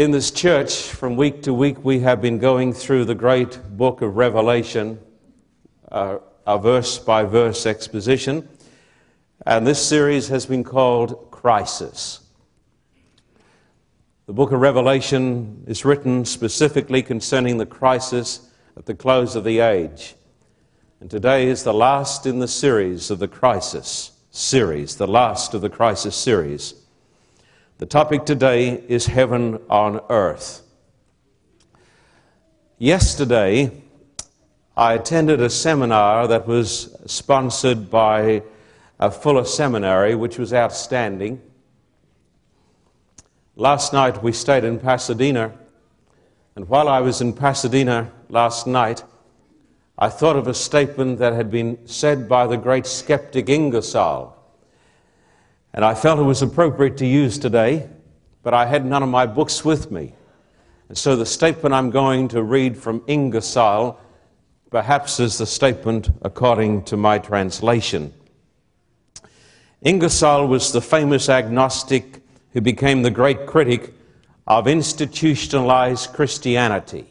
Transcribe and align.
In 0.00 0.12
this 0.12 0.30
church, 0.30 0.84
from 0.84 1.14
week 1.14 1.42
to 1.42 1.52
week, 1.52 1.84
we 1.84 2.00
have 2.00 2.22
been 2.22 2.38
going 2.38 2.72
through 2.72 3.04
the 3.04 3.14
great 3.14 3.60
book 3.76 4.00
of 4.00 4.16
Revelation, 4.16 4.98
uh, 5.92 6.20
a 6.46 6.58
verse 6.58 6.98
by 6.98 7.24
verse 7.24 7.66
exposition. 7.66 8.48
And 9.44 9.66
this 9.66 9.86
series 9.86 10.28
has 10.28 10.46
been 10.46 10.64
called 10.64 11.30
Crisis. 11.30 12.20
The 14.24 14.32
book 14.32 14.52
of 14.52 14.60
Revelation 14.62 15.64
is 15.66 15.84
written 15.84 16.24
specifically 16.24 17.02
concerning 17.02 17.58
the 17.58 17.66
crisis 17.66 18.48
at 18.78 18.86
the 18.86 18.94
close 18.94 19.36
of 19.36 19.44
the 19.44 19.58
age. 19.58 20.14
And 21.00 21.10
today 21.10 21.46
is 21.46 21.62
the 21.62 21.74
last 21.74 22.24
in 22.24 22.38
the 22.38 22.48
series 22.48 23.10
of 23.10 23.18
the 23.18 23.28
crisis. 23.28 24.12
series, 24.30 24.96
the 24.96 25.06
last 25.06 25.52
of 25.52 25.60
the 25.60 25.68
crisis 25.68 26.16
series. 26.16 26.79
The 27.80 27.86
topic 27.86 28.26
today 28.26 28.84
is 28.88 29.06
heaven 29.06 29.58
on 29.70 30.02
earth. 30.10 30.60
Yesterday, 32.76 33.72
I 34.76 34.92
attended 34.92 35.40
a 35.40 35.48
seminar 35.48 36.26
that 36.28 36.46
was 36.46 36.94
sponsored 37.06 37.90
by 37.90 38.42
a 38.98 39.10
Fuller 39.10 39.46
Seminary, 39.46 40.14
which 40.14 40.36
was 40.36 40.52
outstanding. 40.52 41.40
Last 43.56 43.94
night 43.94 44.22
we 44.22 44.32
stayed 44.32 44.64
in 44.64 44.78
Pasadena, 44.78 45.50
and 46.56 46.68
while 46.68 46.86
I 46.86 47.00
was 47.00 47.22
in 47.22 47.32
Pasadena 47.32 48.12
last 48.28 48.66
night, 48.66 49.04
I 49.96 50.10
thought 50.10 50.36
of 50.36 50.46
a 50.46 50.52
statement 50.52 51.18
that 51.20 51.32
had 51.32 51.50
been 51.50 51.78
said 51.88 52.28
by 52.28 52.46
the 52.46 52.58
great 52.58 52.84
skeptic 52.84 53.48
Ingersoll. 53.48 54.36
And 55.72 55.84
I 55.84 55.94
felt 55.94 56.18
it 56.18 56.22
was 56.22 56.42
appropriate 56.42 56.96
to 56.98 57.06
use 57.06 57.38
today, 57.38 57.88
but 58.42 58.54
I 58.54 58.66
had 58.66 58.84
none 58.84 59.02
of 59.02 59.08
my 59.08 59.26
books 59.26 59.64
with 59.64 59.90
me. 59.90 60.14
And 60.88 60.98
so 60.98 61.14
the 61.14 61.26
statement 61.26 61.74
I'm 61.74 61.90
going 61.90 62.28
to 62.28 62.42
read 62.42 62.76
from 62.76 63.02
Ingersoll 63.06 63.98
perhaps 64.70 65.18
is 65.18 65.38
the 65.38 65.46
statement 65.46 66.10
according 66.22 66.84
to 66.84 66.96
my 66.96 67.18
translation. 67.18 68.14
Ingersoll 69.82 70.46
was 70.46 70.72
the 70.72 70.80
famous 70.80 71.28
agnostic 71.28 72.22
who 72.52 72.60
became 72.60 73.02
the 73.02 73.10
great 73.10 73.46
critic 73.46 73.94
of 74.46 74.66
institutionalized 74.66 76.12
Christianity. 76.12 77.06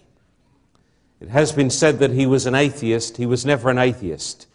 It 1.19 1.29
has 1.29 1.51
been 1.51 1.69
said 1.69 1.99
that 1.99 2.11
he 2.11 2.25
was 2.25 2.45
an 2.45 2.55
atheist. 2.55 3.17
He 3.17 3.25
was 3.25 3.45
never 3.45 3.69
an 3.69 3.77
atheist. 3.77 4.47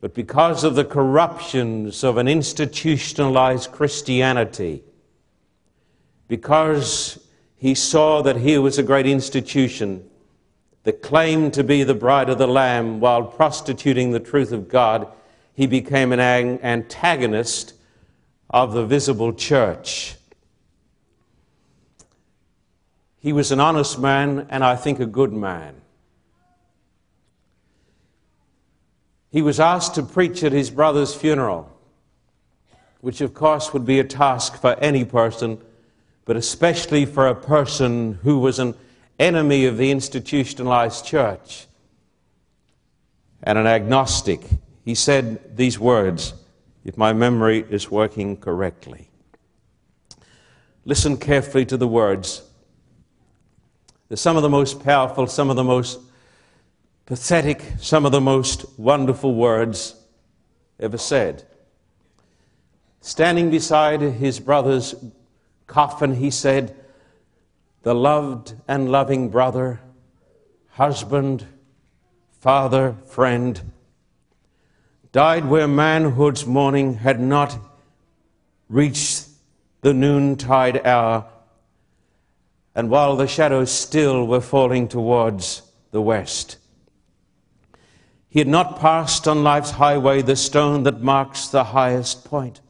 But 0.00 0.14
because 0.14 0.62
of 0.62 0.74
the 0.74 0.84
corruptions 0.84 2.04
of 2.04 2.18
an 2.18 2.28
institutionalized 2.28 3.72
Christianity, 3.72 4.84
because 6.28 7.18
he 7.56 7.74
saw 7.74 8.22
that 8.22 8.36
he 8.36 8.58
was 8.58 8.78
a 8.78 8.84
great 8.84 9.06
institution 9.06 10.08
that 10.84 11.02
claimed 11.02 11.52
to 11.54 11.64
be 11.64 11.82
the 11.82 11.94
bride 11.94 12.28
of 12.28 12.38
the 12.38 12.46
Lamb 12.46 13.00
while 13.00 13.24
prostituting 13.24 14.12
the 14.12 14.20
truth 14.20 14.52
of 14.52 14.68
God, 14.68 15.08
he 15.52 15.66
became 15.66 16.12
an 16.12 16.20
antagonist 16.20 17.74
of 18.48 18.72
the 18.72 18.86
visible 18.86 19.32
church. 19.32 20.14
He 23.18 23.32
was 23.32 23.50
an 23.50 23.58
honest 23.58 23.98
man 23.98 24.46
and 24.48 24.64
I 24.64 24.76
think 24.76 25.00
a 25.00 25.06
good 25.06 25.32
man. 25.32 25.80
He 29.30 29.42
was 29.42 29.60
asked 29.60 29.94
to 29.94 30.02
preach 30.02 30.42
at 30.42 30.52
his 30.52 30.70
brother's 30.70 31.14
funeral, 31.14 31.70
which 33.00 33.20
of 33.20 33.34
course 33.34 33.72
would 33.72 33.84
be 33.84 34.00
a 34.00 34.04
task 34.04 34.60
for 34.60 34.74
any 34.80 35.04
person, 35.04 35.60
but 36.24 36.36
especially 36.36 37.04
for 37.04 37.26
a 37.26 37.34
person 37.34 38.18
who 38.22 38.38
was 38.38 38.58
an 38.58 38.74
enemy 39.18 39.66
of 39.66 39.76
the 39.76 39.90
institutionalized 39.90 41.04
church 41.04 41.66
and 43.42 43.58
an 43.58 43.66
agnostic. 43.66 44.40
He 44.84 44.94
said 44.94 45.56
these 45.56 45.78
words, 45.78 46.34
if 46.84 46.96
my 46.96 47.12
memory 47.12 47.64
is 47.68 47.90
working 47.90 48.36
correctly. 48.36 49.10
Listen 50.84 51.18
carefully 51.18 51.66
to 51.66 51.76
the 51.76 51.88
words 51.88 52.42
they're 54.08 54.16
some 54.16 54.36
of 54.36 54.42
the 54.42 54.48
most 54.48 54.82
powerful, 54.82 55.26
some 55.26 55.50
of 55.50 55.56
the 55.56 55.64
most 55.64 56.00
pathetic, 57.08 57.62
some 57.78 58.04
of 58.04 58.12
the 58.12 58.20
most 58.20 58.66
wonderful 58.78 59.34
words 59.34 59.96
ever 60.78 60.98
said. 60.98 61.42
Standing 63.00 63.48
beside 63.48 64.02
his 64.02 64.38
brother's 64.38 64.94
coffin, 65.66 66.16
he 66.16 66.30
said, 66.30 66.76
The 67.80 67.94
loved 67.94 68.52
and 68.68 68.92
loving 68.92 69.30
brother, 69.30 69.80
husband, 70.72 71.46
father, 72.40 72.94
friend, 73.06 73.58
died 75.10 75.46
where 75.46 75.66
manhood's 75.66 76.44
morning 76.44 76.92
had 76.92 77.18
not 77.18 77.56
reached 78.68 79.28
the 79.80 79.94
noontide 79.94 80.86
hour 80.86 81.24
and 82.74 82.90
while 82.90 83.16
the 83.16 83.26
shadows 83.26 83.72
still 83.72 84.26
were 84.26 84.42
falling 84.42 84.86
towards 84.86 85.62
the 85.90 86.02
west. 86.02 86.58
He 88.38 88.40
had 88.40 88.46
not 88.46 88.78
passed 88.78 89.26
on 89.26 89.42
life's 89.42 89.72
highway 89.72 90.22
the 90.22 90.36
stone 90.36 90.84
that 90.84 91.02
marks 91.02 91.48
the 91.48 91.64
highest 91.64 92.24
point. 92.24 92.60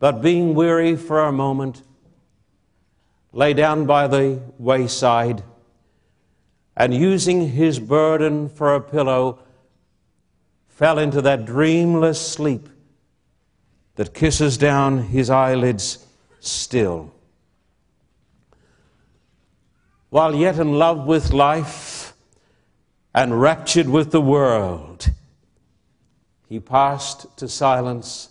But 0.00 0.20
being 0.20 0.54
weary 0.54 0.96
for 0.96 1.20
a 1.20 1.32
moment, 1.32 1.82
lay 3.32 3.54
down 3.54 3.86
by 3.86 4.08
the 4.08 4.42
wayside, 4.58 5.42
and 6.76 6.92
using 6.92 7.52
his 7.52 7.78
burden 7.78 8.50
for 8.50 8.74
a 8.74 8.82
pillow, 8.82 9.38
fell 10.68 10.98
into 10.98 11.22
that 11.22 11.46
dreamless 11.46 12.20
sleep 12.20 12.68
that 13.94 14.12
kisses 14.12 14.58
down 14.58 15.04
his 15.04 15.30
eyelids 15.30 16.06
still 16.38 17.14
while 20.12 20.34
yet 20.34 20.58
in 20.58 20.74
love 20.74 21.06
with 21.06 21.32
life 21.32 21.91
and 23.14 23.40
raptured 23.40 23.88
with 23.88 24.10
the 24.10 24.20
world, 24.20 25.10
he 26.48 26.58
passed 26.58 27.26
to 27.36 27.48
silence 27.48 28.30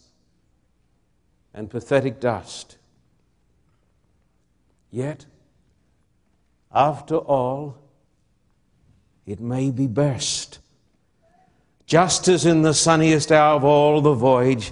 and 1.53 1.69
pathetic 1.69 2.19
dust. 2.19 2.77
Yet, 4.89 5.25
after 6.73 7.15
all, 7.15 7.77
it 9.25 9.39
may 9.39 9.71
be 9.71 9.87
best. 9.87 10.59
Just 11.85 12.27
as 12.27 12.45
in 12.45 12.61
the 12.61 12.73
sunniest 12.73 13.31
hour 13.31 13.55
of 13.55 13.63
all 13.63 14.01
the 14.01 14.13
voyage, 14.13 14.71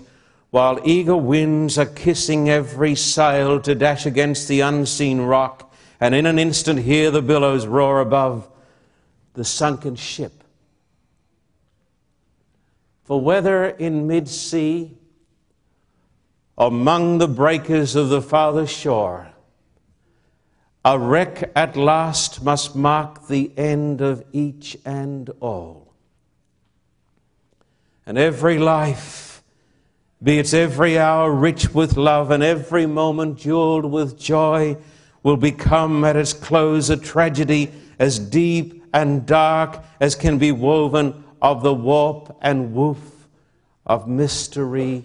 while 0.51 0.79
eager 0.83 1.15
winds 1.15 1.77
are 1.77 1.85
kissing 1.85 2.49
every 2.49 2.95
sail 2.95 3.59
to 3.59 3.75
dash 3.75 4.05
against 4.05 4.47
the 4.47 4.61
unseen 4.61 5.21
rock, 5.21 5.71
and 5.99 6.15
in 6.15 6.25
an 6.25 6.39
instant 6.39 6.79
hear 6.79 7.11
the 7.11 7.21
billows 7.21 7.67
roar 7.67 7.99
above 7.99 8.49
the 9.39 9.45
sunken 9.45 9.95
ship. 9.95 10.43
For 13.05 13.21
whether 13.21 13.67
in 13.67 14.05
mid 14.05 14.27
sea, 14.27 14.97
among 16.57 17.19
the 17.19 17.27
breakers 17.29 17.95
of 17.95 18.09
the 18.09 18.21
farther 18.21 18.67
shore, 18.67 19.29
a 20.83 20.99
wreck 20.99 21.53
at 21.55 21.77
last 21.77 22.43
must 22.43 22.75
mark 22.75 23.29
the 23.29 23.49
end 23.55 24.01
of 24.01 24.25
each 24.33 24.77
and 24.83 25.29
all. 25.39 25.93
And 28.05 28.17
every 28.17 28.57
life, 28.57 29.41
be 30.21 30.37
its 30.37 30.53
every 30.53 30.99
hour 30.99 31.31
rich 31.31 31.73
with 31.73 31.95
love, 31.95 32.29
and 32.29 32.43
every 32.43 32.85
moment 32.85 33.37
jeweled 33.37 33.85
with 33.85 34.19
joy, 34.19 34.75
will 35.23 35.37
become 35.37 36.03
at 36.03 36.17
its 36.17 36.33
close 36.33 36.89
a 36.89 36.97
tragedy 36.97 37.71
as 37.99 38.19
deep 38.19 38.78
and 38.93 39.25
dark 39.25 39.83
as 39.99 40.15
can 40.15 40.37
be 40.37 40.51
woven 40.51 41.23
of 41.41 41.63
the 41.63 41.73
warp 41.73 42.37
and 42.41 42.73
woof 42.73 43.27
of 43.85 44.07
mystery 44.07 45.03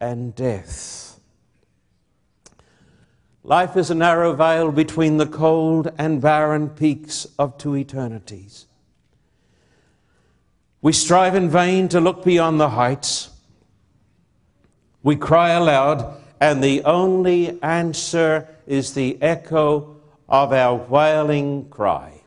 and 0.00 0.34
death. 0.34 1.20
Life 3.42 3.76
is 3.76 3.90
a 3.90 3.94
narrow 3.94 4.34
veil 4.34 4.70
between 4.70 5.16
the 5.16 5.26
cold 5.26 5.90
and 5.98 6.20
barren 6.20 6.68
peaks 6.68 7.26
of 7.38 7.56
two 7.56 7.74
eternities. 7.74 8.66
We 10.82 10.92
strive 10.92 11.34
in 11.34 11.48
vain 11.48 11.88
to 11.88 12.00
look 12.00 12.24
beyond 12.24 12.60
the 12.60 12.70
heights. 12.70 13.30
We 15.02 15.16
cry 15.16 15.50
aloud, 15.50 16.20
and 16.40 16.62
the 16.62 16.84
only 16.84 17.60
answer 17.62 18.48
is 18.66 18.94
the 18.94 19.20
echo 19.22 19.96
of 20.28 20.52
our 20.52 20.74
wailing 20.74 21.68
cry. 21.70 22.19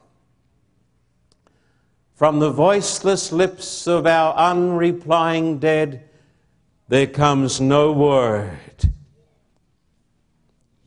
From 2.23 2.39
the 2.39 2.51
voiceless 2.51 3.33
lips 3.33 3.85
of 3.85 4.07
our 4.07 4.33
unreplying 4.37 5.59
dead, 5.59 6.07
there 6.87 7.05
comes 7.05 7.59
no 7.59 7.91
word. 7.91 8.93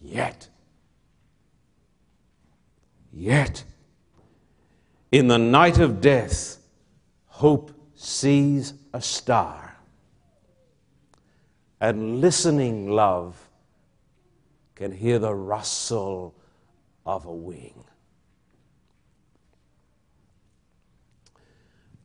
Yet, 0.00 0.48
yet, 3.12 3.64
in 5.12 5.28
the 5.28 5.36
night 5.36 5.78
of 5.78 6.00
death, 6.00 6.56
hope 7.26 7.70
sees 7.94 8.72
a 8.94 9.02
star. 9.02 9.76
And 11.82 12.22
listening 12.22 12.88
love 12.88 13.50
can 14.74 14.90
hear 14.90 15.18
the 15.18 15.34
rustle 15.34 16.34
of 17.04 17.26
a 17.26 17.34
wing. 17.34 17.85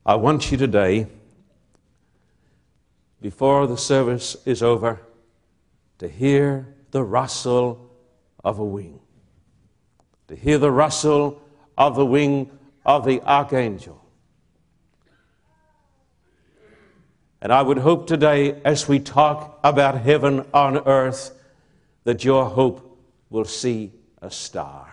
I 0.03 0.15
want 0.15 0.51
you 0.51 0.57
today 0.57 1.05
before 3.21 3.67
the 3.67 3.77
service 3.77 4.35
is 4.45 4.63
over 4.63 4.99
to 5.99 6.07
hear 6.07 6.73
the 6.89 7.03
rustle 7.03 7.91
of 8.43 8.57
a 8.57 8.65
wing, 8.65 8.99
to 10.27 10.35
hear 10.35 10.57
the 10.57 10.71
rustle 10.71 11.39
of 11.77 11.95
the 11.95 12.05
wing 12.05 12.49
of 12.83 13.05
the 13.05 13.21
archangel. 13.21 14.03
And 17.39 17.53
I 17.53 17.61
would 17.61 17.77
hope 17.77 18.07
today, 18.07 18.59
as 18.65 18.87
we 18.87 18.99
talk 18.99 19.59
about 19.63 19.99
heaven 19.99 20.45
on 20.51 20.79
earth, 20.87 21.31
that 22.05 22.23
your 22.23 22.45
hope 22.45 22.99
will 23.29 23.45
see 23.45 23.91
a 24.19 24.31
star. 24.31 24.91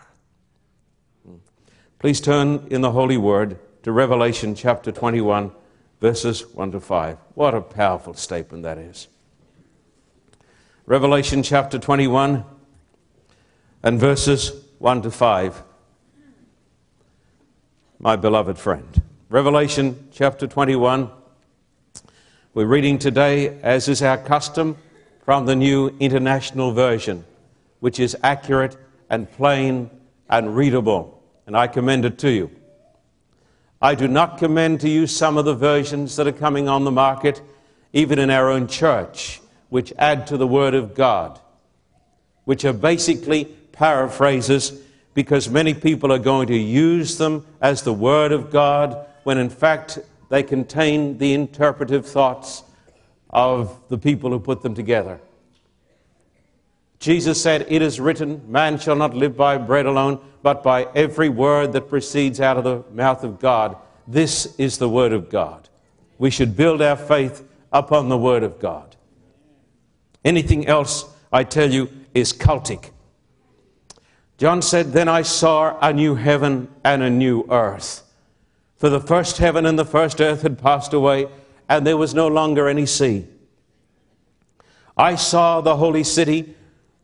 Please 1.98 2.20
turn 2.20 2.66
in 2.70 2.82
the 2.82 2.90
Holy 2.90 3.16
Word 3.16 3.58
to 3.82 3.92
Revelation 3.92 4.54
chapter 4.54 4.90
21, 4.90 5.52
verses 6.00 6.47
1 6.54 6.73
to 6.73 6.80
5. 6.80 7.18
What 7.35 7.54
a 7.54 7.61
powerful 7.61 8.14
statement 8.14 8.64
that 8.64 8.78
is. 8.78 9.08
Revelation 10.87 11.42
chapter 11.42 11.78
21 11.78 12.44
and 13.82 14.00
verses 14.00 14.52
1 14.78 15.02
to 15.02 15.11
5. 15.11 15.62
My 18.00 18.16
beloved 18.16 18.58
friend. 18.58 19.02
Revelation 19.28 20.08
chapter 20.12 20.47
21. 20.47 21.11
We're 22.54 22.66
reading 22.66 22.99
today, 22.99 23.61
as 23.62 23.88
is 23.88 24.02
our 24.02 24.18
custom, 24.18 24.76
from 25.25 25.47
the 25.47 25.54
New 25.54 25.94
International 26.00 26.73
Version, 26.73 27.25
which 27.80 28.00
is 28.00 28.16
accurate 28.23 28.76
and 29.11 29.30
plain 29.30 29.90
and 30.28 30.56
readable, 30.56 31.23
and 31.47 31.56
I 31.56 31.68
commend 31.68 32.04
it 32.04 32.18
to 32.18 32.30
you. 32.30 32.50
I 33.80 33.94
do 33.94 34.08
not 34.08 34.38
commend 34.38 34.80
to 34.80 34.88
you 34.88 35.06
some 35.06 35.37
of 35.37 35.44
the 35.44 35.54
versions 35.54 36.16
that 36.16 36.26
are 36.26 36.32
coming 36.32 36.68
on 36.68 36.85
the 36.85 36.90
market, 36.90 37.40
even 37.92 38.18
in 38.18 38.28
our 38.28 38.50
own 38.50 38.66
church, 38.66 39.40
which 39.68 39.92
add 39.99 40.26
to 40.28 40.37
the 40.37 40.47
Word 40.49 40.75
of 40.75 40.94
God, 40.94 41.38
which 42.44 42.64
are 42.64 42.73
basically 42.73 43.44
paraphrases 43.44 44.80
because 45.14 45.49
many 45.49 45.75
people 45.75 46.12
are 46.12 46.18
going 46.18 46.49
to 46.49 46.56
use 46.56 47.18
them 47.18 47.47
as 47.61 47.82
the 47.82 47.92
Word 47.92 48.32
of 48.32 48.50
God 48.50 49.06
when 49.23 49.38
in 49.38 49.50
fact 49.50 49.99
they 50.28 50.42
contain 50.42 51.18
the 51.18 51.32
interpretive 51.32 52.04
thoughts 52.04 52.64
of 53.30 53.78
the 53.88 53.99
people 53.99 54.30
who 54.30 54.40
put 54.40 54.62
them 54.62 54.75
together. 54.75 55.20
Jesus 56.99 57.40
said, 57.40 57.67
It 57.69 57.83
is 57.83 58.00
written, 58.00 58.43
man 58.50 58.78
shall 58.78 58.97
not 58.97 59.14
live 59.14 59.37
by 59.37 59.57
bread 59.59 59.87
alone, 59.87 60.21
but 60.43 60.62
by 60.62 60.88
every 60.95 61.28
word 61.28 61.73
that 61.73 61.88
proceeds 61.88 62.40
out 62.40 62.57
of 62.57 62.64
the 62.64 62.85
mouth 62.93 63.23
of 63.25 63.38
God. 63.38 63.76
This 64.07 64.55
is 64.57 64.78
the 64.78 64.88
Word 64.88 65.12
of 65.12 65.28
God. 65.28 65.69
We 66.17 66.31
should 66.31 66.57
build 66.57 66.81
our 66.81 66.97
faith 66.97 67.47
upon 67.73 68.09
the 68.09 68.19
Word 68.19 68.43
of 68.43 68.59
God. 68.59 68.97
Anything 70.25 70.67
else, 70.67 71.05
I 71.31 71.45
tell 71.45 71.71
you, 71.71 71.90
is 72.14 72.33
cultic. 72.33 72.90
John 74.38 74.62
said, 74.62 74.93
Then 74.93 75.09
I 75.09 75.23
saw 75.23 75.78
a 75.81 75.93
new 75.93 76.14
heaven 76.14 76.69
and 76.83 77.02
a 77.02 77.11
new 77.11 77.47
earth. 77.50 78.02
For 78.76 78.88
the 78.88 79.00
first 79.00 79.38
heaven 79.38 79.67
and 79.67 79.78
the 79.78 79.85
first 79.85 80.21
earth 80.21 80.43
had 80.43 80.59
passed 80.59 80.93
away, 80.93 81.28
and 81.69 81.87
there 81.87 81.97
was 81.97 82.14
no 82.14 82.28
longer 82.28 82.67
any 82.67 82.87
sea. 82.87 83.26
I 84.97 85.17
saw 85.17 85.61
the 85.61 85.76
holy 85.76 86.05
city, 86.05 86.55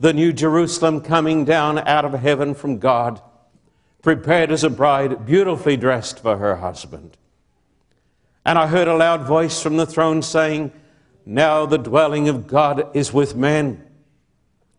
the 0.00 0.12
new 0.12 0.32
Jerusalem, 0.32 1.00
coming 1.00 1.44
down 1.44 1.78
out 1.78 2.04
of 2.04 2.12
heaven 2.14 2.54
from 2.54 2.78
God, 2.78 3.20
prepared 4.02 4.50
as 4.50 4.64
a 4.64 4.70
bride, 4.70 5.24
beautifully 5.24 5.76
dressed 5.76 6.20
for 6.20 6.36
her 6.36 6.56
husband. 6.56 7.16
And 8.44 8.58
I 8.58 8.66
heard 8.66 8.88
a 8.88 8.96
loud 8.96 9.22
voice 9.22 9.62
from 9.62 9.76
the 9.76 9.86
throne 9.86 10.20
saying, 10.20 10.72
Now 11.24 11.64
the 11.64 11.78
dwelling 11.78 12.28
of 12.28 12.46
God 12.46 12.94
is 12.94 13.12
with 13.12 13.34
men, 13.34 13.82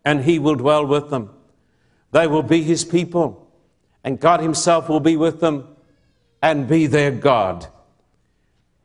and 0.04 0.22
he 0.22 0.38
will 0.38 0.54
dwell 0.54 0.86
with 0.86 1.10
them. 1.10 1.30
They 2.12 2.26
will 2.26 2.44
be 2.44 2.62
his 2.62 2.84
people, 2.84 3.50
and 4.04 4.20
God 4.20 4.40
himself 4.40 4.88
will 4.88 5.00
be 5.00 5.16
with 5.16 5.40
them 5.40 5.66
and 6.40 6.68
be 6.68 6.86
their 6.86 7.10
God. 7.10 7.66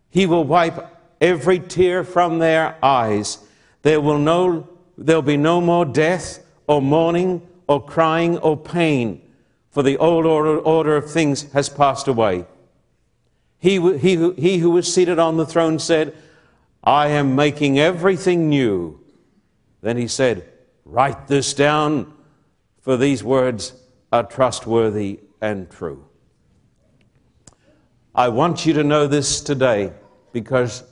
He 0.10 0.26
will 0.26 0.44
wipe 0.44 0.88
every 1.22 1.60
tear 1.60 2.04
from 2.04 2.40
their 2.40 2.76
eyes. 2.84 3.38
There 3.84 4.02
will 4.02 4.18
no, 4.18 4.68
there'll 5.06 5.22
be 5.22 5.38
no 5.38 5.60
more 5.60 5.86
death 5.86 6.40
or 6.68 6.82
mourning 6.82 7.48
or 7.68 7.84
crying 7.84 8.38
or 8.40 8.58
pain, 8.58 9.22
for 9.70 9.84
the 9.84 9.98
old 9.98 10.26
order, 10.26 10.60
order 10.60 10.98
of 10.98 11.10
things 11.10 11.52
has 11.54 11.70
passed 11.70 12.08
away. 12.08 12.46
He, 13.58 13.98
he, 13.98 14.32
he 14.34 14.58
who 14.58 14.72
was 14.72 14.92
seated 14.92 15.20
on 15.20 15.38
the 15.38 15.46
throne 15.46 15.80
said, 15.80 16.16
I 16.84 17.08
am 17.10 17.36
making 17.36 17.80
everything 17.80 18.50
new. 18.50 19.00
Then 19.82 19.98
he 19.98 20.08
said, 20.08 20.48
Write 20.84 21.28
this 21.28 21.54
down, 21.54 22.12
for 22.82 22.98
these 22.98 23.24
words 23.24 23.74
are 24.12 24.24
trustworthy 24.24 25.20
and 25.40 25.70
true. 25.70 26.06
I 28.14 28.30
want 28.30 28.66
you 28.66 28.74
to 28.74 28.84
know 28.84 29.08
this 29.08 29.40
today 29.40 29.94
because 30.34 30.84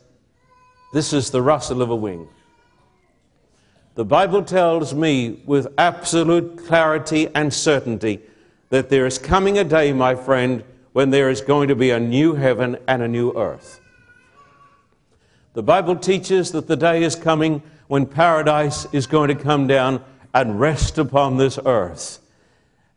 this 0.93 1.11
is 1.11 1.31
the 1.31 1.41
rustle 1.41 1.81
of 1.81 1.89
a 1.89 1.95
wing. 1.95 2.29
The 3.95 4.05
Bible 4.05 4.43
tells 4.43 4.93
me 4.93 5.41
with 5.45 5.67
absolute 5.77 6.65
clarity 6.65 7.27
and 7.35 7.53
certainty 7.53 8.21
that 8.69 8.89
there 8.89 9.05
is 9.05 9.17
coming 9.17 9.57
a 9.57 9.63
day, 9.63 9.91
my 9.91 10.15
friend, 10.15 10.63
when 10.93 11.09
there 11.09 11.29
is 11.29 11.41
going 11.41 11.67
to 11.67 11.75
be 11.75 11.91
a 11.91 11.99
new 11.99 12.35
heaven 12.35 12.77
and 12.87 13.01
a 13.01 13.07
new 13.07 13.31
earth. 13.33 13.81
The 15.53 15.63
Bible 15.63 15.95
teaches 15.95 16.51
that 16.51 16.67
the 16.67 16.75
day 16.75 17.03
is 17.03 17.15
coming 17.15 17.61
when 17.87 18.05
paradise 18.05 18.85
is 18.93 19.07
going 19.07 19.29
to 19.29 19.35
come 19.35 19.67
down 19.67 20.03
and 20.33 20.59
rest 20.59 20.97
upon 20.97 21.37
this 21.37 21.57
earth. 21.65 22.19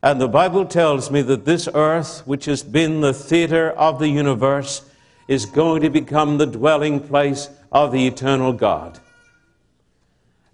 And 0.02 0.20
the 0.20 0.28
Bible 0.28 0.66
tells 0.66 1.10
me 1.10 1.22
that 1.22 1.44
this 1.44 1.68
earth, 1.74 2.26
which 2.26 2.44
has 2.44 2.62
been 2.62 3.00
the 3.00 3.14
theater 3.14 3.70
of 3.70 3.98
the 3.98 4.08
universe, 4.08 4.84
is 5.28 5.46
going 5.46 5.82
to 5.82 5.90
become 5.90 6.38
the 6.38 6.46
dwelling 6.46 7.00
place 7.00 7.48
of 7.70 7.92
the 7.92 8.06
eternal 8.06 8.52
God. 8.52 8.98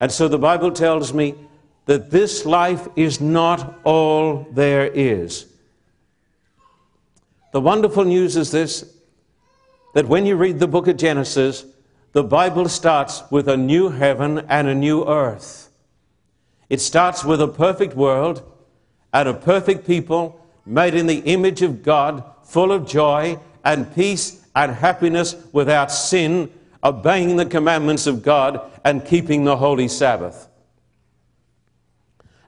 And 0.01 0.13
so 0.13 0.29
the 0.29 0.39
Bible 0.39 0.71
tells 0.71 1.13
me 1.13 1.35
that 1.87 2.11
this 2.11 2.45
life 2.45 2.87
is 2.97 3.21
not 3.21 3.79
all 3.85 4.47
there 4.53 4.87
is. 4.87 5.47
The 7.53 7.61
wonderful 7.61 8.05
news 8.05 8.37
is 8.37 8.51
this 8.51 8.95
that 9.95 10.07
when 10.07 10.27
you 10.27 10.37
read 10.37 10.59
the 10.59 10.69
book 10.69 10.87
of 10.87 10.97
Genesis, 10.99 11.65
the 12.13 12.23
Bible 12.23 12.69
starts 12.69 13.23
with 13.31 13.49
a 13.49 13.57
new 13.57 13.89
heaven 13.89 14.45
and 14.49 14.69
a 14.69 14.75
new 14.75 15.05
earth. 15.09 15.71
It 16.69 16.81
starts 16.81 17.25
with 17.25 17.41
a 17.41 17.49
perfect 17.49 17.95
world 17.95 18.43
and 19.13 19.29
a 19.29 19.35
perfect 19.35 19.87
people 19.87 20.45
made 20.67 20.95
in 20.95 21.07
the 21.07 21.21
image 21.21 21.63
of 21.63 21.83
God, 21.83 22.23
full 22.45 22.71
of 22.71 22.87
joy 22.87 23.39
and 23.65 23.93
peace 23.95 24.45
and 24.55 24.73
happiness 24.73 25.35
without 25.53 25.91
sin, 25.91 26.51
obeying 26.83 27.37
the 27.37 27.47
commandments 27.47 28.07
of 28.07 28.23
God 28.23 28.61
and 28.85 29.05
keeping 29.05 29.45
the 29.45 29.57
holy 29.57 29.89
Sabbath. 29.89 30.49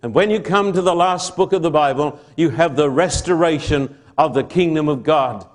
And 0.02 0.14
when 0.14 0.30
you 0.30 0.40
come 0.40 0.72
to 0.72 0.82
the 0.82 0.94
last 0.94 1.36
book 1.36 1.52
of 1.52 1.62
the 1.62 1.70
Bible, 1.70 2.18
you 2.36 2.50
have 2.50 2.76
the 2.76 2.88
restoration 2.88 3.98
of 4.16 4.34
the 4.34 4.44
kingdom 4.44 4.88
of 4.88 5.02
God. 5.02 5.46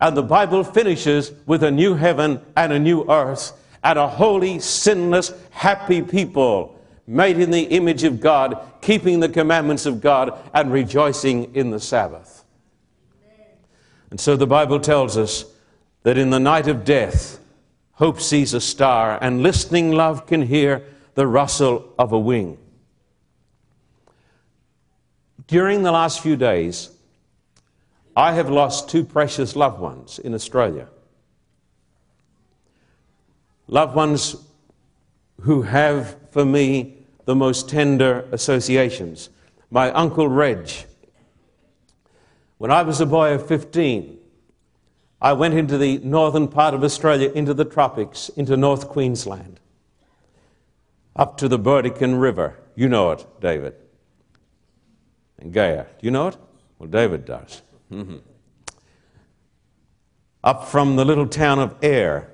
And 0.00 0.16
the 0.16 0.22
Bible 0.22 0.64
finishes 0.64 1.32
with 1.46 1.62
a 1.62 1.70
new 1.70 1.94
heaven 1.94 2.40
and 2.56 2.72
a 2.72 2.78
new 2.78 3.08
earth 3.08 3.52
and 3.84 3.98
a 3.98 4.08
holy, 4.08 4.58
sinless, 4.58 5.32
happy 5.50 6.02
people 6.02 6.78
made 7.06 7.38
in 7.38 7.50
the 7.50 7.62
image 7.62 8.04
of 8.04 8.20
God, 8.20 8.60
keeping 8.80 9.20
the 9.20 9.28
commandments 9.28 9.86
of 9.86 10.00
God 10.00 10.38
and 10.54 10.72
rejoicing 10.72 11.54
in 11.54 11.70
the 11.70 11.80
Sabbath. 11.80 12.44
And 14.10 14.20
so 14.20 14.36
the 14.36 14.46
Bible 14.46 14.78
tells 14.78 15.16
us 15.16 15.44
that 16.02 16.18
in 16.18 16.30
the 16.30 16.40
night 16.40 16.68
of 16.68 16.84
death, 16.84 17.38
hope 17.92 18.20
sees 18.20 18.54
a 18.54 18.60
star, 18.60 19.18
and 19.20 19.42
listening 19.42 19.92
love 19.92 20.26
can 20.26 20.42
hear 20.42 20.84
the 21.14 21.26
rustle 21.26 21.92
of 21.98 22.12
a 22.12 22.18
wing. 22.18 22.58
During 25.46 25.82
the 25.82 25.92
last 25.92 26.20
few 26.20 26.36
days, 26.36 26.90
I 28.16 28.32
have 28.32 28.50
lost 28.50 28.88
two 28.88 29.04
precious 29.04 29.56
loved 29.56 29.80
ones 29.80 30.18
in 30.18 30.34
Australia. 30.34 30.88
Loved 33.68 33.94
ones 33.94 34.36
who 35.42 35.62
have 35.62 36.16
for 36.30 36.44
me 36.44 36.96
the 37.24 37.34
most 37.34 37.68
tender 37.68 38.26
associations. 38.32 39.30
My 39.70 39.90
Uncle 39.92 40.28
Reg. 40.28 40.70
When 42.58 42.70
I 42.70 42.82
was 42.82 43.00
a 43.00 43.06
boy 43.06 43.34
of 43.34 43.46
15, 43.46 44.18
I 45.22 45.32
went 45.34 45.54
into 45.54 45.78
the 45.78 45.98
northern 45.98 46.48
part 46.48 46.74
of 46.74 46.82
Australia, 46.82 47.30
into 47.30 47.54
the 47.54 47.64
tropics, 47.64 48.28
into 48.30 48.56
North 48.56 48.88
Queensland, 48.88 49.60
up 51.14 51.36
to 51.36 51.46
the 51.46 51.60
Burdekin 51.60 52.16
River. 52.16 52.58
You 52.74 52.88
know 52.88 53.12
it, 53.12 53.24
David. 53.40 53.74
And 55.38 55.52
Gaia. 55.52 55.84
Do 55.84 56.06
you 56.06 56.10
know 56.10 56.26
it? 56.28 56.36
Well, 56.78 56.88
David 56.88 57.24
does. 57.24 57.62
Mhm. 57.92 58.20
Up 60.42 60.64
from 60.64 60.96
the 60.96 61.04
little 61.04 61.28
town 61.28 61.60
of 61.60 61.76
Ayr 61.82 62.28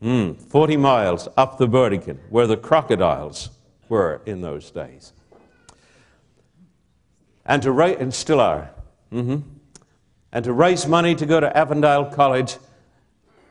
40 0.00 0.76
miles 0.76 1.28
up 1.36 1.58
the 1.58 1.68
Burdekin, 1.68 2.18
where 2.28 2.48
the 2.48 2.56
crocodiles 2.56 3.50
were 3.88 4.20
in 4.26 4.40
those 4.40 4.72
days. 4.72 5.12
And 7.44 7.62
to 7.62 7.70
raise, 7.70 7.98
and 7.98 8.12
still 8.12 8.40
are. 8.40 8.70
hmm 9.10 9.38
And 10.36 10.44
to 10.44 10.52
raise 10.52 10.86
money 10.86 11.14
to 11.14 11.24
go 11.24 11.40
to 11.40 11.56
Avondale 11.56 12.04
College, 12.04 12.58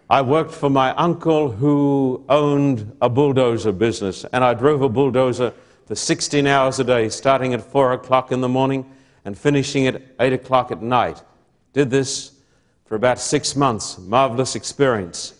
I 0.08 0.22
worked 0.22 0.52
for 0.52 0.70
my 0.70 0.94
uncle 0.94 1.50
who 1.50 2.24
owned 2.30 2.96
a 3.02 3.10
bulldozer 3.10 3.72
business. 3.72 4.24
And 4.32 4.44
I 4.44 4.54
drove 4.54 4.84
a 4.84 4.90
bulldozer 4.90 5.52
for 5.88 5.96
16 5.96 6.46
hours 6.46 6.80
a 6.80 6.84
day, 6.84 7.10
starting 7.10 7.56
at 7.56 7.64
4 7.64 7.94
o'clock 7.94 8.32
in 8.32 8.42
the 8.42 8.48
morning 8.48 8.86
and 9.26 9.36
finishing 9.36 9.88
at 9.88 10.00
8 10.20 10.34
o'clock 10.34 10.70
at 10.70 10.84
night. 10.84 11.24
Did 11.74 11.90
this 11.90 12.34
for 12.86 12.94
about 12.94 13.18
six 13.18 13.56
months. 13.56 13.98
Marvelous 13.98 14.56
experience. 14.56 15.34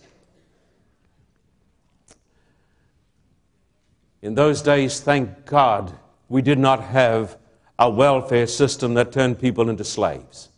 In 4.20 4.34
those 4.34 4.62
days, 4.62 4.98
thank 4.98 5.46
God, 5.46 5.96
we 6.28 6.42
did 6.42 6.58
not 6.58 6.82
have 6.82 7.38
a 7.78 7.88
welfare 7.88 8.48
system 8.48 8.94
that 8.94 9.12
turned 9.12 9.38
people 9.38 9.70
into 9.70 9.84
slaves. 9.84 10.48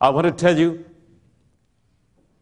I 0.00 0.10
want 0.10 0.26
to 0.26 0.32
tell 0.32 0.56
you 0.56 0.84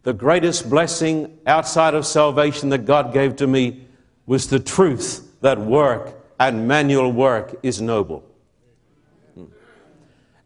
the 0.03 0.13
greatest 0.13 0.69
blessing 0.69 1.37
outside 1.45 1.93
of 1.93 2.05
salvation 2.05 2.69
that 2.69 2.85
God 2.85 3.11
gave 3.11 3.35
to 3.37 3.47
me 3.47 3.87
was 4.25 4.47
the 4.47 4.59
truth 4.59 5.31
that 5.41 5.59
work 5.59 6.15
and 6.39 6.67
manual 6.67 7.11
work 7.11 7.55
is 7.63 7.81
noble. 7.81 8.23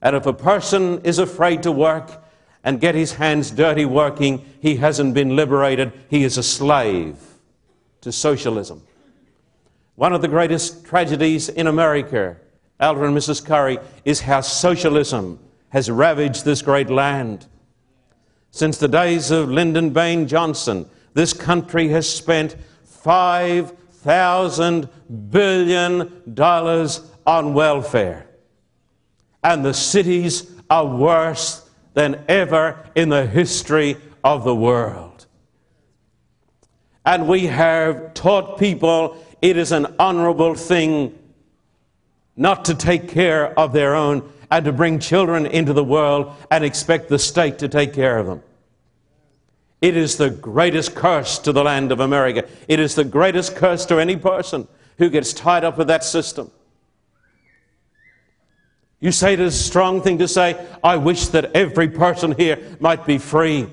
And 0.01 0.15
if 0.15 0.25
a 0.25 0.33
person 0.33 1.01
is 1.03 1.19
afraid 1.19 1.63
to 1.63 1.71
work 1.71 2.23
and 2.63 2.79
get 2.79 2.95
his 2.95 3.13
hands 3.13 3.51
dirty 3.51 3.85
working, 3.85 4.45
he 4.61 4.77
hasn't 4.77 5.13
been 5.13 5.35
liberated. 5.35 5.91
He 6.09 6.23
is 6.23 6.37
a 6.37 6.43
slave 6.43 7.17
to 8.01 8.11
socialism. 8.11 8.81
One 9.95 10.13
of 10.13 10.21
the 10.21 10.27
greatest 10.27 10.85
tragedies 10.85 11.49
in 11.49 11.67
America, 11.67 12.37
Elder 12.79 13.05
and 13.05 13.15
Mrs. 13.15 13.45
Curry, 13.45 13.77
is 14.05 14.21
how 14.21 14.41
socialism 14.41 15.39
has 15.71 15.89
ravaged 15.89 16.45
this 16.45 16.61
great 16.61 16.89
land. 16.89 17.47
Since 18.51 18.77
the 18.77 18.87
days 18.87 19.31
of 19.31 19.49
Lyndon 19.49 19.89
Baines 19.91 20.29
Johnson, 20.29 20.87
this 21.13 21.33
country 21.33 21.89
has 21.89 22.07
spent 22.07 22.55
$5,000 22.87 24.89
billion 25.29 26.23
on 27.25 27.53
welfare. 27.53 28.27
And 29.43 29.65
the 29.65 29.73
cities 29.73 30.51
are 30.69 30.85
worse 30.85 31.67
than 31.93 32.23
ever 32.27 32.77
in 32.95 33.09
the 33.09 33.25
history 33.25 33.97
of 34.23 34.43
the 34.43 34.55
world. 34.55 35.25
And 37.05 37.27
we 37.27 37.47
have 37.47 38.13
taught 38.13 38.59
people 38.59 39.17
it 39.41 39.57
is 39.57 39.71
an 39.71 39.95
honorable 39.97 40.53
thing 40.53 41.17
not 42.35 42.65
to 42.65 42.75
take 42.75 43.09
care 43.09 43.57
of 43.57 43.73
their 43.73 43.95
own 43.95 44.31
and 44.51 44.65
to 44.65 44.73
bring 44.73 44.99
children 44.99 45.45
into 45.45 45.73
the 45.73 45.83
world 45.83 46.35
and 46.51 46.63
expect 46.63 47.07
the 47.07 47.17
state 47.17 47.57
to 47.59 47.69
take 47.69 47.93
care 47.93 48.19
of 48.19 48.27
them. 48.27 48.43
It 49.81 49.97
is 49.97 50.17
the 50.17 50.29
greatest 50.29 50.93
curse 50.93 51.39
to 51.39 51.51
the 51.51 51.63
land 51.63 51.91
of 51.91 52.01
America. 52.01 52.47
It 52.67 52.79
is 52.79 52.93
the 52.93 53.05
greatest 53.05 53.55
curse 53.55 53.85
to 53.87 53.97
any 53.97 54.17
person 54.17 54.67
who 54.97 55.09
gets 55.09 55.33
tied 55.33 55.63
up 55.63 55.77
with 55.77 55.87
that 55.87 56.03
system. 56.03 56.51
You 58.99 59.11
say 59.11 59.33
it 59.33 59.39
is 59.39 59.55
a 59.55 59.63
strong 59.63 60.01
thing 60.01 60.19
to 60.19 60.27
say, 60.27 60.63
I 60.83 60.97
wish 60.97 61.27
that 61.29 61.55
every 61.55 61.89
person 61.89 62.33
here 62.33 62.59
might 62.79 63.07
be 63.07 63.17
free 63.17 63.67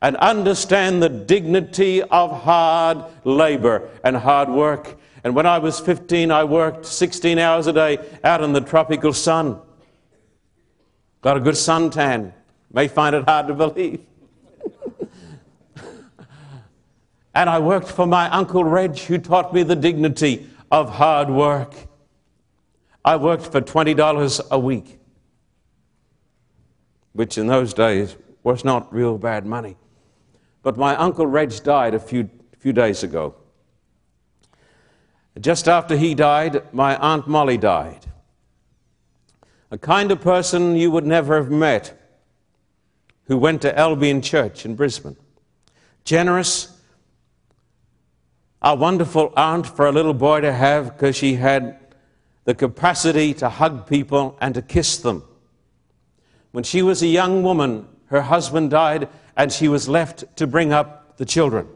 and 0.00 0.16
understand 0.16 1.02
the 1.02 1.08
dignity 1.10 2.02
of 2.02 2.42
hard 2.42 3.04
labor 3.24 3.90
and 4.02 4.16
hard 4.16 4.48
work. 4.48 4.96
And 5.24 5.34
when 5.34 5.46
I 5.46 5.58
was 5.58 5.80
15, 5.80 6.30
I 6.30 6.44
worked 6.44 6.84
16 6.84 7.38
hours 7.38 7.66
a 7.66 7.72
day 7.72 7.98
out 8.22 8.42
in 8.42 8.52
the 8.52 8.60
tropical 8.60 9.14
sun. 9.14 9.58
Got 11.22 11.38
a 11.38 11.40
good 11.40 11.54
suntan. 11.54 12.34
May 12.70 12.88
find 12.88 13.16
it 13.16 13.24
hard 13.24 13.46
to 13.46 13.54
believe. 13.54 14.00
and 17.34 17.48
I 17.48 17.58
worked 17.58 17.88
for 17.88 18.06
my 18.06 18.28
Uncle 18.28 18.64
Reg, 18.64 18.98
who 18.98 19.16
taught 19.16 19.54
me 19.54 19.62
the 19.62 19.74
dignity 19.74 20.46
of 20.70 20.90
hard 20.90 21.30
work. 21.30 21.74
I 23.02 23.16
worked 23.16 23.46
for 23.46 23.62
$20 23.62 24.50
a 24.50 24.58
week, 24.58 24.98
which 27.14 27.38
in 27.38 27.46
those 27.46 27.72
days 27.72 28.16
was 28.42 28.62
not 28.62 28.92
real 28.92 29.16
bad 29.16 29.46
money. 29.46 29.78
But 30.62 30.76
my 30.76 30.94
Uncle 30.96 31.26
Reg 31.26 31.50
died 31.62 31.94
a 31.94 31.98
few, 31.98 32.28
few 32.58 32.74
days 32.74 33.02
ago. 33.02 33.36
Just 35.40 35.68
after 35.68 35.96
he 35.96 36.14
died, 36.14 36.62
my 36.72 36.96
Aunt 36.96 37.26
Molly 37.26 37.58
died. 37.58 38.06
A 39.70 39.78
kind 39.78 40.12
of 40.12 40.20
person 40.20 40.76
you 40.76 40.90
would 40.90 41.06
never 41.06 41.36
have 41.36 41.50
met 41.50 42.00
who 43.24 43.36
went 43.36 43.62
to 43.62 43.76
Albion 43.78 44.22
Church 44.22 44.64
in 44.64 44.76
Brisbane. 44.76 45.16
Generous, 46.04 46.80
a 48.62 48.74
wonderful 48.74 49.32
aunt 49.36 49.66
for 49.66 49.86
a 49.86 49.92
little 49.92 50.14
boy 50.14 50.40
to 50.40 50.52
have 50.52 50.92
because 50.92 51.16
she 51.16 51.34
had 51.34 51.78
the 52.44 52.54
capacity 52.54 53.34
to 53.34 53.48
hug 53.48 53.86
people 53.86 54.36
and 54.40 54.54
to 54.54 54.62
kiss 54.62 54.98
them. 54.98 55.24
When 56.52 56.62
she 56.62 56.82
was 56.82 57.02
a 57.02 57.06
young 57.06 57.42
woman, 57.42 57.88
her 58.06 58.22
husband 58.22 58.70
died 58.70 59.08
and 59.36 59.50
she 59.50 59.66
was 59.66 59.88
left 59.88 60.36
to 60.36 60.46
bring 60.46 60.72
up 60.72 61.16
the 61.16 61.24
children. 61.24 61.66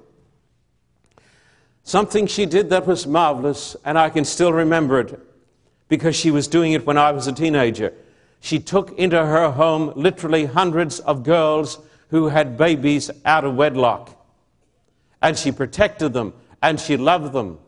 Something 1.89 2.27
she 2.27 2.45
did 2.45 2.69
that 2.69 2.87
was 2.87 3.07
marvelous, 3.07 3.75
and 3.83 3.99
I 3.99 4.11
can 4.11 4.27
still 4.27 4.53
remember 4.53 5.01
it 5.01 5.19
because 5.89 6.15
she 6.15 6.31
was 6.31 6.47
doing 6.47 6.73
it 6.73 6.85
when 6.85 6.99
I 6.99 7.13
was 7.13 7.27
a 7.27 7.33
teenager. 7.33 7.95
She 8.41 8.59
took 8.59 8.93
into 8.99 9.17
her 9.17 9.51
home 9.53 9.95
literally 9.97 10.45
hundreds 10.45 11.01
of 11.01 11.23
girls 11.23 11.79
who 12.11 12.29
had 12.29 12.59
babies 12.59 13.11
out 13.25 13.47
of 13.47 13.55
wedlock. 13.55 14.15
And 15.23 15.35
she 15.35 15.51
protected 15.51 16.13
them, 16.13 16.35
and 16.61 16.79
she 16.79 16.99
loved 16.99 17.33
them, 17.33 17.59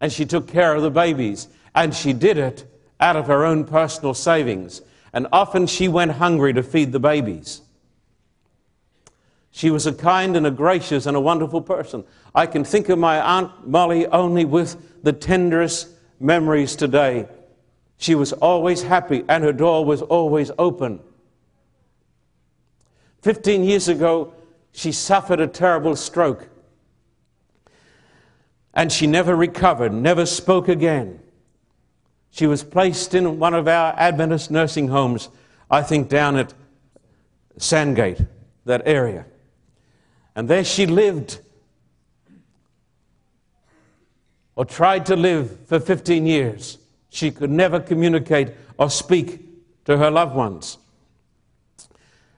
and 0.00 0.12
she 0.12 0.26
took 0.26 0.48
care 0.48 0.74
of 0.74 0.82
the 0.82 0.90
babies. 0.90 1.46
And 1.76 1.94
she 1.94 2.12
did 2.12 2.38
it 2.38 2.66
out 2.98 3.14
of 3.14 3.28
her 3.28 3.44
own 3.44 3.66
personal 3.66 4.14
savings. 4.14 4.82
And 5.12 5.28
often 5.32 5.68
she 5.68 5.86
went 5.86 6.10
hungry 6.10 6.54
to 6.54 6.64
feed 6.64 6.90
the 6.90 6.98
babies. 6.98 7.60
She 9.56 9.70
was 9.70 9.86
a 9.86 9.92
kind 9.92 10.36
and 10.36 10.48
a 10.48 10.50
gracious 10.50 11.06
and 11.06 11.16
a 11.16 11.20
wonderful 11.20 11.62
person. 11.62 12.02
I 12.34 12.44
can 12.44 12.64
think 12.64 12.88
of 12.88 12.98
my 12.98 13.20
Aunt 13.20 13.68
Molly 13.68 14.04
only 14.08 14.44
with 14.44 15.04
the 15.04 15.12
tenderest 15.12 15.90
memories 16.18 16.74
today. 16.74 17.28
She 17.96 18.16
was 18.16 18.32
always 18.32 18.82
happy 18.82 19.22
and 19.28 19.44
her 19.44 19.52
door 19.52 19.84
was 19.84 20.02
always 20.02 20.50
open. 20.58 20.98
Fifteen 23.22 23.62
years 23.62 23.86
ago, 23.86 24.34
she 24.72 24.90
suffered 24.90 25.38
a 25.38 25.46
terrible 25.46 25.94
stroke. 25.94 26.48
And 28.74 28.90
she 28.90 29.06
never 29.06 29.36
recovered, 29.36 29.92
never 29.92 30.26
spoke 30.26 30.68
again. 30.68 31.20
She 32.30 32.48
was 32.48 32.64
placed 32.64 33.14
in 33.14 33.38
one 33.38 33.54
of 33.54 33.68
our 33.68 33.94
Adventist 33.96 34.50
nursing 34.50 34.88
homes, 34.88 35.28
I 35.70 35.82
think 35.82 36.08
down 36.08 36.34
at 36.34 36.52
Sandgate, 37.56 38.26
that 38.64 38.82
area. 38.84 39.26
And 40.36 40.48
there 40.48 40.64
she 40.64 40.86
lived, 40.86 41.38
or 44.56 44.64
tried 44.64 45.06
to 45.06 45.16
live 45.16 45.58
for 45.66 45.80
15 45.80 46.26
years. 46.26 46.78
She 47.10 47.30
could 47.30 47.50
never 47.50 47.80
communicate 47.80 48.52
or 48.78 48.90
speak 48.90 49.40
to 49.84 49.96
her 49.98 50.10
loved 50.10 50.34
ones. 50.34 50.78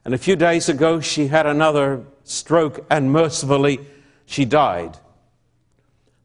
And 0.04 0.14
a 0.14 0.18
few 0.18 0.36
days 0.36 0.68
ago, 0.68 1.00
she 1.00 1.28
had 1.28 1.46
another 1.46 2.04
stroke, 2.24 2.84
and 2.90 3.10
mercifully, 3.10 3.80
she 4.26 4.44
died. 4.44 4.98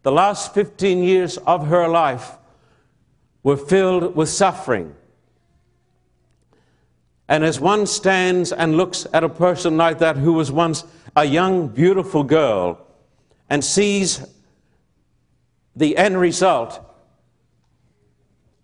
The 0.04 0.12
last 0.12 0.54
15 0.54 1.04
years 1.04 1.38
of 1.38 1.68
her 1.68 1.88
life 1.88 2.32
were 3.44 3.58
filled 3.58 4.16
with 4.16 4.30
suffering. 4.30 4.96
And 7.32 7.46
as 7.46 7.62
one 7.62 7.88
stands 7.88 8.52
and 8.52 8.76
looks 8.76 9.08
at 9.13 9.24
a 9.24 9.30
person 9.30 9.78
like 9.78 10.00
that 10.00 10.17
who 10.17 10.34
was 10.34 10.52
once 10.52 10.84
a 11.15 11.24
young, 11.24 11.70
beautiful 11.70 12.26
girl 12.26 12.86
and 13.50 13.63
sees 13.63 14.28
the 15.74 15.96
end 15.96 16.20
result, 16.20 16.78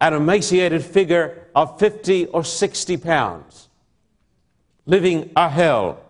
an 0.01 0.13
emaciated 0.13 0.83
figure 0.83 1.47
of 1.55 1.79
50 1.79 2.25
or 2.25 2.43
60 2.43 2.97
pounds, 2.97 3.69
living 4.85 5.31
a 5.37 5.47
hell, 5.47 6.01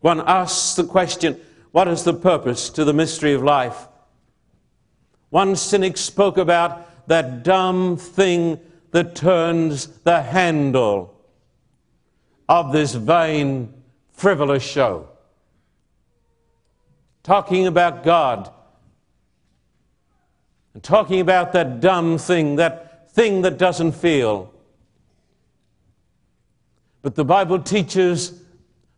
one 0.00 0.22
asks 0.26 0.76
the 0.76 0.84
question 0.84 1.38
what 1.72 1.88
is 1.88 2.04
the 2.04 2.14
purpose 2.14 2.70
to 2.70 2.86
the 2.86 2.94
mystery 2.94 3.34
of 3.34 3.42
life? 3.42 3.86
One 5.28 5.54
cynic 5.56 5.98
spoke 5.98 6.38
about 6.38 7.06
that 7.08 7.42
dumb 7.42 7.98
thing 7.98 8.58
that 8.92 9.14
turns 9.14 9.88
the 10.04 10.22
handle 10.22 11.19
of 12.50 12.72
this 12.72 12.94
vain, 12.94 13.72
frivolous 14.12 14.64
show. 14.64 15.08
talking 17.22 17.66
about 17.66 18.02
God 18.02 18.50
and 20.74 20.82
talking 20.82 21.20
about 21.20 21.52
that 21.52 21.80
dumb 21.80 22.18
thing, 22.18 22.56
that 22.56 23.12
thing 23.12 23.42
that 23.42 23.56
doesn't 23.56 23.92
feel. 23.92 24.52
But 27.02 27.14
the 27.14 27.24
Bible 27.24 27.60
teaches 27.60 28.40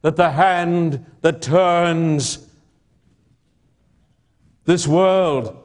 that 0.00 0.16
the 0.16 0.30
hand 0.30 1.04
that 1.20 1.42
turns 1.42 2.48
this 4.64 4.86
world 4.86 5.58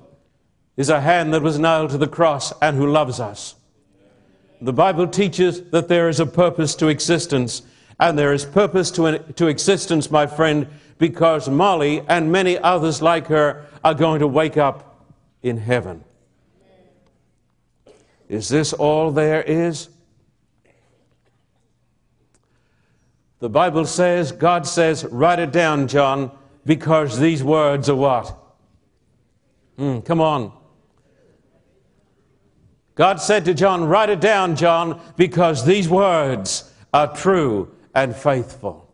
is 0.76 0.90
a 0.90 1.00
hand 1.00 1.34
that 1.34 1.42
was 1.42 1.58
nailed 1.58 1.92
to 1.92 1.98
the 1.98 2.08
cross 2.08 2.52
and 2.62 2.76
who 2.76 2.88
loves 2.88 3.20
us. 3.20 3.56
The 4.60 4.74
Bible 4.74 5.08
teaches 5.08 5.62
that 5.70 5.88
there 5.88 6.10
is 6.10 6.20
a 6.20 6.26
purpose 6.26 6.74
to 6.76 6.88
existence, 6.88 7.62
and 8.00 8.18
there 8.18 8.34
is 8.34 8.46
purpose 8.46 8.92
to, 8.92 9.20
to 9.34 9.48
existence, 9.48 10.12
my 10.12 10.28
friend, 10.28 10.68
because 10.98 11.50
Molly 11.50 12.04
and 12.08 12.32
many 12.32 12.58
others 12.58 13.02
like 13.02 13.28
her 13.28 13.66
are 13.84 13.94
going 13.94 14.20
to 14.20 14.28
wake 14.28 14.58
up 14.58 15.06
in 15.42 15.58
heaven. 15.58 16.04
Is 18.30 18.50
this 18.50 18.74
all 18.74 19.12
there 19.12 19.42
is? 19.42 19.90
The 23.40 23.50
Bible 23.50 23.86
says, 23.86 24.32
God 24.32 24.68
says, 24.68 25.06
write 25.06 25.40
it 25.40 25.52
down, 25.52 25.88
John, 25.88 26.32
because 26.66 27.20
these 27.20 27.44
words 27.44 27.88
are 27.88 27.96
what? 27.96 28.36
Hmm, 29.78 30.00
come 30.00 30.20
on. 30.20 30.52
God 32.96 33.22
said 33.22 33.46
to 33.46 33.54
John, 33.54 33.84
Write 33.86 34.10
it 34.10 34.20
down, 34.20 34.56
John, 34.56 35.00
because 35.18 35.64
these 35.64 35.88
words 35.88 36.74
are 36.92 37.16
true 37.16 37.72
and 37.98 38.16
faithful. 38.16 38.94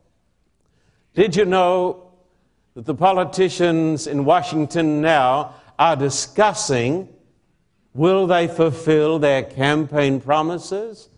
Did 1.14 1.36
you 1.36 1.44
know 1.44 2.14
that 2.74 2.86
the 2.86 2.96
politicians 2.96 4.08
in 4.08 4.24
Washington 4.24 5.02
now 5.02 5.56
are 5.78 5.98
discussing 5.98 7.10
will 7.94 8.28
they 8.28 8.48
fulfill 8.48 9.20
their 9.20 9.44
campaign 9.44 10.22
promises? 10.22 11.10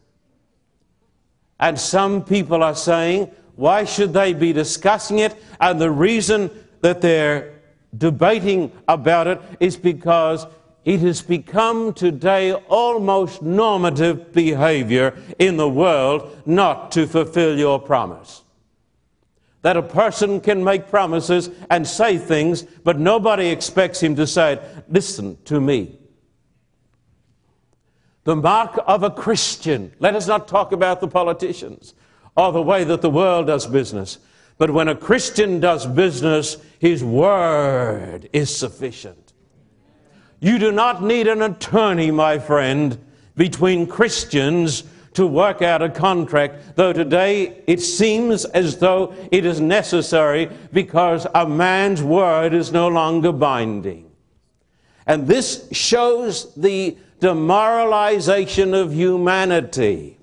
And 1.60 1.80
some 1.80 2.26
people 2.26 2.64
are 2.64 2.74
saying, 2.76 3.30
why 3.56 3.86
should 3.86 4.14
they 4.14 4.34
be 4.34 4.52
discussing 4.52 5.20
it? 5.20 5.36
And 5.62 5.80
the 5.80 5.92
reason 5.92 6.50
that 6.82 7.02
they're 7.02 7.54
debating 7.96 8.72
about 8.88 9.28
it 9.28 9.40
is 9.60 9.78
because 9.78 10.48
it 10.86 11.00
has 11.00 11.24
become 11.24 11.94
today 11.94 12.54
almost 12.54 13.42
normative 13.42 14.32
behavior 14.32 15.18
in 15.40 15.58
the 15.58 15.68
world 15.68 16.32
not 16.46 16.92
to 16.92 17.08
fulfill 17.08 17.58
your 17.58 17.80
promise. 17.80 18.44
That 19.64 19.78
a 19.78 19.82
person 19.82 20.40
can 20.40 20.64
make 20.64 20.90
promises 20.90 21.50
and 21.72 21.88
say 21.88 22.20
things, 22.20 22.62
but 22.62 23.00
nobody 23.00 23.48
expects 23.48 24.02
him 24.02 24.16
to 24.16 24.28
say, 24.28 24.60
Listen 24.88 25.40
to 25.46 25.60
me. 25.60 25.98
The 28.26 28.36
mark 28.36 28.80
of 28.86 29.02
a 29.02 29.10
Christian, 29.10 29.92
let 30.00 30.16
us 30.16 30.28
not 30.28 30.48
talk 30.48 30.72
about 30.72 31.02
the 31.02 31.08
politicians 31.08 31.96
or 32.36 32.52
the 32.52 32.62
way 32.62 32.84
that 32.84 33.02
the 33.02 33.10
world 33.10 33.48
does 33.48 33.66
business, 33.66 34.20
but 34.60 34.70
when 34.70 34.88
a 34.88 34.96
Christian 34.96 35.60
does 35.60 35.88
business, 35.88 36.58
his 36.78 37.04
word 37.04 38.30
is 38.34 38.56
sufficient. 38.56 39.25
You 40.40 40.60
do 40.60 40.72
not 40.72 41.04
need 41.04 41.28
an 41.28 41.42
attorney, 41.42 42.12
my 42.12 42.40
friend, 42.40 42.98
between 43.36 43.88
Christians 43.88 44.84
to 45.14 45.26
work 45.26 45.62
out 45.62 45.82
a 45.82 45.90
contract, 45.90 46.76
though 46.76 46.94
today 46.94 47.64
it 47.68 47.82
seems 47.82 48.44
as 48.46 48.78
though 48.80 49.16
it 49.32 49.46
is 49.46 49.62
necessary 49.62 50.50
because 50.74 51.26
a 51.34 51.48
man's 51.48 52.04
word 52.04 52.54
is 52.54 52.72
no 52.72 52.90
longer 52.90 53.32
binding. 53.32 54.12
And 55.08 55.28
this 55.28 55.70
shows 55.72 56.54
the 56.56 56.98
demoralization 57.22 58.74
of 58.74 58.94
humanity. 58.94 60.18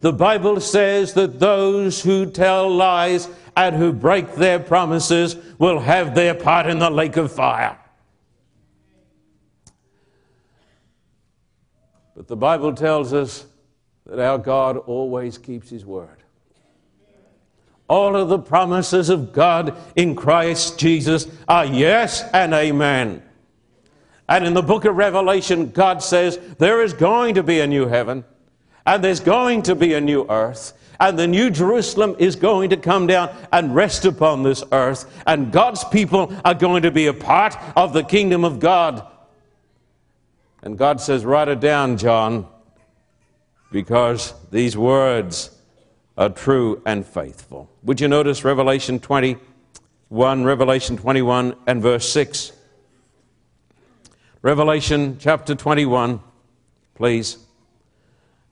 The 0.00 0.12
Bible 0.12 0.60
says 0.60 1.14
that 1.14 1.40
those 1.40 2.02
who 2.02 2.26
tell 2.26 2.70
lies 2.70 3.28
and 3.56 3.74
who 3.76 3.92
break 3.92 4.34
their 4.34 4.58
promises 4.58 5.36
will 5.58 5.80
have 5.80 6.14
their 6.14 6.34
part 6.34 6.66
in 6.66 6.78
the 6.78 6.90
lake 6.90 7.16
of 7.16 7.32
fire. 7.32 7.79
But 12.20 12.28
the 12.28 12.36
Bible 12.36 12.74
tells 12.74 13.14
us 13.14 13.46
that 14.04 14.18
our 14.18 14.36
God 14.36 14.76
always 14.76 15.38
keeps 15.38 15.70
His 15.70 15.86
word. 15.86 16.22
All 17.88 18.14
of 18.14 18.28
the 18.28 18.38
promises 18.38 19.08
of 19.08 19.32
God 19.32 19.74
in 19.96 20.14
Christ 20.14 20.78
Jesus 20.78 21.26
are 21.48 21.64
yes 21.64 22.22
and 22.34 22.52
amen. 22.52 23.22
And 24.28 24.46
in 24.46 24.52
the 24.52 24.60
book 24.60 24.84
of 24.84 24.96
Revelation, 24.96 25.70
God 25.70 26.02
says 26.02 26.38
there 26.58 26.82
is 26.82 26.92
going 26.92 27.36
to 27.36 27.42
be 27.42 27.60
a 27.60 27.66
new 27.66 27.86
heaven, 27.86 28.26
and 28.84 29.02
there's 29.02 29.20
going 29.20 29.62
to 29.62 29.74
be 29.74 29.94
a 29.94 30.00
new 30.02 30.26
earth, 30.28 30.74
and 31.00 31.18
the 31.18 31.26
new 31.26 31.48
Jerusalem 31.48 32.16
is 32.18 32.36
going 32.36 32.68
to 32.68 32.76
come 32.76 33.06
down 33.06 33.34
and 33.50 33.74
rest 33.74 34.04
upon 34.04 34.42
this 34.42 34.62
earth, 34.72 35.10
and 35.26 35.50
God's 35.50 35.84
people 35.84 36.36
are 36.44 36.52
going 36.52 36.82
to 36.82 36.90
be 36.90 37.06
a 37.06 37.14
part 37.14 37.56
of 37.76 37.94
the 37.94 38.04
kingdom 38.04 38.44
of 38.44 38.60
God. 38.60 39.06
And 40.62 40.76
God 40.76 41.00
says, 41.00 41.24
Write 41.24 41.48
it 41.48 41.60
down, 41.60 41.96
John, 41.96 42.46
because 43.72 44.34
these 44.50 44.76
words 44.76 45.56
are 46.18 46.28
true 46.28 46.82
and 46.84 47.06
faithful. 47.06 47.70
Would 47.82 48.00
you 48.00 48.08
notice 48.08 48.44
Revelation 48.44 49.00
21, 49.00 50.44
Revelation 50.44 50.96
21 50.96 51.54
and 51.66 51.82
verse 51.82 52.08
6? 52.12 52.52
Revelation 54.42 55.16
chapter 55.18 55.54
21, 55.54 56.20
please. 56.94 57.38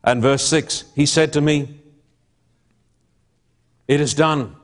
And 0.03 0.23
verse 0.23 0.47
6 0.47 0.85
He 0.95 1.05
said 1.05 1.33
to 1.35 1.41
me, 1.41 1.81
It 3.87 4.01
is 4.01 4.15
done. 4.15 4.57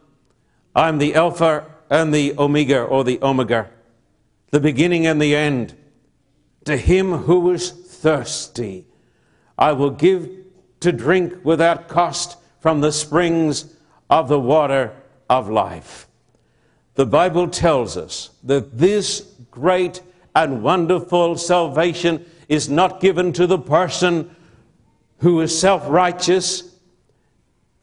I'm 0.75 0.99
the 0.99 1.15
Alpha 1.15 1.67
and 1.91 2.13
the 2.13 2.35
Omega, 2.39 2.83
or 2.83 3.05
the 3.05 3.19
Omega, 3.23 3.71
the 4.51 4.61
beginning 4.61 5.07
and 5.07 5.21
the 5.21 5.37
end. 5.37 5.75
To 6.65 6.77
him 6.77 7.13
who 7.13 7.51
is 7.51 7.71
thirsty, 7.71 8.87
I 9.59 9.73
will 9.73 9.91
give 9.91 10.31
to 10.81 10.93
drink 10.93 11.45
without 11.45 11.89
cost 11.89 12.39
from 12.61 12.81
the 12.81 12.93
springs 12.93 13.75
of 14.09 14.29
the 14.29 14.41
water 14.41 14.93
of 15.29 15.49
life. 15.49 16.09
The 16.95 17.07
Bible 17.07 17.49
tells 17.49 17.97
us 17.97 18.31
that 18.45 18.79
this 18.79 19.33
great 19.51 20.01
and 20.35 20.63
wonderful 20.63 21.37
salvation 21.37 22.25
is 22.49 22.69
not 22.69 23.01
given 23.01 23.33
to 23.35 23.47
the 23.47 23.59
person 23.59 24.35
who 25.19 25.41
is 25.41 25.59
self 25.59 25.89
righteous, 25.89 26.77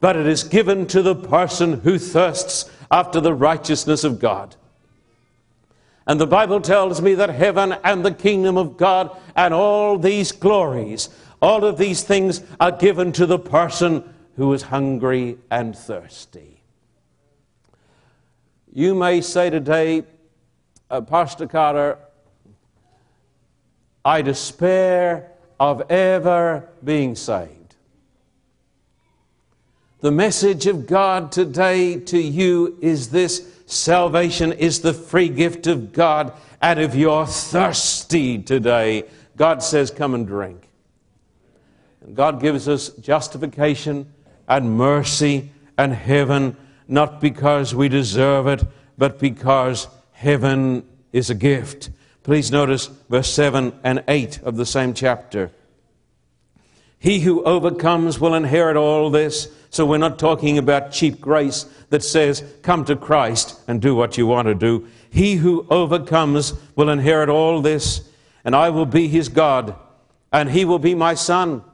but 0.00 0.16
it 0.16 0.26
is 0.26 0.44
given 0.44 0.86
to 0.88 1.02
the 1.02 1.14
person 1.14 1.80
who 1.80 1.98
thirsts 1.98 2.70
after 2.90 3.20
the 3.20 3.34
righteousness 3.34 4.04
of 4.04 4.18
God. 4.18 4.56
And 6.06 6.20
the 6.20 6.26
Bible 6.26 6.60
tells 6.60 7.00
me 7.00 7.14
that 7.14 7.30
heaven 7.30 7.76
and 7.84 8.04
the 8.04 8.12
kingdom 8.12 8.56
of 8.56 8.76
God 8.76 9.16
and 9.36 9.54
all 9.54 9.98
these 9.98 10.32
glories, 10.32 11.08
all 11.40 11.64
of 11.64 11.78
these 11.78 12.02
things 12.02 12.42
are 12.58 12.72
given 12.72 13.12
to 13.12 13.26
the 13.26 13.38
person 13.38 14.12
who 14.36 14.52
is 14.52 14.62
hungry 14.62 15.38
and 15.50 15.76
thirsty. 15.76 16.62
You 18.72 18.94
may 18.94 19.20
say 19.20 19.50
today, 19.50 20.04
uh, 20.90 21.02
Pastor 21.02 21.46
Carter, 21.46 21.98
I 24.04 24.22
despair 24.22 25.32
of 25.60 25.90
ever 25.90 26.68
being 26.82 27.14
saved. 27.14 27.76
The 30.00 30.10
message 30.10 30.66
of 30.66 30.88
God 30.88 31.30
today 31.30 32.00
to 32.00 32.18
you 32.18 32.76
is 32.80 33.10
this 33.10 33.46
salvation 33.66 34.52
is 34.52 34.80
the 34.80 34.94
free 34.94 35.28
gift 35.28 35.66
of 35.66 35.92
God. 35.92 36.32
And 36.60 36.78
if 36.80 36.94
you're 36.94 37.26
thirsty 37.26 38.38
today, 38.38 39.04
God 39.36 39.62
says, 39.62 39.90
Come 39.90 40.14
and 40.14 40.26
drink. 40.26 40.68
And 42.00 42.14
God 42.14 42.40
gives 42.40 42.68
us 42.68 42.90
justification 42.90 44.12
and 44.48 44.76
mercy 44.76 45.50
and 45.78 45.92
heaven, 45.92 46.56
not 46.88 47.20
because 47.20 47.74
we 47.74 47.88
deserve 47.88 48.46
it, 48.46 48.64
but 48.98 49.18
because 49.18 49.88
heaven 50.12 50.86
is 51.12 51.30
a 51.30 51.34
gift. 51.34 51.90
Please 52.22 52.52
notice 52.52 52.86
verse 53.08 53.32
7 53.32 53.72
and 53.82 54.04
8 54.06 54.42
of 54.42 54.56
the 54.56 54.66
same 54.66 54.94
chapter. 54.94 55.50
He 57.02 57.18
who 57.18 57.42
overcomes 57.42 58.20
will 58.20 58.36
inherit 58.36 58.76
all 58.76 59.10
this. 59.10 59.48
So 59.70 59.84
we're 59.84 59.98
not 59.98 60.20
talking 60.20 60.56
about 60.56 60.92
cheap 60.92 61.20
grace 61.20 61.66
that 61.90 62.04
says, 62.04 62.44
come 62.62 62.84
to 62.84 62.94
Christ 62.94 63.58
and 63.66 63.82
do 63.82 63.96
what 63.96 64.16
you 64.16 64.24
want 64.28 64.46
to 64.46 64.54
do. 64.54 64.86
He 65.10 65.34
who 65.34 65.66
overcomes 65.68 66.54
will 66.76 66.90
inherit 66.90 67.28
all 67.28 67.60
this, 67.60 68.08
and 68.44 68.54
I 68.54 68.70
will 68.70 68.86
be 68.86 69.08
his 69.08 69.28
God, 69.28 69.74
and 70.32 70.48
he 70.48 70.64
will 70.64 70.78
be 70.78 70.94
my 70.94 71.14
son. 71.14 71.64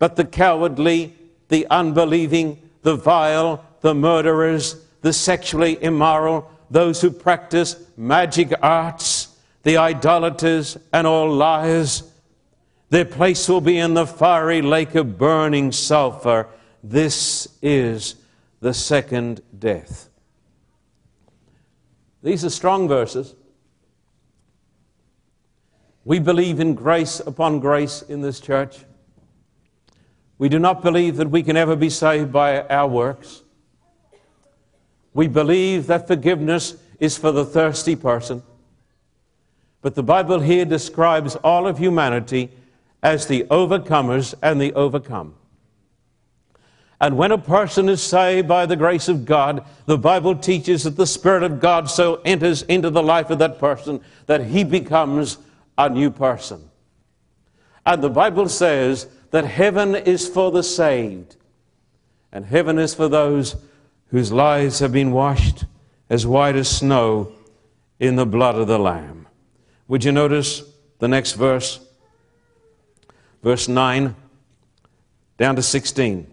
But 0.00 0.16
the 0.16 0.24
cowardly, 0.24 1.14
the 1.46 1.68
unbelieving, 1.70 2.60
the 2.82 2.96
vile, 2.96 3.64
the 3.82 3.94
murderers, 3.94 4.84
the 5.00 5.12
sexually 5.12 5.80
immoral, 5.80 6.50
those 6.72 7.00
who 7.00 7.12
practice 7.12 7.76
magic 7.96 8.52
arts, 8.60 9.28
the 9.62 9.76
idolaters, 9.76 10.76
and 10.92 11.06
all 11.06 11.32
liars. 11.32 12.02
Their 12.88 13.04
place 13.04 13.48
will 13.48 13.60
be 13.60 13.78
in 13.78 13.94
the 13.94 14.06
fiery 14.06 14.62
lake 14.62 14.94
of 14.94 15.18
burning 15.18 15.72
sulfur. 15.72 16.48
This 16.84 17.48
is 17.60 18.14
the 18.60 18.72
second 18.72 19.40
death. 19.58 20.08
These 22.22 22.44
are 22.44 22.50
strong 22.50 22.88
verses. 22.88 23.34
We 26.04 26.20
believe 26.20 26.60
in 26.60 26.74
grace 26.74 27.18
upon 27.18 27.58
grace 27.58 28.02
in 28.02 28.20
this 28.20 28.38
church. 28.38 28.78
We 30.38 30.48
do 30.48 30.58
not 30.58 30.82
believe 30.82 31.16
that 31.16 31.30
we 31.30 31.42
can 31.42 31.56
ever 31.56 31.74
be 31.74 31.90
saved 31.90 32.30
by 32.30 32.62
our 32.62 32.86
works. 32.86 33.42
We 35.12 35.26
believe 35.26 35.86
that 35.88 36.06
forgiveness 36.06 36.76
is 37.00 37.16
for 37.16 37.32
the 37.32 37.44
thirsty 37.44 37.96
person. 37.96 38.42
But 39.82 39.94
the 39.94 40.02
Bible 40.02 40.40
here 40.40 40.64
describes 40.64 41.36
all 41.36 41.66
of 41.66 41.78
humanity 41.78 42.50
as 43.02 43.26
the 43.26 43.44
overcomers 43.44 44.34
and 44.42 44.60
the 44.60 44.72
overcome. 44.74 45.34
And 47.00 47.18
when 47.18 47.30
a 47.30 47.38
person 47.38 47.88
is 47.88 48.02
saved 48.02 48.48
by 48.48 48.64
the 48.64 48.76
grace 48.76 49.08
of 49.08 49.26
God, 49.26 49.64
the 49.84 49.98
Bible 49.98 50.34
teaches 50.34 50.84
that 50.84 50.96
the 50.96 51.06
Spirit 51.06 51.42
of 51.42 51.60
God 51.60 51.90
so 51.90 52.22
enters 52.24 52.62
into 52.62 52.88
the 52.88 53.02
life 53.02 53.28
of 53.28 53.38
that 53.40 53.58
person 53.58 54.00
that 54.26 54.44
he 54.46 54.64
becomes 54.64 55.36
a 55.76 55.90
new 55.90 56.10
person. 56.10 56.70
And 57.84 58.02
the 58.02 58.10
Bible 58.10 58.48
says 58.48 59.08
that 59.30 59.44
heaven 59.44 59.94
is 59.94 60.26
for 60.26 60.50
the 60.50 60.62
saved, 60.62 61.36
and 62.32 62.46
heaven 62.46 62.78
is 62.78 62.94
for 62.94 63.08
those 63.08 63.56
whose 64.08 64.32
lives 64.32 64.78
have 64.78 64.92
been 64.92 65.12
washed 65.12 65.64
as 66.08 66.26
white 66.26 66.56
as 66.56 66.68
snow 66.68 67.32
in 68.00 68.16
the 68.16 68.26
blood 68.26 68.54
of 68.54 68.68
the 68.68 68.78
Lamb. 68.78 69.26
Would 69.88 70.04
you 70.04 70.12
notice 70.12 70.62
the 70.98 71.08
next 71.08 71.32
verse? 71.32 71.85
Verse 73.42 73.68
9 73.68 74.14
down 75.38 75.56
to 75.56 75.62
16. 75.62 76.32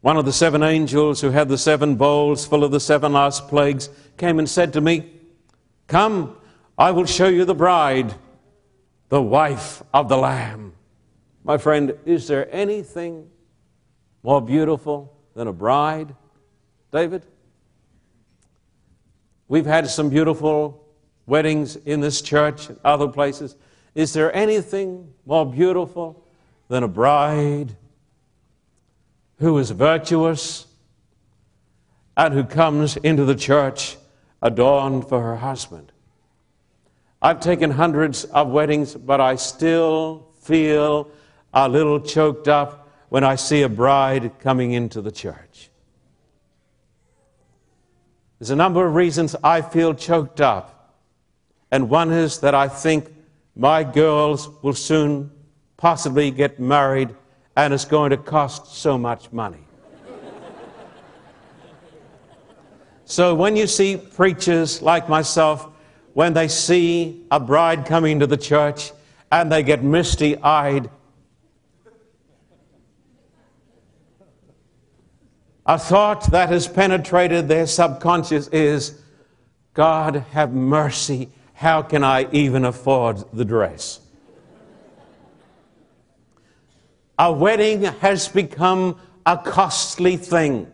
One 0.00 0.18
of 0.18 0.26
the 0.26 0.32
seven 0.32 0.62
angels 0.62 1.22
who 1.22 1.30
had 1.30 1.48
the 1.48 1.56
seven 1.56 1.96
bowls 1.96 2.46
full 2.46 2.62
of 2.62 2.70
the 2.70 2.80
seven 2.80 3.14
last 3.14 3.48
plagues 3.48 3.88
came 4.18 4.38
and 4.38 4.48
said 4.48 4.74
to 4.74 4.80
me, 4.80 5.10
Come, 5.86 6.36
I 6.76 6.90
will 6.90 7.06
show 7.06 7.28
you 7.28 7.46
the 7.46 7.54
bride, 7.54 8.14
the 9.08 9.22
wife 9.22 9.82
of 9.94 10.10
the 10.10 10.18
Lamb. 10.18 10.74
My 11.42 11.56
friend, 11.56 11.94
is 12.04 12.28
there 12.28 12.54
anything 12.54 13.30
more 14.22 14.42
beautiful 14.42 15.16
than 15.34 15.48
a 15.48 15.52
bride? 15.52 16.14
David? 16.92 17.24
We've 19.48 19.66
had 19.66 19.88
some 19.88 20.10
beautiful 20.10 20.86
weddings 21.26 21.76
in 21.76 22.00
this 22.00 22.20
church 22.20 22.68
and 22.68 22.78
other 22.84 23.08
places. 23.08 23.56
Is 23.94 24.12
there 24.12 24.34
anything 24.34 25.12
more 25.24 25.46
beautiful 25.46 26.24
than 26.68 26.82
a 26.82 26.88
bride 26.88 27.76
who 29.38 29.56
is 29.58 29.70
virtuous 29.70 30.66
and 32.16 32.34
who 32.34 32.44
comes 32.44 32.96
into 32.96 33.24
the 33.24 33.34
church 33.34 33.96
adorned 34.42 35.08
for 35.08 35.22
her 35.22 35.36
husband? 35.36 35.92
I've 37.22 37.40
taken 37.40 37.70
hundreds 37.70 38.24
of 38.24 38.48
weddings, 38.48 38.94
but 38.94 39.20
I 39.20 39.36
still 39.36 40.28
feel 40.42 41.08
a 41.54 41.68
little 41.68 42.00
choked 42.00 42.48
up 42.48 42.90
when 43.08 43.22
I 43.22 43.36
see 43.36 43.62
a 43.62 43.68
bride 43.68 44.40
coming 44.40 44.72
into 44.72 45.00
the 45.00 45.12
church. 45.12 45.70
There's 48.38 48.50
a 48.50 48.56
number 48.56 48.84
of 48.84 48.94
reasons 48.94 49.36
I 49.42 49.62
feel 49.62 49.94
choked 49.94 50.40
up, 50.40 50.98
and 51.70 51.88
one 51.88 52.12
is 52.12 52.40
that 52.40 52.54
I 52.54 52.68
think 52.68 53.13
my 53.56 53.84
girls 53.84 54.48
will 54.62 54.74
soon 54.74 55.30
possibly 55.76 56.30
get 56.30 56.58
married 56.58 57.14
and 57.56 57.72
it's 57.72 57.84
going 57.84 58.10
to 58.10 58.16
cost 58.16 58.74
so 58.74 58.98
much 58.98 59.32
money. 59.32 59.58
so 63.04 63.34
when 63.34 63.54
you 63.54 63.66
see 63.66 63.96
preachers 63.96 64.82
like 64.82 65.08
myself, 65.08 65.68
when 66.14 66.32
they 66.32 66.48
see 66.48 67.26
a 67.30 67.38
bride 67.38 67.86
coming 67.86 68.18
to 68.20 68.26
the 68.26 68.36
church 68.36 68.92
and 69.30 69.50
they 69.50 69.62
get 69.62 69.84
misty 69.84 70.36
eyed, 70.38 70.90
a 75.66 75.78
thought 75.78 76.30
that 76.30 76.48
has 76.48 76.66
penetrated 76.68 77.48
their 77.48 77.66
subconscious 77.66 78.48
is 78.48 79.00
God 79.74 80.16
have 80.32 80.52
mercy. 80.52 81.30
How 81.54 81.82
can 81.82 82.04
I 82.04 82.28
even 82.32 82.64
afford 82.64 83.24
the 83.32 83.44
dress? 83.44 84.00
A 87.18 87.32
wedding 87.32 87.84
has 87.84 88.28
become 88.28 89.00
a 89.24 89.38
costly 89.38 90.16
thing. 90.16 90.70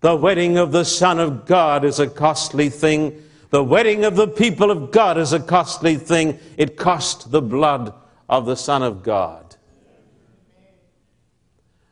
The 0.00 0.16
wedding 0.16 0.58
of 0.58 0.72
the 0.72 0.84
Son 0.84 1.18
of 1.18 1.44
God 1.44 1.84
is 1.84 2.00
a 2.00 2.06
costly 2.06 2.70
thing. 2.70 3.22
The 3.50 3.62
wedding 3.62 4.04
of 4.04 4.16
the 4.16 4.28
people 4.28 4.70
of 4.70 4.90
God 4.90 5.18
is 5.18 5.32
a 5.32 5.40
costly 5.40 5.96
thing. 5.96 6.38
It 6.56 6.76
cost 6.76 7.30
the 7.30 7.42
blood 7.42 7.92
of 8.28 8.46
the 8.46 8.56
Son 8.56 8.82
of 8.82 9.02
God. 9.02 9.56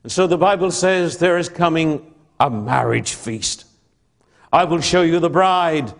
And 0.02 0.12
so 0.12 0.26
the 0.26 0.38
Bible 0.38 0.70
says 0.70 1.18
there 1.18 1.36
is 1.36 1.48
coming 1.48 2.14
a 2.38 2.48
marriage 2.48 3.14
feast. 3.14 3.64
I 4.52 4.64
will 4.64 4.80
show 4.80 5.02
you 5.02 5.18
the 5.18 5.30
bride, 5.30 5.92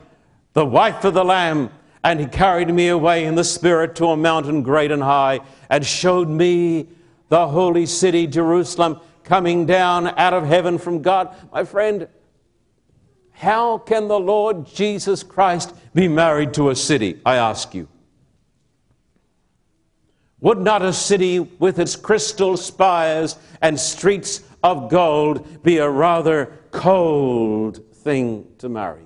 the 0.56 0.64
wife 0.64 1.04
of 1.04 1.12
the 1.12 1.24
Lamb. 1.24 1.70
And 2.02 2.18
he 2.18 2.26
carried 2.26 2.72
me 2.72 2.88
away 2.88 3.24
in 3.24 3.34
the 3.34 3.44
Spirit 3.44 3.94
to 3.96 4.06
a 4.06 4.16
mountain 4.16 4.62
great 4.62 4.90
and 4.90 5.02
high, 5.02 5.40
and 5.68 5.84
showed 5.84 6.28
me 6.28 6.88
the 7.28 7.48
holy 7.48 7.84
city, 7.84 8.26
Jerusalem, 8.26 9.00
coming 9.22 9.66
down 9.66 10.06
out 10.18 10.32
of 10.32 10.46
heaven 10.46 10.78
from 10.78 11.02
God. 11.02 11.34
My 11.52 11.64
friend, 11.64 12.08
how 13.32 13.78
can 13.78 14.08
the 14.08 14.18
Lord 14.18 14.66
Jesus 14.66 15.22
Christ 15.22 15.74
be 15.94 16.06
married 16.06 16.54
to 16.54 16.70
a 16.70 16.76
city? 16.76 17.20
I 17.26 17.36
ask 17.36 17.74
you. 17.74 17.88
Would 20.40 20.58
not 20.58 20.80
a 20.80 20.92
city 20.92 21.40
with 21.40 21.78
its 21.80 21.96
crystal 21.96 22.56
spires 22.56 23.36
and 23.60 23.78
streets 23.78 24.42
of 24.62 24.90
gold 24.90 25.62
be 25.64 25.78
a 25.78 25.90
rather 25.90 26.52
cold 26.70 27.84
thing 27.96 28.46
to 28.58 28.68
marry? 28.68 29.05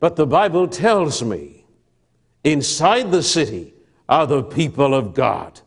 But 0.00 0.16
the 0.16 0.26
Bible 0.26 0.66
tells 0.66 1.22
me 1.22 1.66
inside 2.42 3.10
the 3.10 3.22
city 3.22 3.74
are 4.08 4.26
the 4.26 4.42
people 4.42 4.94
of 4.94 5.14
God. 5.14 5.60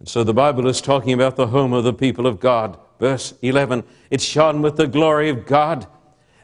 And 0.00 0.08
so 0.08 0.24
the 0.24 0.34
Bible 0.34 0.66
is 0.66 0.80
talking 0.80 1.12
about 1.12 1.36
the 1.36 1.46
home 1.46 1.72
of 1.72 1.84
the 1.84 1.92
people 1.92 2.26
of 2.26 2.40
God. 2.40 2.78
Verse 2.98 3.34
11 3.42 3.84
it 4.10 4.20
shone 4.20 4.62
with 4.62 4.76
the 4.76 4.86
glory 4.86 5.28
of 5.28 5.46
God, 5.46 5.86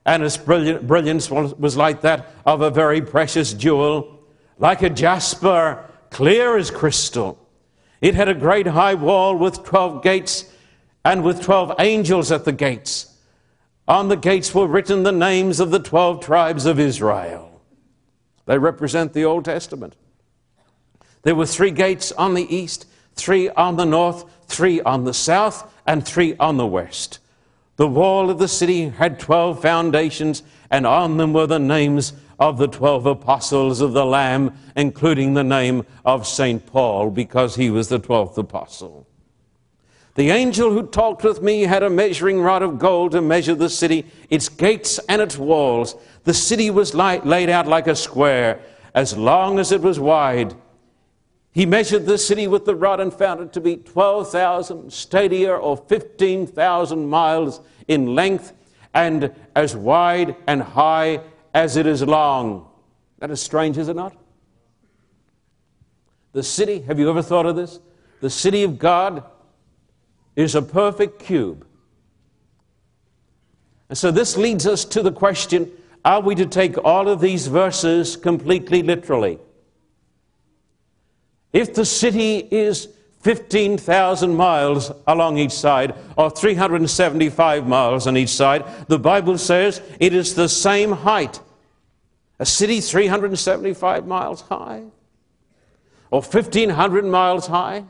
and 0.05 0.23
its 0.23 0.37
brilliance 0.37 1.31
was 1.31 1.77
like 1.77 2.03
that 2.03 2.35
of 2.45 2.61
a 2.61 2.71
very 2.71 3.01
precious 3.01 3.55
jewel, 3.55 4.21
like 4.59 4.83
a 4.83 4.91
jasper, 4.91 5.89
clear 6.11 6.59
as 6.59 6.71
crystal. 6.71 7.39
It 8.03 8.15
had 8.15 8.29
a 8.29 8.35
great 8.35 8.67
high 8.67 8.95
wall 8.95 9.37
with 9.37 9.65
12 9.65 10.03
gates, 10.03 10.53
and 11.05 11.25
with 11.25 11.41
12 11.41 11.77
angels 11.79 12.31
at 12.31 12.45
the 12.45 12.53
gates. 12.53 13.12
On 13.89 14.09
the 14.09 14.17
gates 14.17 14.55
were 14.55 14.67
written 14.67 15.03
the 15.03 15.13
names 15.13 15.59
of 15.59 15.71
the 15.71 15.81
12 15.81 16.25
tribes 16.25 16.67
of 16.67 16.79
Israel. 16.79 17.61
They 18.47 18.59
represent 18.59 19.13
the 19.13 19.25
Old 19.25 19.45
Testament. 19.45 19.97
There 21.23 21.35
were 21.35 21.47
three 21.47 21.71
gates 21.71 22.13
on 22.13 22.35
the 22.35 22.55
east, 22.55 22.87
three 23.15 23.49
on 23.51 23.77
the 23.77 23.85
north, 23.85 24.25
three 24.47 24.81
on 24.81 25.05
the 25.05 25.15
south, 25.15 25.73
and 25.87 26.07
three 26.07 26.37
on 26.37 26.57
the 26.57 26.67
west. 26.67 27.19
The 27.77 27.89
wall 27.89 28.31
of 28.31 28.39
the 28.39 28.49
city 28.49 28.91
had 28.91 29.19
12 29.19 29.61
foundations, 29.61 30.43
and 30.71 30.87
on 30.87 31.17
them 31.17 31.33
were 31.33 31.47
the 31.47 31.59
names 31.59 32.13
of 32.39 32.59
the 32.59 32.69
12 32.69 33.07
apostles 33.07 33.81
of 33.81 33.93
the 33.93 34.05
Lamb, 34.05 34.57
including 34.77 35.35
the 35.35 35.45
name 35.45 35.85
of 36.05 36.27
St. 36.27 36.65
Paul, 36.67 37.11
because 37.11 37.55
he 37.57 37.71
was 37.71 37.89
the 37.89 38.01
12th 38.01 38.37
apostle. 38.37 39.07
The 40.15 40.31
angel 40.31 40.71
who 40.71 40.87
talked 40.87 41.25
with 41.25 41.43
me 41.43 41.63
had 41.63 41.83
a 41.83 41.89
measuring 41.91 42.41
rod 42.41 42.63
of 42.63 42.79
gold 42.79 43.13
to 43.13 43.23
measure 43.23 43.55
the 43.55 43.71
city, 43.71 44.07
its 44.29 44.49
gates 44.49 44.99
and 45.09 45.23
its 45.23 45.39
walls. 45.39 45.97
The 46.25 46.35
city 46.35 46.71
was 46.71 46.95
light, 46.95 47.25
laid 47.25 47.49
out 47.49 47.67
like 47.67 47.87
a 47.87 47.97
square, 47.97 48.61
as 48.95 49.17
long 49.17 49.59
as 49.59 49.73
it 49.73 49.81
was 49.81 49.99
wide. 49.99 50.55
He 51.53 51.65
measured 51.65 52.07
the 52.07 52.19
city 52.19 52.47
with 52.47 52.65
the 52.65 52.75
rod 52.75 53.01
and 53.01 53.13
found 53.13 53.41
it 53.41 53.53
to 53.55 53.61
be 53.61 53.77
12,000 53.77 54.93
stadia 54.93 55.55
or 55.55 55.77
15,000 55.77 57.07
miles 57.07 57.61
in 57.89 58.15
length 58.15 58.53
and 58.95 59.35
as 59.57 59.75
wide 59.75 60.37
and 60.47 60.63
high 60.63 61.21
as 61.55 61.77
it 61.77 61.87
is 61.87 62.03
long. 62.03 62.69
That 63.19 63.31
is 63.31 63.41
strange, 63.41 63.79
is 63.79 63.89
it 63.89 63.97
not? 63.97 64.15
The 66.33 66.43
city, 66.43 66.81
have 66.83 66.99
you 66.99 67.09
ever 67.09 67.23
thought 67.23 67.47
of 67.47 67.57
this? 67.57 67.81
the 68.23 68.31
city 68.31 68.63
of 68.63 68.79
God 68.79 69.25
is 70.37 70.55
a 70.55 70.63
perfect 70.63 71.19
cube. 71.21 71.67
And 73.89 73.99
so 73.99 74.11
this 74.11 74.37
leads 74.37 74.67
us 74.67 74.85
to 74.87 75.03
the 75.03 75.13
question 75.13 75.71
are 76.05 76.21
we 76.21 76.35
to 76.35 76.47
take 76.47 76.83
all 76.85 77.09
of 77.09 77.21
these 77.21 77.47
verses 77.47 78.17
completely 78.17 78.83
literally? 78.83 79.39
If 81.53 81.75
the 81.75 81.85
city 81.85 82.39
is 82.51 82.89
15,000 83.21 84.35
miles 84.35 84.91
along 85.07 85.39
each 85.39 85.53
side, 85.53 85.95
or 86.17 86.29
375 86.29 87.69
miles 87.69 88.07
on 88.09 88.17
each 88.17 88.31
side, 88.31 88.65
the 88.89 88.99
Bible 88.99 89.39
says 89.39 89.81
it 90.01 90.13
is 90.13 90.35
the 90.35 90.49
same 90.49 90.91
height. 90.91 91.39
A 92.41 92.47
city 92.47 92.81
375 92.81 94.07
miles 94.07 94.41
high, 94.41 94.83
or 96.11 96.21
1,500 96.21 97.05
miles 97.05 97.47
high. 97.47 97.85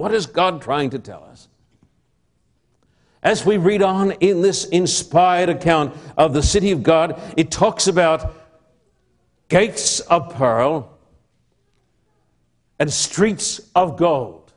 What 0.00 0.14
is 0.14 0.24
God 0.24 0.62
trying 0.62 0.88
to 0.90 0.98
tell 0.98 1.22
us? 1.24 1.46
As 3.22 3.44
we 3.44 3.58
read 3.58 3.82
on 3.82 4.12
in 4.12 4.40
this 4.40 4.64
inspired 4.64 5.50
account 5.50 5.94
of 6.16 6.32
the 6.32 6.42
city 6.42 6.70
of 6.70 6.82
God, 6.82 7.20
it 7.36 7.50
talks 7.50 7.86
about 7.86 8.32
gates 9.50 10.00
of 10.00 10.34
pearl 10.34 10.96
and 12.78 12.90
streets 12.90 13.60
of 13.74 13.98
gold. 13.98 14.54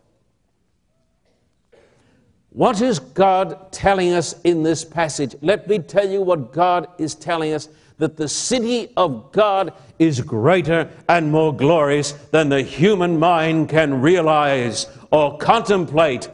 What 2.51 2.79
is 2.79 2.99
God 2.99 3.73
telling 3.73 4.13
us 4.13 4.39
in 4.45 4.63
this 4.63 4.85
passage? 4.85 5.35
Let 5.41 5.67
me 5.67 5.79
tell 5.79 6.09
you 6.09 6.21
what 6.21 6.53
God 6.53 6.87
is 6.97 7.15
telling 7.15 7.51
us 7.51 7.67
that 7.97 8.17
the 8.17 8.27
city 8.27 8.91
of 8.97 9.31
God 9.31 9.73
is 9.99 10.21
greater 10.21 10.89
and 11.07 11.31
more 11.31 11.55
glorious 11.55 12.11
than 12.31 12.49
the 12.49 12.61
human 12.61 13.19
mind 13.19 13.69
can 13.69 14.01
realize 14.01 14.87
or 15.11 15.37
contemplate, 15.37 16.29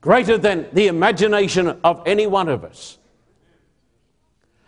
greater 0.00 0.38
than 0.38 0.66
the 0.72 0.86
imagination 0.86 1.68
of 1.82 2.02
any 2.06 2.26
one 2.26 2.48
of 2.48 2.64
us. 2.64 2.98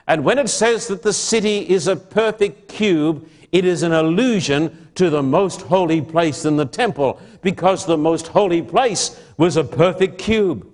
And 0.07 0.25
when 0.25 0.39
it 0.39 0.49
says 0.49 0.89
that 0.89 1.03
the 1.03 1.13
city 1.13 1.59
is 1.59 1.87
a 1.87 1.95
perfect 1.95 2.69
cube, 2.69 3.29
it 3.53 3.65
is 3.65 3.83
an 3.83 3.93
allusion 3.93 4.89
to 4.95 5.11
the 5.11 5.23
most 5.23 5.63
holy 5.63 6.01
place 6.01 6.45
in 6.45 6.57
the 6.57 6.67
temple 6.67 7.21
because 7.41 7.87
the 7.87 7.97
most 7.97 8.29
holy 8.29 8.63
place 8.63 9.23
was 9.37 9.57
a 9.57 9.65
perfect 9.65 10.19
cube. 10.19 10.67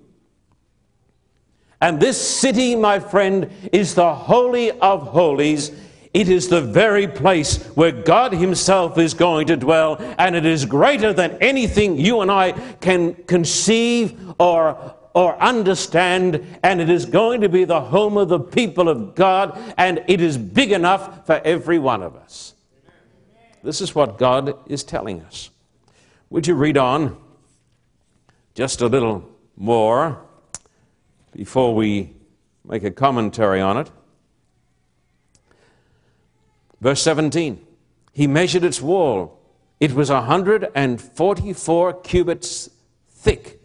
And 1.84 2.00
this 2.00 2.18
city, 2.18 2.74
my 2.74 2.98
friend, 2.98 3.50
is 3.70 3.94
the 3.94 4.14
Holy 4.14 4.70
of 4.70 5.02
Holies. 5.08 5.70
It 6.14 6.30
is 6.30 6.48
the 6.48 6.62
very 6.62 7.06
place 7.06 7.62
where 7.74 7.92
God 7.92 8.32
Himself 8.32 8.96
is 8.96 9.12
going 9.12 9.48
to 9.48 9.56
dwell, 9.58 9.98
and 10.16 10.34
it 10.34 10.46
is 10.46 10.64
greater 10.64 11.12
than 11.12 11.32
anything 11.42 11.98
you 11.98 12.22
and 12.22 12.30
I 12.30 12.52
can 12.80 13.12
conceive 13.24 14.18
or, 14.38 14.94
or 15.12 15.36
understand, 15.42 16.58
and 16.62 16.80
it 16.80 16.88
is 16.88 17.04
going 17.04 17.42
to 17.42 17.50
be 17.50 17.64
the 17.64 17.82
home 17.82 18.16
of 18.16 18.30
the 18.30 18.40
people 18.40 18.88
of 18.88 19.14
God, 19.14 19.58
and 19.76 20.02
it 20.08 20.22
is 20.22 20.38
big 20.38 20.72
enough 20.72 21.26
for 21.26 21.38
every 21.44 21.78
one 21.78 22.02
of 22.02 22.16
us. 22.16 22.54
This 23.62 23.82
is 23.82 23.94
what 23.94 24.16
God 24.16 24.56
is 24.70 24.84
telling 24.84 25.20
us. 25.20 25.50
Would 26.30 26.46
you 26.46 26.54
read 26.54 26.78
on 26.78 27.18
just 28.54 28.80
a 28.80 28.86
little 28.86 29.28
more 29.54 30.24
before 31.34 31.74
we 31.74 32.14
make 32.64 32.84
a 32.84 32.90
commentary 32.90 33.60
on 33.60 33.76
it? 33.76 33.90
Verse 36.80 37.02
17 37.02 37.64
He 38.12 38.26
measured 38.26 38.64
its 38.64 38.80
wall, 38.80 39.40
it 39.80 39.92
was 39.92 40.10
144 40.10 41.92
cubits 42.00 42.70
thick. 43.10 43.60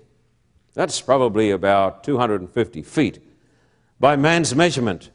That's 0.74 1.02
probably 1.02 1.52
about 1.52 2.04
250 2.04 2.82
feet 2.84 3.20
by 4.00 4.16
man's 4.16 4.56
measurement, 4.56 5.12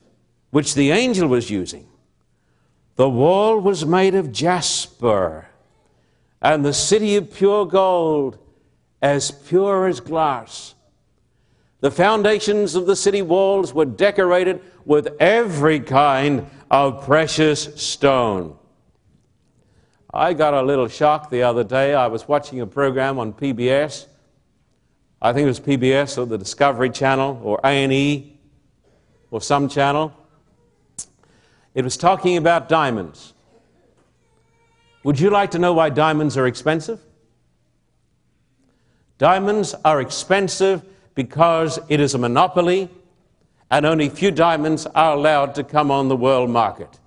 which 0.50 0.74
the 0.74 0.90
angel 0.90 1.28
was 1.28 1.50
using. 1.50 1.88
The 2.96 3.08
wall 3.08 3.58
was 3.58 3.84
made 3.84 4.14
of 4.14 4.30
jasper, 4.30 5.48
and 6.40 6.64
the 6.64 6.74
city 6.74 7.16
of 7.16 7.32
pure 7.32 7.66
gold, 7.66 8.38
as 9.02 9.30
pure 9.30 9.86
as 9.86 10.00
glass. 10.00 10.74
The 11.84 11.90
foundations 11.90 12.76
of 12.76 12.86
the 12.86 12.96
city 12.96 13.20
walls 13.20 13.74
were 13.74 13.84
decorated 13.84 14.62
with 14.86 15.08
every 15.20 15.80
kind 15.80 16.48
of 16.70 17.04
precious 17.04 17.74
stone. 17.74 18.56
I 20.10 20.32
got 20.32 20.54
a 20.54 20.62
little 20.62 20.88
shock 20.88 21.28
the 21.28 21.42
other 21.42 21.62
day. 21.62 21.94
I 21.94 22.06
was 22.06 22.26
watching 22.26 22.62
a 22.62 22.66
program 22.66 23.18
on 23.18 23.34
PBS. 23.34 24.06
I 25.20 25.34
think 25.34 25.44
it 25.44 25.48
was 25.48 25.60
PBS 25.60 26.16
or 26.16 26.24
the 26.24 26.38
Discovery 26.38 26.88
Channel 26.88 27.38
or 27.44 27.60
A&E 27.62 28.40
or 29.30 29.42
some 29.42 29.68
channel. 29.68 30.10
It 31.74 31.84
was 31.84 31.98
talking 31.98 32.38
about 32.38 32.66
diamonds. 32.66 33.34
Would 35.02 35.20
you 35.20 35.28
like 35.28 35.50
to 35.50 35.58
know 35.58 35.74
why 35.74 35.90
diamonds 35.90 36.38
are 36.38 36.46
expensive? 36.46 37.02
Diamonds 39.18 39.74
are 39.84 40.00
expensive 40.00 40.82
because 41.14 41.78
it 41.88 42.00
is 42.00 42.14
a 42.14 42.18
monopoly 42.18 42.90
and 43.70 43.86
only 43.86 44.08
few 44.08 44.30
diamonds 44.30 44.86
are 44.86 45.14
allowed 45.14 45.54
to 45.54 45.64
come 45.64 45.90
on 45.90 46.08
the 46.08 46.16
world 46.16 46.50
market. 46.50 47.00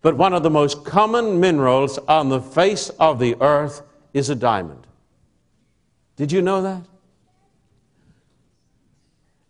But 0.00 0.16
one 0.16 0.32
of 0.32 0.42
the 0.42 0.50
most 0.50 0.84
common 0.84 1.38
minerals 1.38 1.98
on 1.98 2.28
the 2.28 2.40
face 2.40 2.88
of 2.90 3.18
the 3.18 3.36
earth 3.40 3.82
is 4.12 4.30
a 4.30 4.34
diamond. 4.34 4.86
Did 6.16 6.32
you 6.32 6.42
know 6.42 6.62
that? 6.62 6.82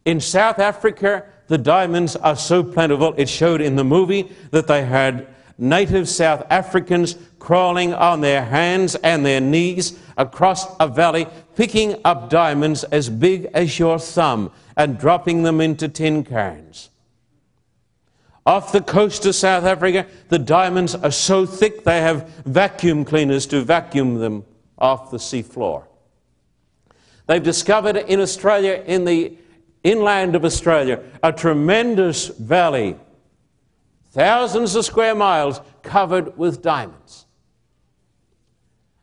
In 0.05 0.21
South 0.21 0.59
Africa, 0.59 1.25
the 1.47 1.59
diamonds 1.59 2.17
are 2.17 2.37
so 2.37 2.63
plentiful, 2.63 3.15
it 3.17 3.29
showed 3.29 3.61
in 3.61 3.77
the 3.77 3.85
movie 3.85 4.31
that 4.51 4.67
they 4.67 4.85
had 4.85 5.29
native 5.59 6.09
South 6.09 6.45
Africans 6.51 7.17
crawling 7.39 7.95
on 7.95 8.21
their 8.21 8.45
hands 8.45 8.95
and 8.97 9.25
their 9.25 9.41
knees 9.41 9.99
across 10.17 10.67
a 10.81 10.89
valley, 10.89 11.27
picking 11.55 12.01
up 12.05 12.31
diamonds 12.31 12.85
as 12.85 13.09
big 13.09 13.47
as 13.55 13.79
your 13.79 13.99
thumb 13.99 14.51
and 14.77 14.99
dropping 14.99 15.43
them 15.43 15.61
into 15.61 15.89
tin 15.89 16.25
cans. 16.25 16.91
Off 18.45 18.73
the 18.73 18.81
coast 18.81 19.25
of 19.25 19.35
South 19.35 19.65
Africa, 19.65 20.07
the 20.29 20.39
diamonds 20.39 20.95
are 20.95 21.13
so 21.13 21.47
thick 21.47 21.85
they 21.85 22.01
have 22.01 22.29
vacuum 22.45 23.05
cleaners 23.05 23.47
to 23.47 23.63
vacuum 23.63 24.17
them 24.17 24.45
off 24.79 25.11
the 25.11 25.19
seafloor. 25.19 25.85
They've 27.27 27.43
discovered 27.43 27.97
in 27.97 28.21
Australia, 28.21 28.83
in 28.85 29.05
the 29.05 29.37
inland 29.85 30.35
of 30.35 30.45
Australia, 30.45 31.03
a 31.23 31.33
tremendous 31.33 32.29
valley, 32.29 32.97
thousands 34.11 34.75
of 34.75 34.85
square 34.85 35.15
miles 35.15 35.61
covered 35.83 36.37
with 36.37 36.63
diamonds. 36.63 37.22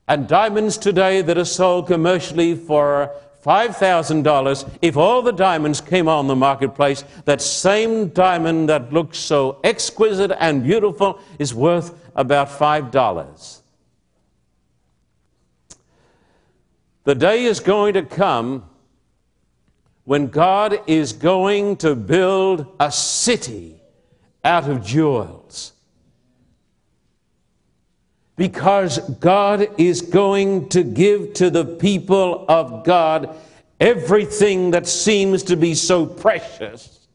And 0.09 0.27
diamonds 0.27 0.79
today 0.79 1.21
that 1.21 1.37
are 1.37 1.45
sold 1.45 1.85
commercially 1.85 2.55
for 2.55 3.11
$5,000, 3.45 4.69
if 4.81 4.97
all 4.97 5.21
the 5.21 5.31
diamonds 5.31 5.79
came 5.81 6.07
on 6.07 6.25
the 6.27 6.35
marketplace, 6.35 7.03
that 7.25 7.41
same 7.41 8.07
diamond 8.07 8.69
that 8.69 8.91
looks 8.91 9.19
so 9.19 9.59
exquisite 9.63 10.31
and 10.39 10.63
beautiful 10.63 11.19
is 11.37 11.53
worth 11.53 11.93
about 12.15 12.49
$5. 12.49 13.61
The 17.03 17.15
day 17.15 17.45
is 17.45 17.59
going 17.59 17.93
to 17.93 18.01
come 18.01 18.67
when 20.05 20.27
God 20.27 20.79
is 20.87 21.13
going 21.13 21.77
to 21.77 21.95
build 21.95 22.65
a 22.79 22.91
city 22.91 23.79
out 24.43 24.67
of 24.67 24.83
jewels. 24.83 25.73
Because 28.39 28.99
God 29.19 29.67
is 29.77 30.01
going 30.01 30.69
to 30.69 30.81
give 30.81 31.33
to 31.33 31.49
the 31.49 31.65
people 31.65 32.45
of 32.47 32.85
God 32.85 33.35
everything 33.81 34.71
that 34.71 34.87
seems 34.87 35.43
to 35.43 35.57
be 35.57 35.75
so 35.75 36.05
precious. 36.05 37.05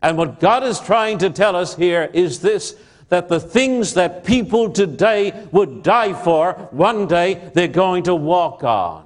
And 0.00 0.16
what 0.16 0.38
God 0.38 0.62
is 0.62 0.78
trying 0.78 1.18
to 1.18 1.30
tell 1.30 1.56
us 1.56 1.74
here 1.74 2.08
is 2.14 2.40
this 2.40 2.76
that 3.08 3.28
the 3.28 3.40
things 3.40 3.94
that 3.94 4.22
people 4.22 4.70
today 4.70 5.32
would 5.50 5.82
die 5.82 6.12
for, 6.12 6.52
one 6.70 7.08
day 7.08 7.50
they're 7.54 7.66
going 7.66 8.04
to 8.04 8.14
walk 8.14 8.62
on. 8.62 9.05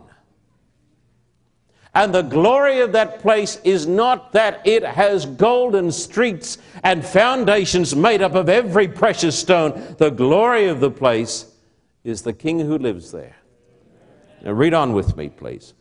And 1.94 2.14
the 2.14 2.22
glory 2.22 2.80
of 2.80 2.92
that 2.92 3.18
place 3.18 3.60
is 3.64 3.86
not 3.86 4.32
that 4.32 4.64
it 4.64 4.84
has 4.84 5.26
golden 5.26 5.90
streets 5.90 6.58
and 6.84 7.04
foundations 7.04 7.96
made 7.96 8.22
up 8.22 8.34
of 8.34 8.48
every 8.48 8.86
precious 8.86 9.36
stone. 9.36 9.96
The 9.98 10.10
glory 10.10 10.68
of 10.68 10.78
the 10.78 10.90
place 10.90 11.52
is 12.04 12.22
the 12.22 12.32
king 12.32 12.60
who 12.60 12.78
lives 12.78 13.10
there. 13.10 13.36
Now, 14.42 14.52
read 14.52 14.72
on 14.72 14.92
with 14.92 15.16
me, 15.16 15.28
please. 15.28 15.74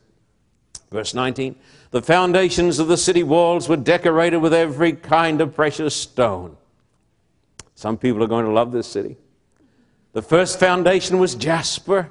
Verse 0.91 1.13
19 1.13 1.55
The 1.91 2.01
foundations 2.01 2.79
of 2.79 2.87
the 2.87 2.97
city 2.97 3.21
walls 3.21 3.69
were 3.69 3.77
decorated 3.77 4.37
with 4.37 4.53
every 4.53 4.93
kind 4.93 5.41
of 5.41 5.53
precious 5.55 5.95
stone. 5.95 6.57
Some 7.75 7.97
people 7.97 8.23
are 8.23 8.27
going 8.27 8.45
to 8.45 8.51
love 8.51 8.71
this 8.71 8.87
city. 8.87 9.15
The 10.13 10.21
first 10.23 10.59
foundation 10.59 11.19
was 11.19 11.35
jasper, 11.35 12.09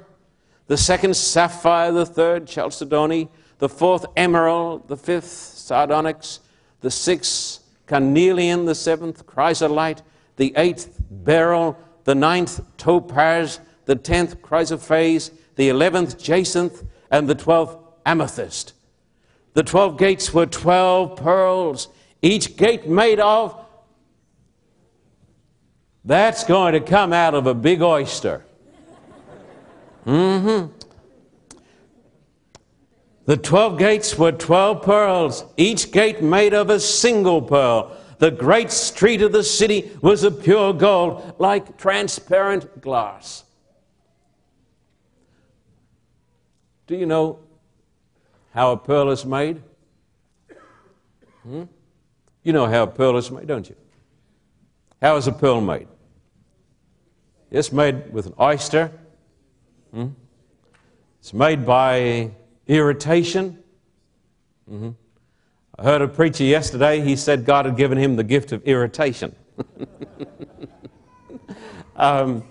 the 0.67 0.77
second 0.77 1.15
sapphire, 1.15 1.91
the 1.91 2.05
third 2.05 2.47
chalcedony, 2.47 3.29
the 3.59 3.69
fourth 3.69 4.05
emerald, 4.17 4.87
the 4.87 4.97
fifth 4.97 5.27
sardonyx, 5.27 6.39
the 6.81 6.89
sixth 6.89 7.63
carnelian, 7.85 8.65
the 8.65 8.75
seventh 8.75 9.25
chrysolite, 9.25 10.01
the 10.37 10.53
eighth 10.55 10.99
beryl, 11.09 11.77
the 12.05 12.15
ninth 12.15 12.61
topaz, 12.77 13.59
the 13.85 13.95
tenth 13.95 14.41
chrysoprase, 14.41 15.31
the 15.55 15.69
eleventh 15.69 16.17
jacinth, 16.17 16.83
and 17.11 17.27
the 17.27 17.35
twelfth 17.35 17.77
amethyst. 18.05 18.73
The 19.53 19.63
twelve 19.63 19.97
gates 19.97 20.33
were 20.33 20.45
twelve 20.45 21.17
pearls, 21.17 21.89
each 22.21 22.55
gate 22.55 22.87
made 22.87 23.19
of. 23.19 23.55
That's 26.05 26.45
going 26.45 26.73
to 26.73 26.79
come 26.79 27.11
out 27.11 27.33
of 27.33 27.45
a 27.45 27.53
big 27.53 27.81
oyster. 27.81 28.45
Mm-hmm. 30.05 30.78
The 33.29 33.37
twelve 33.37 33.77
gates 33.77 34.17
were 34.17 34.31
twelve 34.31 34.81
pearls, 34.81 35.45
each 35.55 35.91
gate 35.91 36.19
made 36.19 36.55
of 36.55 36.71
a 36.71 36.79
single 36.79 37.43
pearl. 37.43 37.95
The 38.17 38.31
great 38.31 38.71
street 38.71 39.21
of 39.21 39.31
the 39.31 39.43
city 39.43 39.91
was 40.01 40.23
of 40.23 40.41
pure 40.41 40.73
gold, 40.73 41.35
like 41.37 41.77
transparent 41.77 42.81
glass. 42.81 43.43
Do 46.87 46.95
you 46.95 47.05
know 47.05 47.37
how 48.51 48.71
a 48.71 48.77
pearl 48.77 49.11
is 49.11 49.23
made? 49.23 49.61
Hmm? 51.43 51.65
You 52.41 52.53
know 52.53 52.65
how 52.65 52.81
a 52.81 52.87
pearl 52.87 53.15
is 53.15 53.29
made, 53.29 53.45
don't 53.45 53.69
you? 53.69 53.75
How 55.03 55.17
is 55.17 55.27
a 55.27 55.31
pearl 55.31 55.61
made? 55.61 55.87
It's 57.51 57.71
made 57.71 58.11
with 58.11 58.25
an 58.25 58.33
oyster. 58.39 58.91
Hmm? 59.93 60.07
It's 61.19 61.31
made 61.31 61.63
by 61.63 62.31
irritation. 62.69 63.57
Mhm. 64.71 64.95
I 65.77 65.83
heard 65.83 66.01
a 66.01 66.07
preacher 66.07 66.43
yesterday, 66.43 67.01
he 67.01 67.15
said 67.15 67.43
God 67.43 67.65
had 67.65 67.75
given 67.75 67.97
him 67.97 68.15
the 68.15 68.23
gift 68.23 68.51
of 68.51 68.63
irritation. 68.63 69.35
um, 71.95 72.43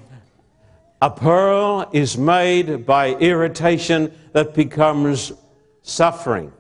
a 1.01 1.11
pearl 1.11 1.89
is 1.93 2.19
made 2.19 2.85
by 2.85 3.15
irritation 3.15 4.13
that 4.33 4.55
becomes 4.55 5.33
suffering. 5.83 6.53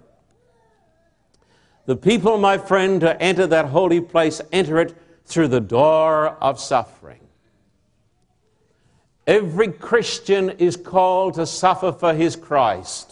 The 1.87 1.97
people, 1.97 2.39
my 2.39 2.59
friend, 2.59 3.01
to 3.01 3.21
enter 3.21 3.47
that 3.49 3.67
holy 3.67 4.01
place, 4.01 4.41
enter 4.53 4.79
it 4.79 4.97
through 5.25 5.49
the 5.49 5.61
door 5.61 6.29
of 6.41 6.61
suffering. 6.61 7.21
Every 9.27 9.69
Christian 9.69 10.51
is 10.51 10.77
called 10.77 11.35
to 11.35 11.47
suffer 11.47 11.93
for 11.93 12.15
his 12.15 12.37
Christ. 12.37 13.08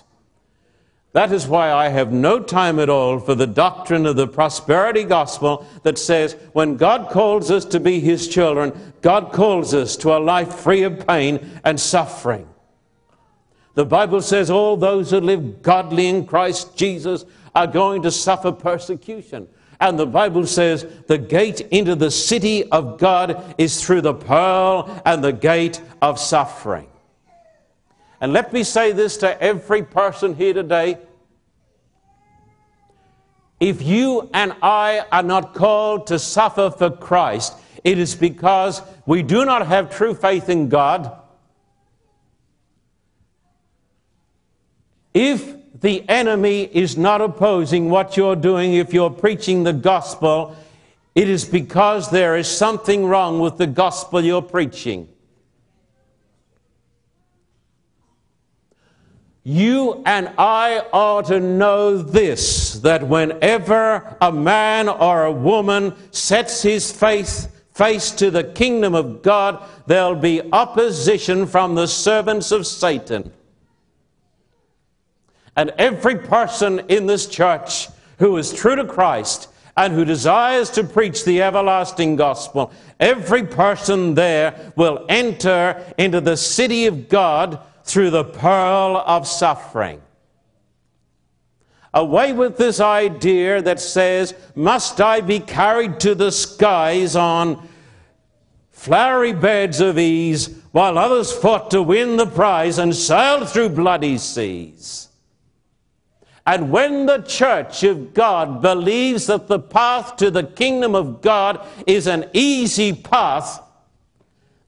That 1.17 1.33
is 1.33 1.49
why 1.49 1.73
I 1.73 1.89
have 1.89 2.13
no 2.13 2.41
time 2.41 2.79
at 2.79 2.91
all 2.91 3.19
for 3.19 3.35
the 3.35 3.47
doctrine 3.47 4.05
of 4.05 4.17
the 4.17 4.29
prosperity 4.29 5.03
gospel 5.03 5.67
that 5.83 5.97
says 5.97 6.37
when 6.53 6.77
God 6.77 7.09
calls 7.09 7.51
us 7.51 7.65
to 7.65 7.81
be 7.81 8.01
his 8.01 8.29
children, 8.29 8.93
God 9.01 9.33
calls 9.33 9.73
us 9.73 9.97
to 9.97 10.15
a 10.15 10.21
life 10.21 10.57
free 10.57 10.83
of 10.83 11.07
pain 11.07 11.59
and 11.65 11.81
suffering. 11.81 12.47
The 13.77 13.87
Bible 13.87 14.21
says 14.21 14.51
all 14.51 14.77
those 14.77 15.11
who 15.11 15.21
live 15.21 15.63
godly 15.63 16.09
in 16.09 16.27
Christ 16.27 16.77
Jesus 16.77 17.25
are 17.55 17.67
going 17.67 18.03
to 18.03 18.11
suffer 18.11 18.53
persecution. 18.53 19.49
And 19.81 19.99
the 19.99 20.05
Bible 20.05 20.45
says 20.45 20.87
the 21.07 21.17
gate 21.17 21.63
into 21.71 21.95
the 21.95 22.11
city 22.11 22.71
of 22.71 22.99
God 22.99 23.55
is 23.57 23.83
through 23.83 24.03
the 24.03 24.13
pearl 24.13 25.01
and 25.07 25.25
the 25.25 25.33
gate 25.33 25.81
of 26.03 26.21
suffering. 26.21 26.89
And 28.21 28.33
let 28.33 28.53
me 28.53 28.63
say 28.63 28.93
this 28.93 29.17
to 29.19 29.41
every 29.43 29.83
person 29.83 30.35
here 30.35 30.55
today. 30.55 30.99
If 33.61 33.83
you 33.83 34.29
and 34.35 34.55
I 34.63 35.05
are 35.13 35.23
not 35.23 35.55
called 35.55 36.09
to 36.09 36.19
suffer 36.19 36.71
for 36.71 36.91
Christ, 36.91 37.55
it 37.85 37.99
is 37.99 38.15
because 38.15 38.83
we 39.07 39.23
do 39.23 39.45
not 39.45 39.67
have 39.67 39.95
true 39.95 40.15
faith 40.15 40.49
in 40.49 40.69
God. 40.69 41.13
If 45.15 45.55
the 45.81 46.07
enemy 46.09 46.63
is 46.65 46.97
not 46.97 47.21
opposing 47.21 47.91
what 47.91 48.17
you're 48.17 48.37
doing, 48.37 48.75
if 48.75 48.93
you're 48.93 49.11
preaching 49.11 49.63
the 49.63 49.73
gospel, 49.73 50.57
it 51.15 51.29
is 51.29 51.45
because 51.45 52.11
there 52.11 52.37
is 52.37 52.49
something 52.49 53.07
wrong 53.07 53.41
with 53.41 53.57
the 53.57 53.67
gospel 53.67 54.23
you're 54.23 54.43
preaching. 54.43 55.09
You 59.49 60.03
and 60.05 60.33
I 60.39 60.85
are 60.93 61.23
to 61.23 61.39
know 61.39 61.99
this 61.99 62.81
that 62.81 63.07
whenever 63.07 64.17
a 64.21 64.33
man 64.33 64.89
or 64.89 65.23
a 65.23 65.31
woman 65.31 65.95
sets 66.11 66.63
his 66.63 66.91
face, 66.91 67.47
face 67.73 68.11
to 68.11 68.33
the 68.33 68.43
kingdom 68.43 68.97
of 68.97 69.23
God, 69.23 69.63
there'll 69.87 70.17
be 70.17 70.43
opposition 70.53 71.47
from 71.47 71.77
the 71.77 71.87
servants 71.87 72.51
of 72.51 72.67
Satan. 72.67 73.33
And 75.55 75.71
every 75.79 76.17
person 76.17 76.81
in 76.89 77.07
this 77.07 77.29
church 77.29 77.87
who 78.19 78.37
is 78.39 78.53
true 78.53 78.75
to 78.75 78.85
Christ 78.85 79.49
and 79.77 79.93
who 79.93 80.05
desires 80.05 80.71
to 80.71 80.83
preach 80.83 81.25
the 81.25 81.41
everlasting 81.43 82.17
gospel, 82.17 82.73
every 82.99 83.45
person 83.45 84.17
there 84.17 84.73
will 84.75 85.07
enter 85.09 85.95
into 85.99 86.21
the 86.21 86.37
city 86.37 86.87
of 86.87 87.09
God 87.09 87.61
through 87.87 88.11
the 88.11 88.25
pearl 88.25 89.03
of 89.07 89.27
suffering. 89.27 90.03
Away 91.95 92.33
with 92.33 92.59
this 92.59 92.81
idea 92.81 93.63
that 93.63 93.81
says, 93.81 94.35
Must 94.55 95.01
I 95.01 95.21
be 95.21 95.41
carried 95.41 96.01
to 96.01 96.15
the 96.15 96.31
skies 96.31 97.17
on 97.17 97.67
flowery 98.71 99.33
beds 99.33 99.81
of 99.81 99.99
ease 99.99 100.59
while 100.73 100.99
others 100.99 101.33
fought 101.33 101.71
to 101.71 101.81
win 101.81 102.17
the 102.17 102.27
prize 102.27 102.79
and 102.79 102.95
sailed 102.95 103.49
through 103.49 103.71
bloody 103.71 104.19
seas? 104.19 105.09
And 106.45 106.71
when 106.71 107.07
the 107.07 107.23
church 107.23 107.83
of 107.85 108.13
God 108.13 108.61
believes 108.61 109.27
that 109.27 109.47
the 109.47 109.59
path 109.59 110.17
to 110.17 110.31
the 110.31 110.45
kingdom 110.45 110.95
of 110.95 111.23
God 111.23 111.65
is 111.87 112.07
an 112.07 112.29
easy 112.33 112.93
path, 112.93 113.63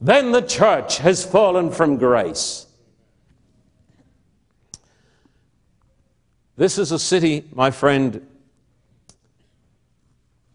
then 0.01 0.31
the 0.33 0.43
church 0.43 0.99
has 0.99 1.27
fallen 1.27 1.71
from 1.71 1.97
grace. 1.97 2.68
This 6.59 6.76
is 6.76 6.90
a 6.90 6.98
city, 6.98 7.44
my 7.54 7.70
friend, 7.70 8.26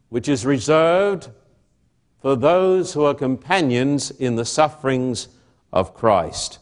which 0.10 0.28
is 0.28 0.46
reserved 0.46 1.30
for 2.22 2.36
those 2.36 2.92
who 2.92 3.06
are 3.06 3.14
companions 3.14 4.12
in 4.12 4.36
the 4.36 4.44
sufferings 4.44 5.30
of 5.72 5.94
Christ. 5.94 6.60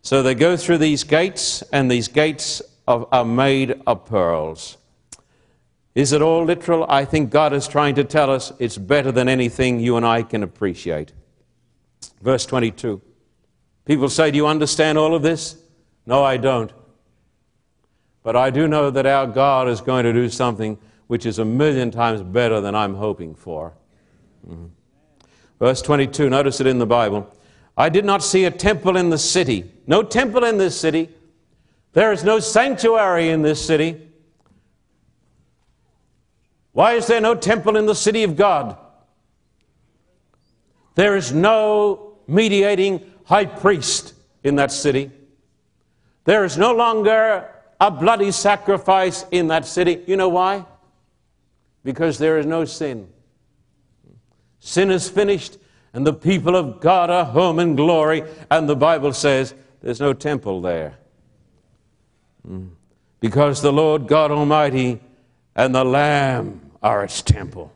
So 0.00 0.22
they 0.22 0.34
go 0.34 0.56
through 0.56 0.78
these 0.78 1.04
gates, 1.04 1.60
and 1.74 1.90
these 1.90 2.08
gates 2.08 2.62
are, 2.88 3.24
made 3.26 3.82
of 3.86 4.06
pearls. 4.06 4.78
Is 5.94 6.12
it 6.12 6.22
all 6.22 6.46
literal? 6.46 6.86
I 6.88 7.04
think 7.04 7.28
God 7.28 7.52
is 7.52 7.68
trying 7.68 7.96
to 7.96 8.04
tell 8.04 8.30
us 8.30 8.50
it's 8.58 8.78
better 8.78 9.12
than 9.12 9.28
anything 9.28 9.78
you 9.78 9.98
and 9.98 10.06
I 10.06 10.22
can 10.22 10.42
appreciate. 10.42 11.12
Verse 12.22 12.46
22. 12.46 13.02
People 13.84 14.08
say, 14.08 14.30
Do 14.30 14.38
you 14.38 14.46
understand 14.46 14.96
all 14.96 15.14
of 15.14 15.20
this? 15.20 15.62
No, 16.06 16.24
I 16.24 16.38
don't. 16.38 16.72
But 18.22 18.36
I 18.36 18.50
do 18.50 18.68
know 18.68 18.90
that 18.90 19.06
our 19.06 19.26
God 19.26 19.68
is 19.68 19.80
going 19.80 20.04
to 20.04 20.12
do 20.12 20.28
something 20.28 20.78
which 21.06 21.26
is 21.26 21.38
a 21.38 21.44
million 21.44 21.90
times 21.90 22.22
better 22.22 22.60
than 22.60 22.74
I'm 22.74 22.94
hoping 22.94 23.34
for. 23.34 23.72
Mm-hmm. 24.48 24.66
Verse 25.58 25.82
22, 25.82 26.30
notice 26.30 26.60
it 26.60 26.66
in 26.66 26.78
the 26.78 26.86
Bible. 26.86 27.30
I 27.76 27.88
did 27.88 28.04
not 28.04 28.22
see 28.22 28.44
a 28.44 28.50
temple 28.50 28.96
in 28.96 29.10
the 29.10 29.18
city. 29.18 29.70
No 29.86 30.02
temple 30.02 30.44
in 30.44 30.58
this 30.58 30.78
city. 30.78 31.08
There 31.92 32.12
is 32.12 32.24
no 32.24 32.38
sanctuary 32.40 33.30
in 33.30 33.42
this 33.42 33.64
city. 33.64 34.08
Why 36.72 36.92
is 36.92 37.06
there 37.06 37.20
no 37.20 37.34
temple 37.34 37.76
in 37.76 37.86
the 37.86 37.94
city 37.94 38.22
of 38.22 38.36
God? 38.36 38.76
There 40.94 41.16
is 41.16 41.32
no 41.32 42.18
mediating 42.26 43.00
high 43.24 43.46
priest 43.46 44.14
in 44.44 44.56
that 44.56 44.70
city. 44.70 45.10
There 46.24 46.44
is 46.44 46.56
no 46.56 46.72
longer 46.72 47.48
a 47.80 47.90
bloody 47.90 48.30
sacrifice 48.30 49.24
in 49.30 49.48
that 49.48 49.64
city. 49.64 50.02
You 50.06 50.16
know 50.16 50.28
why? 50.28 50.66
Because 51.82 52.18
there 52.18 52.38
is 52.38 52.46
no 52.46 52.64
sin. 52.64 53.08
Sin 54.60 54.90
is 54.90 55.08
finished, 55.08 55.56
and 55.94 56.06
the 56.06 56.12
people 56.12 56.54
of 56.54 56.80
God 56.80 57.08
are 57.08 57.24
home 57.24 57.58
in 57.58 57.74
glory, 57.74 58.22
and 58.50 58.68
the 58.68 58.76
Bible 58.76 59.12
says 59.14 59.54
there's 59.80 60.00
no 60.00 60.12
temple 60.12 60.60
there. 60.60 60.98
Hmm. 62.46 62.68
Because 63.20 63.62
the 63.62 63.72
Lord 63.72 64.06
God 64.06 64.30
Almighty 64.30 65.00
and 65.56 65.74
the 65.74 65.84
Lamb 65.84 66.70
are 66.82 67.04
its 67.04 67.22
temple. 67.22 67.72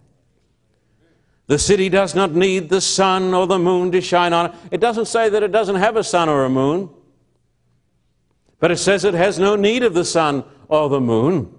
The 1.46 1.58
city 1.58 1.90
does 1.90 2.14
not 2.14 2.32
need 2.32 2.70
the 2.70 2.80
sun 2.80 3.34
or 3.34 3.46
the 3.46 3.58
moon 3.58 3.92
to 3.92 4.00
shine 4.00 4.32
on 4.32 4.46
it. 4.46 4.52
It 4.70 4.80
doesn't 4.80 5.06
say 5.06 5.28
that 5.28 5.42
it 5.42 5.52
doesn't 5.52 5.76
have 5.76 5.96
a 5.96 6.04
sun 6.04 6.28
or 6.28 6.44
a 6.44 6.50
moon, 6.50 6.88
but 8.58 8.70
it 8.70 8.78
says 8.78 9.04
it 9.04 9.14
has 9.14 9.38
no 9.38 9.56
need 9.56 9.82
of 9.82 9.94
the 9.94 10.04
sun 10.04 10.44
or 10.68 10.88
the 10.88 11.00
moon. 11.00 11.54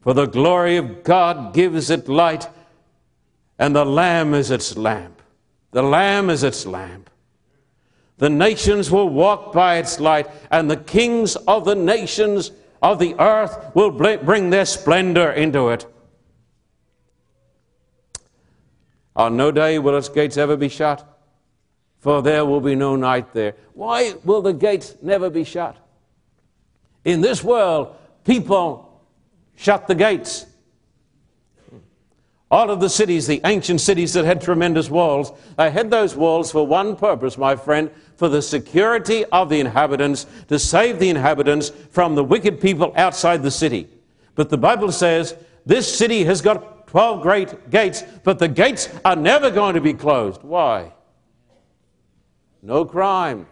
For 0.00 0.14
the 0.14 0.26
glory 0.26 0.76
of 0.76 1.04
God 1.04 1.52
gives 1.52 1.90
it 1.90 2.08
light, 2.08 2.48
and 3.58 3.76
the 3.76 3.84
Lamb 3.84 4.32
is 4.34 4.50
its 4.50 4.76
lamp. 4.76 5.20
The 5.72 5.82
Lamb 5.82 6.30
is 6.30 6.42
its 6.42 6.64
lamp. 6.66 7.10
The 8.16 8.30
nations 8.30 8.90
will 8.90 9.08
walk 9.08 9.52
by 9.52 9.76
its 9.76 10.00
light, 10.00 10.28
and 10.50 10.70
the 10.70 10.76
kings 10.76 11.36
of 11.36 11.64
the 11.64 11.74
nations 11.74 12.50
of 12.82 12.98
the 12.98 13.14
earth 13.18 13.74
will 13.74 13.90
bring 13.90 14.50
their 14.50 14.64
splendor 14.64 15.30
into 15.30 15.68
it. 15.68 15.86
On 19.16 19.36
no 19.36 19.50
day 19.50 19.78
will 19.78 19.96
its 19.96 20.08
gates 20.08 20.36
ever 20.36 20.56
be 20.56 20.68
shut, 20.68 21.06
for 22.00 22.22
there 22.22 22.44
will 22.44 22.60
be 22.60 22.74
no 22.74 22.96
night 22.96 23.32
there. 23.32 23.54
Why 23.74 24.14
will 24.24 24.42
the 24.42 24.52
gates 24.52 24.96
never 25.02 25.30
be 25.30 25.44
shut? 25.44 25.76
In 27.04 27.20
this 27.20 27.44
world, 27.44 27.94
people 28.24 29.02
shut 29.56 29.86
the 29.86 29.94
gates. 29.94 30.46
All 32.50 32.70
of 32.70 32.80
the 32.80 32.88
cities, 32.88 33.28
the 33.28 33.40
ancient 33.44 33.80
cities 33.80 34.12
that 34.14 34.24
had 34.24 34.40
tremendous 34.40 34.90
walls, 34.90 35.32
they 35.56 35.70
had 35.70 35.88
those 35.88 36.16
walls 36.16 36.50
for 36.50 36.66
one 36.66 36.96
purpose, 36.96 37.38
my 37.38 37.54
friend, 37.54 37.90
for 38.16 38.28
the 38.28 38.42
security 38.42 39.24
of 39.26 39.48
the 39.48 39.60
inhabitants, 39.60 40.26
to 40.48 40.58
save 40.58 40.98
the 40.98 41.10
inhabitants 41.10 41.70
from 41.90 42.16
the 42.16 42.24
wicked 42.24 42.60
people 42.60 42.92
outside 42.96 43.42
the 43.42 43.52
city. 43.52 43.86
But 44.34 44.50
the 44.50 44.58
Bible 44.58 44.90
says 44.90 45.36
this 45.64 45.96
city 45.96 46.24
has 46.24 46.42
got 46.42 46.88
12 46.88 47.22
great 47.22 47.70
gates, 47.70 48.02
but 48.24 48.40
the 48.40 48.48
gates 48.48 48.88
are 49.04 49.14
never 49.14 49.50
going 49.50 49.74
to 49.74 49.80
be 49.80 49.94
closed. 49.94 50.42
Why? 50.42 50.92
No 52.62 52.84
crime. 52.84 53.46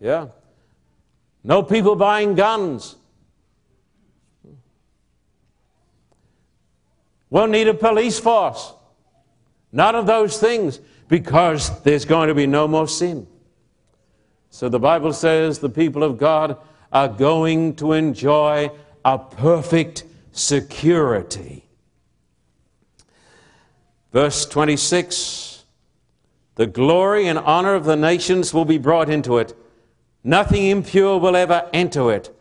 Yeah. 0.00 0.28
No 1.44 1.62
people 1.62 1.96
buying 1.96 2.34
guns. 2.34 2.96
Won't 7.28 7.52
need 7.52 7.68
a 7.68 7.74
police 7.74 8.18
force. 8.18 8.72
None 9.72 9.94
of 9.94 10.06
those 10.06 10.38
things 10.38 10.80
because 11.08 11.80
there's 11.82 12.04
going 12.04 12.28
to 12.28 12.34
be 12.34 12.46
no 12.46 12.66
more 12.66 12.88
sin. 12.88 13.26
So 14.50 14.68
the 14.68 14.80
Bible 14.80 15.12
says 15.12 15.60
the 15.60 15.68
people 15.68 16.02
of 16.02 16.18
God 16.18 16.56
are 16.92 17.08
going 17.08 17.76
to 17.76 17.92
enjoy 17.92 18.70
a 19.04 19.18
perfect 19.18 20.04
security. 20.32 21.64
Verse 24.12 24.44
26 24.46 25.59
The 26.56 26.66
glory 26.66 27.26
and 27.26 27.38
honor 27.38 27.74
of 27.74 27.84
the 27.84 27.96
nations 27.96 28.52
will 28.52 28.64
be 28.64 28.78
brought 28.78 29.08
into 29.08 29.38
it. 29.38 29.56
Nothing 30.22 30.66
impure 30.66 31.18
will 31.18 31.36
ever 31.36 31.68
enter 31.72 32.12
it, 32.12 32.36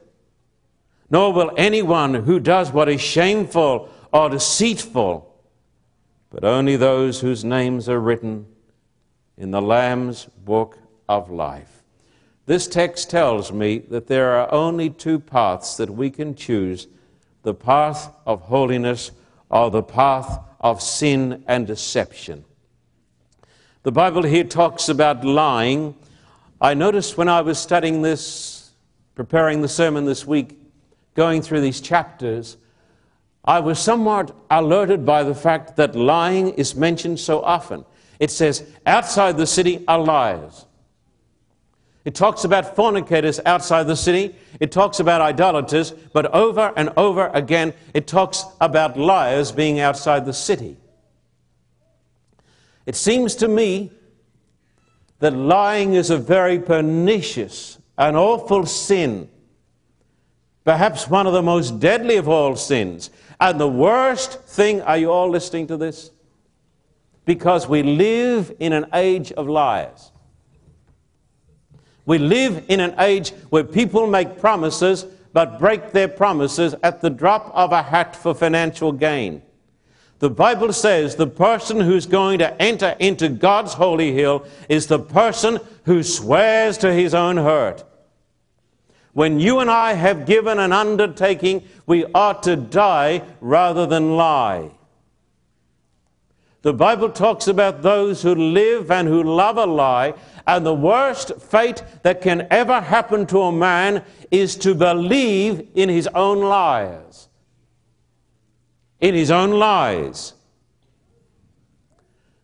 nor 1.10 1.32
will 1.32 1.52
anyone 1.56 2.14
who 2.14 2.40
does 2.40 2.72
what 2.72 2.90
is 2.90 3.00
shameful 3.00 3.90
or 4.12 4.30
deceitful, 4.30 5.34
but 6.30 6.44
only 6.44 6.76
those 6.76 7.22
whose 7.22 7.46
names 7.46 7.88
are 7.88 8.00
written 8.00 8.46
in 9.38 9.52
the 9.52 9.62
Lamb's 9.62 10.26
book 10.26 10.78
of 11.08 11.32
life. 11.32 11.84
This 12.46 12.68
text 12.68 13.10
tells 13.10 13.52
me 13.52 13.78
that 13.78 14.08
there 14.08 14.32
are 14.32 14.52
only 14.52 14.90
two 14.90 15.20
paths 15.20 15.78
that 15.78 15.90
we 15.92 16.10
can 16.10 16.36
choose 16.36 16.88
the 17.44 17.54
path 17.54 18.12
of 18.26 18.42
holiness 18.42 19.12
or 19.50 19.72
the 19.72 19.84
path 19.84 20.40
of 20.60 20.82
sin 20.82 21.44
and 21.48 21.66
deception. 21.66 22.44
The 23.84 23.94
Bible 23.94 24.24
here 24.24 24.44
talks 24.44 24.90
about 24.90 25.24
lying. 25.24 25.96
I 26.60 26.74
noticed 26.74 27.18
when 27.18 27.30
I 27.30 27.40
was 27.40 27.58
studying 27.58 28.02
this, 28.02 28.72
preparing 29.16 29.62
the 29.62 29.70
sermon 29.70 30.04
this 30.04 30.28
week, 30.28 30.60
going 31.16 31.42
through 31.42 31.62
these 31.62 31.80
chapters, 31.80 32.58
I 33.46 33.62
was 33.62 33.80
somewhat 33.80 34.36
alerted 34.52 35.06
by 35.06 35.24
the 35.24 35.34
fact 35.34 35.78
that 35.78 35.96
lying 35.96 36.50
is 36.50 36.76
mentioned 36.76 37.22
so 37.22 37.42
often. 37.42 37.86
It 38.20 38.32
says, 38.32 38.70
outside 38.86 39.38
the 39.38 39.48
city 39.48 39.86
are 39.88 40.00
liars. 40.00 40.66
It 42.04 42.16
talks 42.16 42.44
about 42.44 42.76
fornicators 42.76 43.40
outside 43.46 43.84
the 43.84 43.96
city. 43.96 44.36
It 44.60 44.74
talks 44.74 45.00
about 45.00 45.22
idolaters, 45.22 45.92
but 45.92 46.26
over 46.34 46.74
and 46.76 46.92
over 46.98 47.28
again, 47.34 47.74
it 47.94 48.08
talks 48.08 48.44
about 48.60 48.98
liars 48.98 49.54
being 49.54 49.80
outside 49.80 50.26
the 50.26 50.34
city. 50.34 50.76
It 52.90 52.96
seems 52.96 53.36
to 53.36 53.48
me 53.48 53.92
that 55.20 55.36
lying 55.36 55.94
is 55.94 56.10
a 56.10 56.18
very 56.18 56.58
pernicious 56.58 57.78
and 58.00 58.18
awful 58.18 58.66
sin, 58.66 59.30
perhaps 60.64 61.08
one 61.08 61.28
of 61.28 61.34
the 61.34 61.44
most 61.44 61.80
deadly 61.80 62.16
of 62.16 62.28
all 62.28 62.56
sins. 62.56 63.12
And 63.40 63.60
the 63.60 63.68
worst 63.68 64.42
thing, 64.42 64.82
are 64.82 64.98
you 64.98 65.12
all 65.12 65.30
listening 65.30 65.68
to 65.68 65.78
this? 65.78 66.10
Because 67.26 67.70
we 67.70 67.84
live 67.84 68.56
in 68.60 68.74
an 68.74 68.88
age 68.96 69.32
of 69.34 69.48
liars. 69.48 70.12
We 72.08 72.18
live 72.18 72.66
in 72.70 72.80
an 72.80 72.96
age 72.98 73.34
where 73.52 73.66
people 73.66 74.08
make 74.08 74.40
promises 74.40 75.06
but 75.32 75.60
break 75.60 75.92
their 75.92 76.08
promises 76.08 76.74
at 76.82 77.02
the 77.02 77.12
drop 77.12 77.52
of 77.54 77.72
a 77.72 77.84
hat 77.84 78.16
for 78.16 78.34
financial 78.34 78.92
gain. 78.92 79.44
The 80.20 80.30
Bible 80.30 80.74
says 80.74 81.16
the 81.16 81.28
person 81.28 81.80
who's 81.80 82.06
going 82.06 82.40
to 82.40 82.62
enter 82.62 82.96
into 83.00 83.30
God's 83.30 83.74
holy 83.74 84.12
hill 84.12 84.46
is 84.68 84.88
the 84.88 85.00
person 85.00 85.60
who 85.86 86.04
swears 86.04 86.78
to 86.80 86.94
his 86.94 87.14
own 87.14 87.38
hurt. 87.38 87.86
When 89.14 89.40
you 89.40 89.60
and 89.60 89.70
I 89.70 89.94
have 89.94 90.26
given 90.26 90.60
an 90.60 90.74
undertaking, 90.74 91.68
we 91.86 92.06
ought 92.14 92.44
to 92.44 92.58
die 92.58 93.24
rather 93.40 93.86
than 93.86 94.18
lie. 94.18 94.72
The 96.62 96.74
Bible 96.74 97.10
talks 97.10 97.48
about 97.48 97.82
those 97.82 98.22
who 98.22 98.36
live 98.36 98.92
and 98.92 99.08
who 99.08 99.24
love 99.24 99.58
a 99.58 99.66
lie, 99.66 100.14
and 100.46 100.66
the 100.66 100.74
worst 100.74 101.42
fate 101.42 101.82
that 102.04 102.22
can 102.22 102.46
ever 102.52 102.82
happen 102.82 103.26
to 103.28 103.44
a 103.44 103.52
man 103.54 104.04
is 104.30 104.58
to 104.58 104.76
believe 104.76 105.70
in 105.76 105.88
his 105.88 106.08
own 106.08 106.42
lies. 106.42 107.29
In 109.02 109.16
his 109.16 109.32
own 109.32 109.52
lies. 109.52 110.34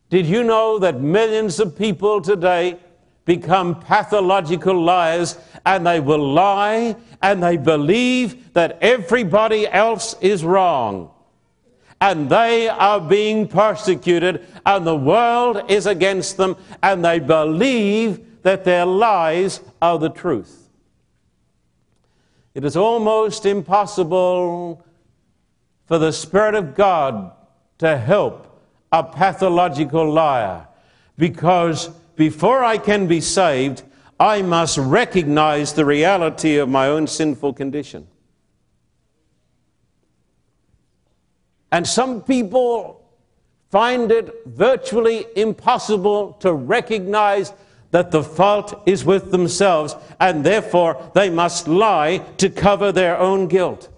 Did 0.10 0.26
you 0.26 0.44
know 0.44 0.80
that 0.80 1.02
millions 1.02 1.60
of 1.60 1.78
people 1.78 2.22
today 2.22 2.80
become 3.26 3.82
pathological 3.82 4.80
liars 4.80 5.38
and 5.66 5.86
they 5.86 6.00
will 6.00 6.32
lie 6.32 6.96
and 7.22 7.42
they 7.44 7.58
believe 7.58 8.54
that 8.54 8.78
everybody 8.82 9.68
else 9.68 10.16
is 10.22 10.46
wrong? 10.46 11.12
and 12.02 12.30
they 12.30 12.68
are 12.68 13.00
being 13.00 13.48
persecuted, 13.48 14.46
and 14.66 14.86
the 14.86 14.96
world 14.96 15.72
is 15.72 15.86
against 15.88 16.38
them, 16.38 16.56
and 16.84 17.04
they 17.04 17.20
believe 17.20 18.44
that 18.44 18.64
their 18.64 18.86
lies 18.86 19.62
are 19.82 19.98
the 19.98 20.10
truth. 20.10 20.70
It 22.54 22.64
is 22.64 22.78
almost 22.78 23.46
impossible 23.46 24.85
for 25.86 25.98
the 25.98 26.12
Spirit 26.12 26.56
of 26.56 26.76
God 26.76 27.32
to 27.78 27.98
help 27.98 28.62
a 28.92 29.04
pathological 29.04 30.10
liar 30.10 30.68
because 31.18 31.90
before 32.16 32.64
I 32.64 32.78
can 32.78 33.08
be 33.08 33.22
saved, 33.22 33.84
I 34.20 34.42
must 34.42 34.78
recognize 34.78 35.74
the 35.74 35.86
reality 35.86 36.58
of 36.58 36.70
my 36.70 36.88
own 36.88 37.08
sinful 37.08 37.54
condition. 37.54 38.08
And 41.72 41.86
some 41.86 42.22
people 42.22 43.02
find 43.70 44.12
it 44.12 44.34
virtually 44.46 45.26
impossible 45.36 46.34
to 46.40 46.54
recognize 46.54 47.52
that 47.92 48.12
the 48.12 48.24
fault 48.24 48.82
is 48.86 49.04
with 49.04 49.32
themselves, 49.32 49.96
and 50.20 50.46
therefore 50.46 51.12
they 51.14 51.30
must 51.30 51.68
lie 51.68 52.18
to 52.38 52.50
cover 52.50 52.92
their 52.92 53.18
own 53.18 53.48
guilt. 53.48 53.90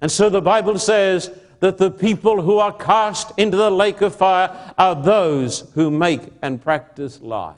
And 0.00 0.10
so 0.10 0.30
the 0.30 0.40
Bible 0.40 0.78
says 0.78 1.30
that 1.60 1.78
the 1.78 1.90
people 1.90 2.42
who 2.42 2.58
are 2.58 2.72
cast 2.72 3.32
into 3.36 3.56
the 3.56 3.70
lake 3.70 4.00
of 4.00 4.14
fire 4.14 4.72
are 4.78 4.94
those 4.94 5.70
who 5.74 5.90
make 5.90 6.22
and 6.40 6.62
practice 6.62 7.20
lies. 7.20 7.56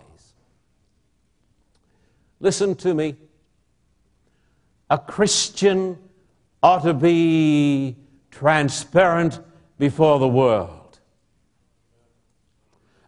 Listen 2.41 2.75
to 2.77 2.95
me. 2.95 3.17
A 4.89 4.99
Christian 4.99 5.99
ought 6.63 6.83
to 6.83 6.95
be 6.95 7.97
transparent 8.31 9.39
before 9.79 10.19
the 10.19 10.29
world. 10.29 10.99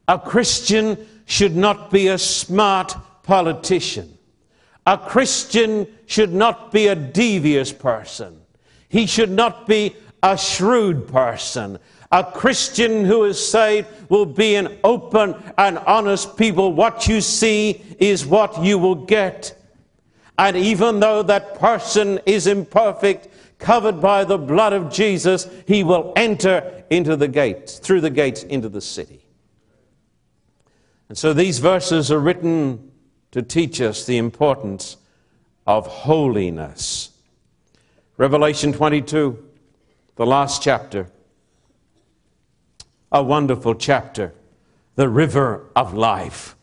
A 0.06 0.18
Christian 0.18 1.08
should 1.24 1.56
not 1.56 1.90
be 1.90 2.08
a 2.08 2.18
smart 2.18 2.94
politician. 3.22 4.18
A 4.86 4.98
Christian 4.98 5.86
should 6.06 6.34
not 6.34 6.70
be 6.72 6.88
a 6.88 6.94
devious 6.94 7.72
person. 7.72 8.41
He 8.92 9.06
should 9.06 9.30
not 9.30 9.66
be 9.66 9.96
a 10.22 10.36
shrewd 10.36 11.08
person. 11.08 11.78
A 12.12 12.22
Christian 12.22 13.06
who 13.06 13.24
is 13.24 13.44
saved 13.44 13.88
will 14.10 14.26
be 14.26 14.54
an 14.54 14.78
open 14.84 15.34
and 15.56 15.78
honest 15.78 16.36
people. 16.36 16.74
What 16.74 17.08
you 17.08 17.22
see 17.22 17.82
is 17.98 18.26
what 18.26 18.62
you 18.62 18.76
will 18.76 18.94
get. 18.94 19.58
And 20.38 20.58
even 20.58 21.00
though 21.00 21.22
that 21.22 21.58
person 21.58 22.20
is 22.26 22.46
imperfect, 22.46 23.28
covered 23.58 23.98
by 23.98 24.24
the 24.24 24.36
blood 24.36 24.74
of 24.74 24.92
Jesus, 24.92 25.48
he 25.66 25.82
will 25.82 26.12
enter 26.14 26.84
into 26.90 27.16
the 27.16 27.28
gates, 27.28 27.78
through 27.78 28.02
the 28.02 28.10
gates 28.10 28.42
into 28.42 28.68
the 28.68 28.82
city. 28.82 29.24
And 31.08 31.16
so 31.16 31.32
these 31.32 31.60
verses 31.60 32.12
are 32.12 32.20
written 32.20 32.92
to 33.30 33.40
teach 33.40 33.80
us 33.80 34.04
the 34.04 34.18
importance 34.18 34.98
of 35.66 35.86
holiness. 35.86 37.11
Revelation 38.22 38.72
22, 38.72 39.36
the 40.14 40.24
last 40.24 40.62
chapter, 40.62 41.08
a 43.10 43.20
wonderful 43.20 43.74
chapter, 43.74 44.32
the 44.94 45.08
river 45.08 45.68
of 45.74 45.92
life. 45.92 46.54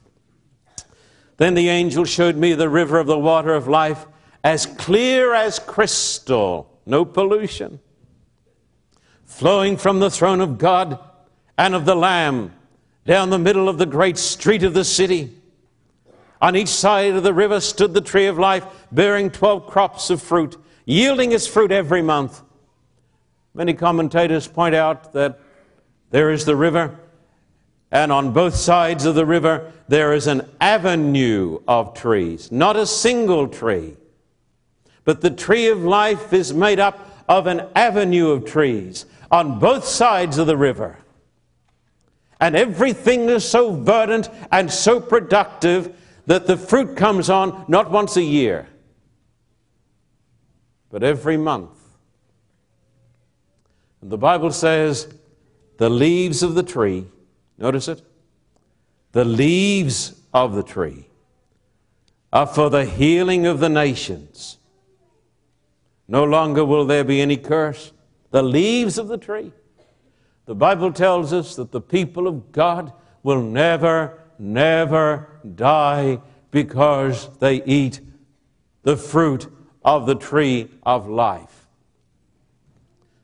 Then 1.36 1.56
the 1.56 1.68
angel 1.68 2.06
showed 2.06 2.38
me 2.38 2.54
the 2.54 2.70
river 2.70 2.98
of 2.98 3.08
the 3.08 3.20
water 3.20 3.54
of 3.54 3.68
life, 3.68 4.06
as 4.42 4.66
clear 4.66 5.34
as 5.34 5.60
crystal, 5.60 6.80
no 6.86 7.04
pollution, 7.04 7.82
flowing 9.26 9.76
from 9.76 10.00
the 10.00 10.10
throne 10.10 10.40
of 10.40 10.60
God 10.60 10.98
and 11.58 11.76
of 11.76 11.84
the 11.84 11.94
Lamb 11.94 12.54
down 13.06 13.32
the 13.32 13.38
middle 13.38 13.68
of 13.68 13.78
the 13.78 13.86
great 13.86 14.18
street 14.18 14.64
of 14.64 14.74
the 14.74 14.86
city. 14.86 15.36
On 16.42 16.56
each 16.56 16.70
side 16.70 17.16
of 17.16 17.24
the 17.24 17.34
river 17.34 17.60
stood 17.60 17.94
the 17.94 18.00
tree 18.00 18.28
of 18.28 18.40
life, 18.40 18.66
bearing 18.94 19.30
twelve 19.30 19.68
crops 19.68 20.10
of 20.10 20.22
fruit, 20.22 20.56
yielding 20.90 21.32
its 21.32 21.46
fruit 21.46 21.72
every 21.72 22.02
month. 22.02 22.42
Many 23.54 23.76
commentators 23.76 24.48
point 24.48 24.74
out 24.74 25.14
that 25.14 25.40
there 26.10 26.32
is 26.32 26.46
the 26.46 26.56
river, 26.56 26.98
and 27.92 28.12
on 28.12 28.34
both 28.34 28.56
sides 28.56 29.06
of 29.06 29.14
the 29.14 29.26
river 29.26 29.72
there 29.88 30.14
is 30.14 30.26
an 30.26 30.50
avenue 30.60 31.60
of 31.68 31.94
trees, 31.94 32.52
not 32.52 32.76
a 32.76 32.88
single 32.88 33.48
tree. 33.48 33.98
But 35.04 35.22
the 35.22 35.30
tree 35.30 35.68
of 35.68 35.84
life 35.84 36.34
is 36.34 36.54
made 36.54 36.80
up 36.80 37.24
of 37.28 37.46
an 37.46 37.68
avenue 37.76 38.32
of 38.32 38.46
trees 38.46 39.06
on 39.30 39.60
both 39.60 39.86
sides 39.86 40.40
of 40.40 40.48
the 40.48 40.58
river. 40.58 40.98
And 42.40 42.56
everything 42.56 43.30
is 43.30 43.48
so 43.48 43.74
verdant 43.74 44.30
and 44.52 44.72
so 44.72 45.00
productive 45.00 45.96
that 46.26 46.48
the 46.48 46.58
fruit 46.58 46.98
comes 46.98 47.30
on 47.30 47.66
not 47.68 47.92
once 47.92 48.18
a 48.18 48.24
year, 48.24 48.68
but 50.90 51.04
every 51.04 51.38
month. 51.38 51.70
And 54.02 54.12
the 54.12 54.18
Bible 54.18 54.52
says 54.52 55.14
the 55.78 55.90
leaves 55.90 56.44
of 56.44 56.56
the 56.56 56.64
tree, 56.64 57.06
notice 57.58 57.88
it, 57.88 58.02
the 59.12 59.26
leaves 59.26 60.20
of 60.34 60.56
the 60.56 60.64
tree 60.64 61.08
are 62.32 62.48
for 62.48 62.70
the 62.70 62.86
healing 62.86 63.46
of 63.46 63.60
the 63.60 63.70
nations. 63.70 64.58
No 66.08 66.24
longer 66.24 66.64
will 66.66 66.86
there 66.86 67.04
be 67.04 67.22
any 67.22 67.38
curse. 67.38 67.92
The 68.32 68.44
leaves 68.44 68.98
of 68.98 69.08
the 69.08 69.18
tree. 69.18 69.52
The 70.46 70.56
Bible 70.56 70.92
tells 70.92 71.34
us 71.34 71.56
that 71.56 71.72
the 71.72 71.82
people 71.82 72.28
of 72.28 72.52
God 72.52 72.94
will 73.22 73.42
never, 73.42 74.20
never 74.40 75.28
die 75.56 76.20
because 76.52 77.30
they 77.38 77.64
eat 77.64 78.00
the 78.84 78.98
fruit 78.98 79.52
of 79.84 80.06
the 80.06 80.16
tree 80.16 80.70
of 80.84 81.08
life. 81.08 81.68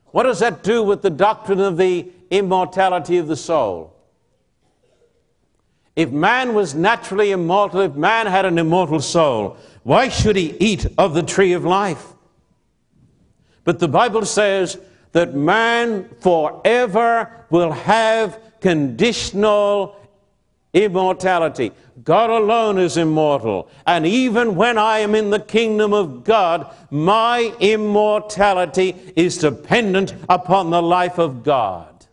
What 0.06 0.22
does 0.22 0.38
that 0.40 0.62
do 0.62 0.82
with 0.82 1.02
the 1.02 1.10
doctrine 1.10 1.60
of 1.60 1.76
the 1.76 2.10
immortality 2.30 3.18
of 3.18 3.26
the 3.26 3.36
soul? 3.36 3.94
If 5.94 6.10
man 6.10 6.54
was 6.54 6.74
naturally 6.74 7.32
immortal, 7.32 7.80
if 7.80 7.94
man 7.94 8.26
had 8.26 8.44
an 8.44 8.58
immortal 8.58 9.00
soul, 9.00 9.56
why 9.82 10.08
should 10.08 10.36
he 10.36 10.56
eat 10.58 10.86
of 10.98 11.14
the 11.14 11.22
tree 11.22 11.52
of 11.52 11.64
life? 11.64 12.12
But 13.64 13.78
the 13.78 13.88
Bible 13.88 14.24
says 14.24 14.78
that 15.12 15.34
man 15.34 16.08
forever 16.20 17.30
will 17.50 17.72
have 17.72 18.38
conditional 18.60 19.96
immortality. 20.72 21.72
God 22.06 22.30
alone 22.30 22.78
is 22.78 22.96
immortal. 22.96 23.68
And 23.84 24.06
even 24.06 24.54
when 24.54 24.78
I 24.78 25.00
am 25.00 25.16
in 25.16 25.30
the 25.30 25.40
kingdom 25.40 25.92
of 25.92 26.22
God, 26.22 26.72
my 26.88 27.52
immortality 27.58 28.94
is 29.16 29.36
dependent 29.38 30.14
upon 30.28 30.70
the 30.70 30.80
life 30.80 31.18
of 31.18 31.42
God. 31.42 32.06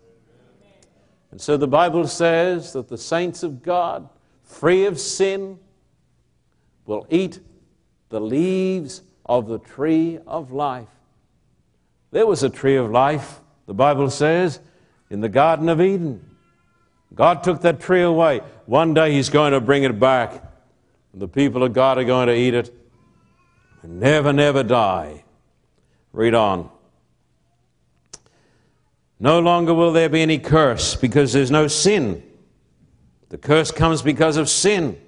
And 1.29 1.39
so 1.39 1.57
the 1.57 1.67
Bible 1.67 2.07
says 2.07 2.73
that 2.73 2.89
the 2.89 2.97
saints 2.97 3.43
of 3.43 3.61
God, 3.61 4.09
free 4.41 4.85
of 4.85 4.99
sin, 4.99 5.59
will 6.87 7.05
eat 7.11 7.39
the 8.09 8.19
leaves 8.19 9.03
of 9.27 9.47
the 9.47 9.59
tree 9.59 10.17
of 10.25 10.51
life. 10.51 10.89
There 12.09 12.25
was 12.25 12.41
a 12.41 12.49
tree 12.49 12.77
of 12.77 12.89
life, 12.89 13.41
the 13.67 13.75
Bible 13.75 14.09
says, 14.09 14.59
in 15.11 15.21
the 15.21 15.29
Garden 15.29 15.69
of 15.69 15.79
Eden. 15.79 16.32
God 17.15 17.43
took 17.43 17.61
that 17.61 17.79
tree 17.79 18.01
away. 18.01 18.41
One 18.65 18.93
day 18.93 19.13
He's 19.13 19.29
going 19.29 19.53
to 19.53 19.61
bring 19.61 19.83
it 19.83 19.99
back. 19.99 20.31
And 21.11 21.21
the 21.21 21.27
people 21.27 21.63
of 21.63 21.73
God 21.73 21.97
are 21.97 22.03
going 22.03 22.27
to 22.27 22.35
eat 22.35 22.53
it 22.53 22.73
and 23.83 23.99
never, 23.99 24.33
never 24.33 24.63
die. 24.63 25.23
Read 26.11 26.33
on. 26.33 26.69
No 29.19 29.39
longer 29.39 29.73
will 29.73 29.91
there 29.91 30.09
be 30.09 30.21
any 30.21 30.39
curse 30.39 30.95
because 30.95 31.33
there's 31.33 31.51
no 31.51 31.67
sin. 31.67 32.23
The 33.29 33.37
curse 33.37 33.71
comes 33.71 34.01
because 34.01 34.37
of 34.37 34.49
sin. 34.49 34.99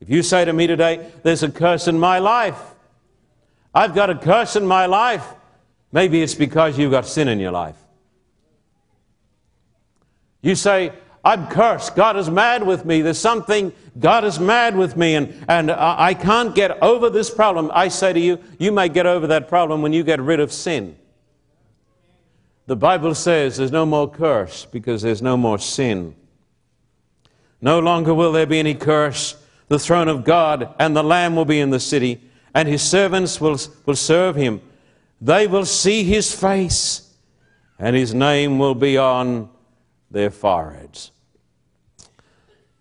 If 0.00 0.10
you 0.10 0.22
say 0.22 0.44
to 0.44 0.52
me 0.52 0.66
today, 0.66 1.10
There's 1.22 1.42
a 1.42 1.50
curse 1.50 1.88
in 1.88 1.98
my 1.98 2.18
life, 2.18 2.60
I've 3.74 3.94
got 3.94 4.10
a 4.10 4.14
curse 4.14 4.56
in 4.56 4.66
my 4.66 4.86
life, 4.86 5.26
Maybe 5.90 6.22
it's 6.22 6.34
because 6.34 6.78
you've 6.78 6.90
got 6.90 7.06
sin 7.06 7.28
in 7.28 7.40
your 7.40 7.52
life. 7.52 7.76
You 10.42 10.54
say, 10.54 10.92
I'm 11.24 11.48
cursed. 11.48 11.96
God 11.96 12.16
is 12.16 12.30
mad 12.30 12.62
with 12.64 12.84
me. 12.84 13.02
There's 13.02 13.18
something, 13.18 13.72
God 13.98 14.24
is 14.24 14.38
mad 14.38 14.76
with 14.76 14.96
me, 14.96 15.14
and, 15.14 15.44
and 15.48 15.70
I 15.70 16.14
can't 16.14 16.54
get 16.54 16.82
over 16.82 17.10
this 17.10 17.28
problem. 17.28 17.70
I 17.74 17.88
say 17.88 18.12
to 18.12 18.20
you, 18.20 18.38
you 18.58 18.72
may 18.72 18.88
get 18.88 19.06
over 19.06 19.26
that 19.26 19.48
problem 19.48 19.82
when 19.82 19.92
you 19.92 20.02
get 20.04 20.20
rid 20.20 20.40
of 20.40 20.52
sin. 20.52 20.96
The 22.66 22.76
Bible 22.76 23.14
says 23.14 23.56
there's 23.56 23.72
no 23.72 23.86
more 23.86 24.08
curse 24.10 24.64
because 24.66 25.02
there's 25.02 25.22
no 25.22 25.36
more 25.36 25.58
sin. 25.58 26.14
No 27.60 27.80
longer 27.80 28.14
will 28.14 28.32
there 28.32 28.46
be 28.46 28.58
any 28.58 28.74
curse. 28.74 29.36
The 29.68 29.78
throne 29.78 30.08
of 30.08 30.24
God 30.24 30.74
and 30.78 30.96
the 30.96 31.02
Lamb 31.02 31.34
will 31.34 31.44
be 31.44 31.60
in 31.60 31.70
the 31.70 31.80
city, 31.80 32.20
and 32.54 32.68
his 32.68 32.82
servants 32.82 33.40
will, 33.40 33.58
will 33.84 33.96
serve 33.96 34.36
him. 34.36 34.62
They 35.20 35.46
will 35.46 35.64
see 35.66 36.04
his 36.04 36.34
face, 36.34 37.12
and 37.78 37.96
his 37.96 38.14
name 38.14 38.58
will 38.58 38.74
be 38.74 38.96
on 38.96 39.50
their 40.10 40.30
foreheads. 40.30 41.12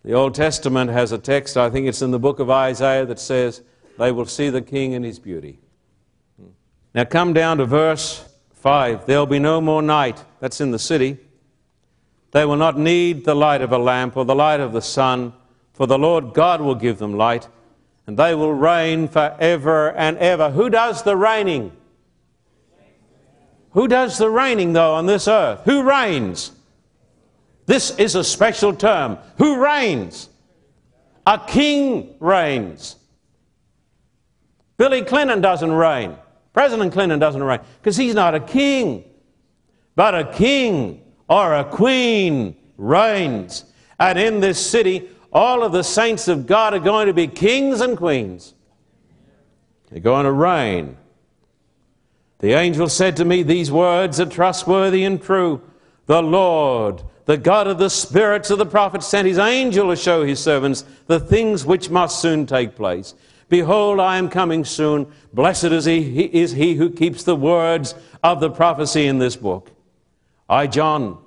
The 0.03 0.13
Old 0.13 0.35
Testament 0.35 0.89
has 0.89 1.11
a 1.11 1.17
text, 1.17 1.57
I 1.57 1.69
think 1.69 1.87
it's 1.87 2.01
in 2.01 2.11
the 2.11 2.19
book 2.19 2.39
of 2.39 2.49
Isaiah, 2.49 3.05
that 3.05 3.19
says, 3.19 3.61
They 3.97 4.11
will 4.11 4.25
see 4.25 4.49
the 4.49 4.61
king 4.61 4.93
in 4.93 5.03
his 5.03 5.19
beauty. 5.19 5.59
Now 6.95 7.03
come 7.03 7.33
down 7.33 7.57
to 7.57 7.65
verse 7.65 8.27
5. 8.53 9.05
There'll 9.05 9.25
be 9.25 9.39
no 9.39 9.59
more 9.61 9.81
night. 9.81 10.23
That's 10.39 10.61
in 10.61 10.71
the 10.71 10.79
city. 10.79 11.17
They 12.31 12.45
will 12.45 12.55
not 12.55 12.77
need 12.77 13.25
the 13.25 13.35
light 13.35 13.61
of 13.61 13.71
a 13.71 13.77
lamp 13.77 14.17
or 14.17 14.25
the 14.25 14.35
light 14.35 14.59
of 14.59 14.73
the 14.73 14.81
sun, 14.81 15.33
for 15.73 15.87
the 15.87 15.97
Lord 15.97 16.33
God 16.33 16.61
will 16.61 16.75
give 16.75 16.97
them 16.97 17.15
light, 17.15 17.47
and 18.05 18.17
they 18.17 18.33
will 18.33 18.53
reign 18.53 19.07
forever 19.07 19.91
and 19.91 20.17
ever. 20.17 20.51
Who 20.51 20.69
does 20.69 21.03
the 21.03 21.15
reigning? 21.15 21.71
Who 23.71 23.87
does 23.87 24.17
the 24.17 24.29
reigning, 24.29 24.73
though, 24.73 24.95
on 24.95 25.05
this 25.05 25.27
earth? 25.27 25.61
Who 25.65 25.83
reigns? 25.83 26.51
This 27.67 27.91
is 27.97 28.15
a 28.15 28.23
special 28.23 28.73
term. 28.73 29.19
Who 29.37 29.63
reigns? 29.63 30.29
A 31.27 31.37
king 31.37 32.15
reigns. 32.19 32.95
Billy 34.77 35.03
Clinton 35.03 35.41
doesn't 35.41 35.71
reign. 35.71 36.15
President 36.53 36.93
Clinton 36.93 37.19
doesn't 37.19 37.43
reign 37.43 37.59
because 37.79 37.97
he's 37.97 38.15
not 38.15 38.33
a 38.33 38.39
king. 38.39 39.03
But 39.95 40.15
a 40.15 40.31
king 40.31 41.03
or 41.27 41.53
a 41.53 41.65
queen 41.65 42.55
reigns. 42.77 43.65
And 43.99 44.17
in 44.17 44.39
this 44.39 44.65
city, 44.65 45.09
all 45.33 45.61
of 45.61 45.73
the 45.73 45.83
saints 45.83 46.29
of 46.29 46.47
God 46.47 46.73
are 46.73 46.79
going 46.79 47.07
to 47.07 47.13
be 47.13 47.27
kings 47.27 47.81
and 47.81 47.97
queens. 47.97 48.53
They're 49.89 49.99
going 49.99 50.23
to 50.23 50.31
reign. 50.31 50.97
The 52.39 52.53
angel 52.53 52.87
said 52.87 53.17
to 53.17 53.25
me, 53.25 53.43
These 53.43 53.71
words 53.71 54.21
are 54.21 54.25
trustworthy 54.25 55.03
and 55.03 55.21
true. 55.21 55.61
The 56.07 56.21
Lord, 56.21 57.03
the 57.25 57.37
God 57.37 57.67
of 57.67 57.77
the 57.77 57.89
spirits 57.89 58.49
of 58.49 58.57
the 58.57 58.65
prophets, 58.65 59.05
sent 59.05 59.27
his 59.27 59.37
angel 59.37 59.89
to 59.89 59.95
show 59.95 60.23
his 60.23 60.39
servants 60.39 60.83
the 61.05 61.19
things 61.19 61.65
which 61.65 61.89
must 61.89 62.21
soon 62.21 62.45
take 62.45 62.75
place. 62.75 63.13
Behold, 63.49 63.99
I 63.99 64.17
am 64.17 64.29
coming 64.29 64.65
soon. 64.65 65.11
Blessed 65.33 65.65
is 65.65 65.85
he, 65.85 66.03
he 66.03 66.23
is 66.23 66.53
he 66.53 66.75
who 66.75 66.89
keeps 66.89 67.23
the 67.23 67.35
words 67.35 67.93
of 68.23 68.39
the 68.39 68.49
prophecy 68.49 69.05
in 69.05 69.19
this 69.19 69.35
book. 69.35 69.71
I, 70.49 70.67
John, 70.67 71.17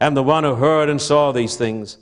am 0.00 0.14
the 0.14 0.22
one 0.22 0.44
who 0.44 0.54
heard 0.54 0.88
and 0.88 1.00
saw 1.00 1.32
these 1.32 1.56
things. 1.56 1.98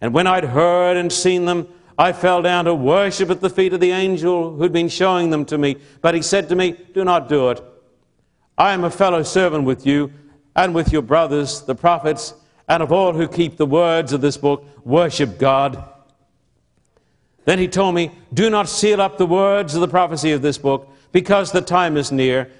And 0.00 0.14
when 0.14 0.26
I'd 0.26 0.44
heard 0.44 0.96
and 0.96 1.10
seen 1.10 1.46
them, 1.46 1.66
I 1.98 2.12
fell 2.12 2.42
down 2.42 2.66
to 2.66 2.74
worship 2.74 3.30
at 3.30 3.40
the 3.40 3.50
feet 3.50 3.72
of 3.72 3.80
the 3.80 3.90
angel 3.90 4.54
who'd 4.54 4.72
been 4.72 4.88
showing 4.88 5.30
them 5.30 5.44
to 5.46 5.58
me. 5.58 5.76
But 6.00 6.14
he 6.14 6.22
said 6.22 6.48
to 6.50 6.56
me, 6.56 6.72
Do 6.94 7.04
not 7.04 7.28
do 7.28 7.50
it. 7.50 7.62
I 8.56 8.72
am 8.72 8.84
a 8.84 8.90
fellow 8.90 9.22
servant 9.22 9.64
with 9.64 9.86
you 9.86 10.12
and 10.58 10.74
with 10.74 10.92
your 10.92 11.02
brothers, 11.02 11.62
the 11.62 11.74
prophets, 11.74 12.34
and 12.68 12.82
of 12.82 12.90
all 12.90 13.12
who 13.12 13.28
keep 13.28 13.56
the 13.56 13.64
words 13.64 14.12
of 14.12 14.20
this 14.20 14.36
book. 14.36 14.64
Worship 14.84 15.38
God. 15.38 15.84
Then 17.44 17.60
he 17.60 17.68
told 17.68 17.94
me, 17.94 18.10
Do 18.34 18.50
not 18.50 18.68
seal 18.68 19.00
up 19.00 19.18
the 19.18 19.26
words 19.26 19.76
of 19.76 19.80
the 19.80 19.86
prophecy 19.86 20.32
of 20.32 20.42
this 20.42 20.58
book, 20.58 20.88
because 21.12 21.52
the 21.52 21.60
time 21.60 21.96
is 21.96 22.10
near. 22.10 22.50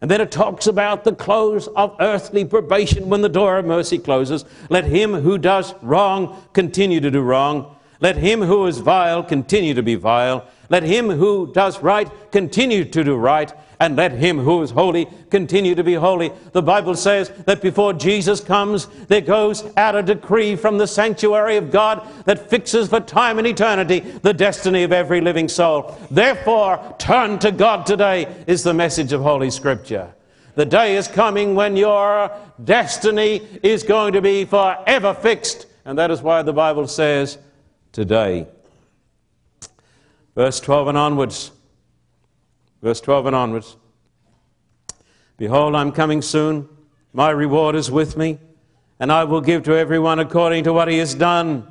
And 0.00 0.10
then 0.10 0.20
it 0.20 0.32
talks 0.32 0.66
about 0.66 1.04
the 1.04 1.14
close 1.14 1.68
of 1.68 1.94
earthly 2.00 2.44
probation 2.44 3.08
when 3.08 3.22
the 3.22 3.28
door 3.28 3.58
of 3.58 3.64
mercy 3.64 3.98
closes. 3.98 4.44
Let 4.68 4.84
him 4.84 5.12
who 5.14 5.38
does 5.38 5.72
wrong 5.82 6.42
continue 6.52 6.98
to 7.00 7.12
do 7.12 7.20
wrong. 7.20 7.76
Let 8.00 8.16
him 8.16 8.42
who 8.42 8.66
is 8.66 8.78
vile 8.78 9.22
continue 9.22 9.72
to 9.72 9.84
be 9.84 9.94
vile. 9.94 10.44
Let 10.68 10.82
him 10.82 11.10
who 11.10 11.52
does 11.52 11.80
right 11.80 12.10
continue 12.32 12.84
to 12.84 13.04
do 13.04 13.14
right. 13.14 13.54
And 13.78 13.96
let 13.96 14.12
him 14.12 14.38
who 14.38 14.62
is 14.62 14.70
holy 14.70 15.06
continue 15.30 15.74
to 15.74 15.84
be 15.84 15.94
holy. 15.94 16.32
The 16.52 16.62
Bible 16.62 16.94
says 16.94 17.28
that 17.44 17.60
before 17.60 17.92
Jesus 17.92 18.40
comes, 18.40 18.86
there 19.08 19.20
goes 19.20 19.64
out 19.76 19.94
a 19.94 20.02
decree 20.02 20.56
from 20.56 20.78
the 20.78 20.86
sanctuary 20.86 21.56
of 21.56 21.70
God 21.70 22.06
that 22.24 22.48
fixes 22.48 22.88
for 22.88 23.00
time 23.00 23.38
and 23.38 23.46
eternity 23.46 24.00
the 24.00 24.32
destiny 24.32 24.82
of 24.82 24.92
every 24.92 25.20
living 25.20 25.48
soul. 25.48 25.94
Therefore, 26.10 26.94
turn 26.98 27.38
to 27.40 27.52
God 27.52 27.84
today, 27.84 28.34
is 28.46 28.62
the 28.62 28.74
message 28.74 29.12
of 29.12 29.20
Holy 29.20 29.50
Scripture. 29.50 30.12
The 30.54 30.64
day 30.64 30.96
is 30.96 31.06
coming 31.06 31.54
when 31.54 31.76
your 31.76 32.30
destiny 32.64 33.46
is 33.62 33.82
going 33.82 34.14
to 34.14 34.22
be 34.22 34.46
forever 34.46 35.12
fixed. 35.12 35.66
And 35.84 35.98
that 35.98 36.10
is 36.10 36.22
why 36.22 36.42
the 36.42 36.54
Bible 36.54 36.88
says, 36.88 37.36
today. 37.92 38.46
Verse 40.34 40.58
12 40.60 40.88
and 40.88 40.98
onwards. 40.98 41.50
Verse 42.82 43.00
12 43.00 43.26
and 43.26 43.36
onwards. 43.36 43.76
Behold, 45.36 45.74
I'm 45.74 45.92
coming 45.92 46.22
soon. 46.22 46.68
My 47.12 47.30
reward 47.30 47.76
is 47.76 47.90
with 47.90 48.16
me, 48.16 48.38
and 49.00 49.10
I 49.10 49.24
will 49.24 49.40
give 49.40 49.62
to 49.64 49.74
everyone 49.74 50.18
according 50.18 50.64
to 50.64 50.72
what 50.72 50.88
he 50.88 50.98
has 50.98 51.14
done. 51.14 51.70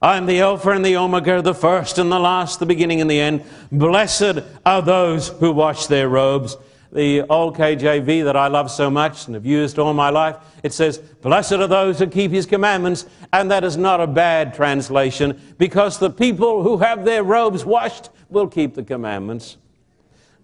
I 0.00 0.16
am 0.16 0.26
the 0.26 0.40
Alpha 0.40 0.70
and 0.70 0.84
the 0.84 0.96
Omega, 0.96 1.42
the 1.42 1.54
first 1.54 1.98
and 1.98 2.12
the 2.12 2.20
last, 2.20 2.60
the 2.60 2.66
beginning 2.66 3.00
and 3.00 3.10
the 3.10 3.20
end. 3.20 3.42
Blessed 3.72 4.38
are 4.64 4.80
those 4.80 5.28
who 5.28 5.52
wash 5.52 5.86
their 5.86 6.08
robes. 6.08 6.56
The 6.92 7.22
old 7.22 7.56
KJV 7.56 8.24
that 8.24 8.36
I 8.36 8.46
love 8.46 8.70
so 8.70 8.90
much 8.90 9.26
and 9.26 9.34
have 9.34 9.44
used 9.44 9.78
all 9.78 9.92
my 9.92 10.08
life, 10.08 10.36
it 10.62 10.72
says, 10.72 10.98
Blessed 10.98 11.54
are 11.54 11.66
those 11.66 11.98
who 11.98 12.06
keep 12.06 12.30
his 12.30 12.46
commandments. 12.46 13.06
And 13.32 13.50
that 13.50 13.64
is 13.64 13.76
not 13.76 14.00
a 14.00 14.06
bad 14.06 14.54
translation 14.54 15.40
because 15.58 15.98
the 15.98 16.10
people 16.10 16.62
who 16.62 16.78
have 16.78 17.04
their 17.04 17.24
robes 17.24 17.64
washed 17.64 18.10
will 18.30 18.46
keep 18.46 18.74
the 18.74 18.84
commandments. 18.84 19.56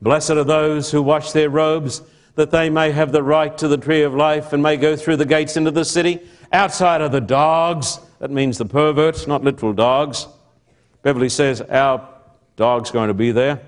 Blessed 0.02 0.32
are 0.32 0.44
those 0.44 0.90
who 0.90 1.02
wash 1.02 1.32
their 1.32 1.50
robes 1.50 2.02
that 2.34 2.50
they 2.50 2.68
may 2.68 2.90
have 2.90 3.12
the 3.12 3.22
right 3.22 3.56
to 3.58 3.68
the 3.68 3.76
tree 3.76 4.02
of 4.02 4.14
life 4.14 4.52
and 4.52 4.62
may 4.62 4.76
go 4.76 4.96
through 4.96 5.16
the 5.16 5.24
gates 5.24 5.56
into 5.56 5.70
the 5.70 5.84
city. 5.84 6.20
Outside 6.52 7.00
are 7.00 7.08
the 7.08 7.20
dogs. 7.20 8.00
That 8.18 8.30
means 8.30 8.58
the 8.58 8.64
perverts, 8.64 9.26
not 9.26 9.44
literal 9.44 9.72
dogs. 9.72 10.26
Beverly 11.02 11.28
says 11.28 11.60
our 11.60 12.08
dog's 12.56 12.90
going 12.90 13.08
to 13.08 13.14
be 13.14 13.30
there. 13.30 13.60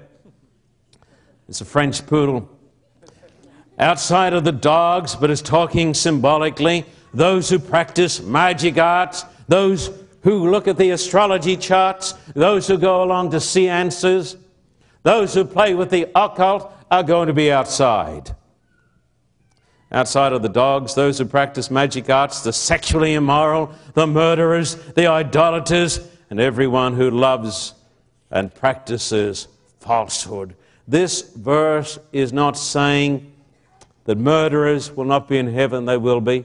It's 1.49 1.61
a 1.61 1.65
French 1.65 2.05
poodle. 2.07 2.49
Outside 3.79 4.33
of 4.33 4.45
the 4.45 4.53
dogs, 4.53 5.15
but 5.15 5.31
it's 5.31 5.43
talking 5.43 5.95
symbolically. 5.95 6.87
Those 7.15 7.49
who 7.49 7.59
practice 7.59 8.21
magic 8.21 8.79
arts, 8.79 9.25
those 9.49 9.91
who 10.23 10.51
look 10.51 10.67
at 10.67 10.77
the 10.77 10.91
astrology 10.91 11.57
charts, 11.57 12.15
those 12.35 12.67
who 12.67 12.79
go 12.79 13.03
along 13.03 13.31
to 13.31 13.41
seances, 13.41 14.37
those 15.07 15.35
who 15.35 15.45
play 15.45 15.73
with 15.73 15.91
the 15.91 16.09
occult 16.17 16.69
are 16.91 17.05
going 17.05 17.29
to 17.29 17.33
be 17.33 17.53
outside. 17.53 18.35
Outside 19.93 20.33
of 20.33 20.43
the 20.43 20.49
dogs, 20.49 20.97
those 20.97 21.19
who 21.19 21.25
practice 21.25 21.71
magic 21.71 22.11
arts, 22.11 22.43
the 22.43 22.53
sexually 22.53 23.15
immoral, 23.15 23.71
the 23.95 24.09
murderers, 24.09 24.75
the 24.95 25.07
idolaters, 25.07 26.01
and 26.29 26.41
everyone 26.41 26.95
who 26.95 27.09
loves 27.09 27.75
and 28.33 28.53
practices 28.53 29.47
falsehood. 29.79 30.57
This 30.89 31.23
verse 31.37 32.01
is 32.11 32.33
not 32.33 32.59
saying 32.59 33.33
that 34.07 34.19
murderers 34.19 34.91
will 34.91 35.05
not 35.05 35.29
be 35.29 35.39
in 35.39 35.55
heaven, 35.55 35.85
they 35.85 35.99
will 35.99 36.21
be. 36.21 36.45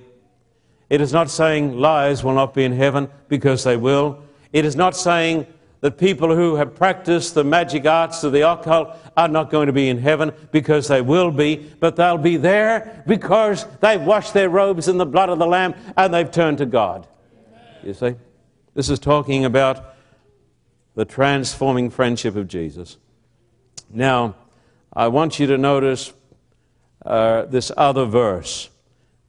It 0.88 1.02
is 1.02 1.12
not 1.12 1.32
saying 1.32 1.80
liars 1.80 2.24
will 2.24 2.36
not 2.36 2.54
be 2.54 2.64
in 2.64 2.74
heaven 2.74 3.10
because 3.28 3.64
they 3.64 3.76
will. 3.76 4.24
It 4.54 4.66
is 4.66 4.76
not 4.76 4.96
saying 4.96 5.48
that 5.82 5.98
people 5.98 6.36
who 6.36 6.56
have 6.56 6.76
practiced 6.76 7.34
the 7.34 7.44
magic 7.44 7.88
arts 7.88 8.24
of 8.24 8.32
the 8.32 8.48
occult 8.50 8.96
are 9.18 9.28
not 9.28 9.50
going 9.50 9.66
to 9.66 9.74
be 9.74 9.90
in 9.90 9.98
heaven 9.98 10.32
because 10.52 10.88
they 10.88 11.02
will 11.02 11.32
be, 11.32 11.56
but 11.80 11.96
they'll 11.96 12.20
be 12.20 12.38
there 12.38 13.04
because 13.08 13.66
they've 13.80 14.02
washed 14.02 14.34
their 14.34 14.50
robes 14.50 14.88
in 14.88 14.98
the 14.98 15.06
blood 15.06 15.30
of 15.30 15.40
the 15.40 15.46
Lamb 15.46 15.74
and 15.98 16.14
they've 16.14 16.30
turned 16.30 16.60
to 16.60 16.68
God. 16.68 17.08
You 17.84 17.96
see? 17.96 18.16
This 18.76 18.90
is 18.90 19.00
talking 19.00 19.44
about 19.44 19.96
the 20.94 21.04
transforming 21.04 21.90
friendship 21.90 22.36
of 22.36 22.48
Jesus. 22.48 22.98
Now, 23.90 24.36
I 24.94 25.08
want 25.08 25.40
you 25.40 25.48
to 25.48 25.58
notice 25.58 26.14
uh, 27.04 27.46
this 27.46 27.72
other 27.76 28.06
verse, 28.06 28.70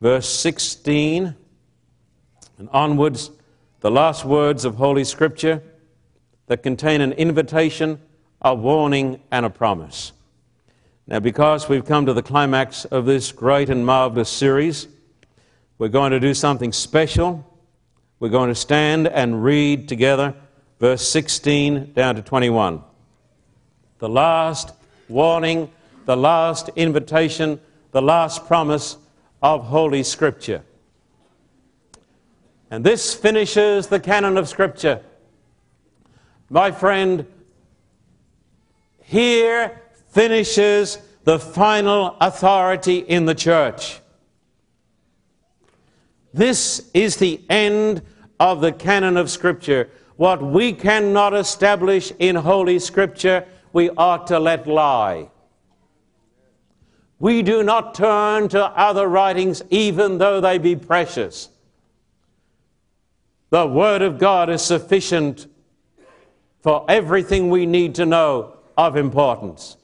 verse 0.02 0.28
16 0.28 1.34
and 2.58 2.68
onwards, 2.70 3.30
the 3.80 3.90
last 3.90 4.26
words 4.26 4.66
of 4.66 4.74
Holy 4.74 5.04
Scripture 5.04 5.62
that 6.52 6.62
contain 6.62 7.00
an 7.00 7.12
invitation, 7.12 7.98
a 8.42 8.54
warning, 8.54 9.18
and 9.30 9.46
a 9.46 9.48
promise. 9.48 10.12
Now, 11.06 11.18
because 11.18 11.66
we've 11.66 11.86
come 11.86 12.04
to 12.04 12.12
the 12.12 12.22
climax 12.22 12.84
of 12.84 13.06
this 13.06 13.32
great 13.32 13.70
and 13.70 13.86
marvelous 13.86 14.28
series, 14.28 14.86
we're 15.78 15.88
going 15.88 16.10
to 16.10 16.20
do 16.20 16.34
something 16.34 16.70
special. 16.70 17.42
We're 18.20 18.28
going 18.28 18.50
to 18.50 18.54
stand 18.54 19.08
and 19.08 19.42
read 19.42 19.88
together 19.88 20.34
verse 20.78 21.08
16 21.08 21.94
down 21.94 22.16
to 22.16 22.22
21. 22.22 22.82
The 23.98 24.10
last 24.10 24.72
warning, 25.08 25.70
the 26.04 26.18
last 26.18 26.68
invitation, 26.76 27.62
the 27.92 28.02
last 28.02 28.46
promise 28.46 28.98
of 29.42 29.64
Holy 29.64 30.02
Scripture. 30.02 30.62
And 32.70 32.84
this 32.84 33.14
finishes 33.14 33.86
the 33.86 34.00
canon 34.00 34.36
of 34.36 34.50
Scripture. 34.50 35.00
My 36.52 36.70
friend, 36.70 37.24
here 39.04 39.80
finishes 40.08 40.98
the 41.24 41.38
final 41.38 42.14
authority 42.20 42.98
in 42.98 43.24
the 43.24 43.34
church. 43.34 44.00
This 46.34 46.90
is 46.92 47.16
the 47.16 47.40
end 47.48 48.02
of 48.38 48.60
the 48.60 48.70
canon 48.70 49.16
of 49.16 49.30
Scripture. 49.30 49.88
What 50.16 50.42
we 50.42 50.74
cannot 50.74 51.32
establish 51.32 52.12
in 52.18 52.36
Holy 52.36 52.78
Scripture, 52.78 53.46
we 53.72 53.88
ought 53.88 54.26
to 54.26 54.38
let 54.38 54.66
lie. 54.66 55.30
We 57.18 57.40
do 57.40 57.62
not 57.62 57.94
turn 57.94 58.48
to 58.50 58.62
other 58.62 59.08
writings, 59.08 59.62
even 59.70 60.18
though 60.18 60.42
they 60.42 60.58
be 60.58 60.76
precious. 60.76 61.48
The 63.48 63.66
Word 63.66 64.02
of 64.02 64.18
God 64.18 64.50
is 64.50 64.60
sufficient 64.60 65.46
for 66.62 66.84
everything 66.88 67.50
we 67.50 67.66
need 67.66 67.96
to 67.96 68.06
know 68.06 68.56
of 68.76 68.96
importance. 68.96 69.76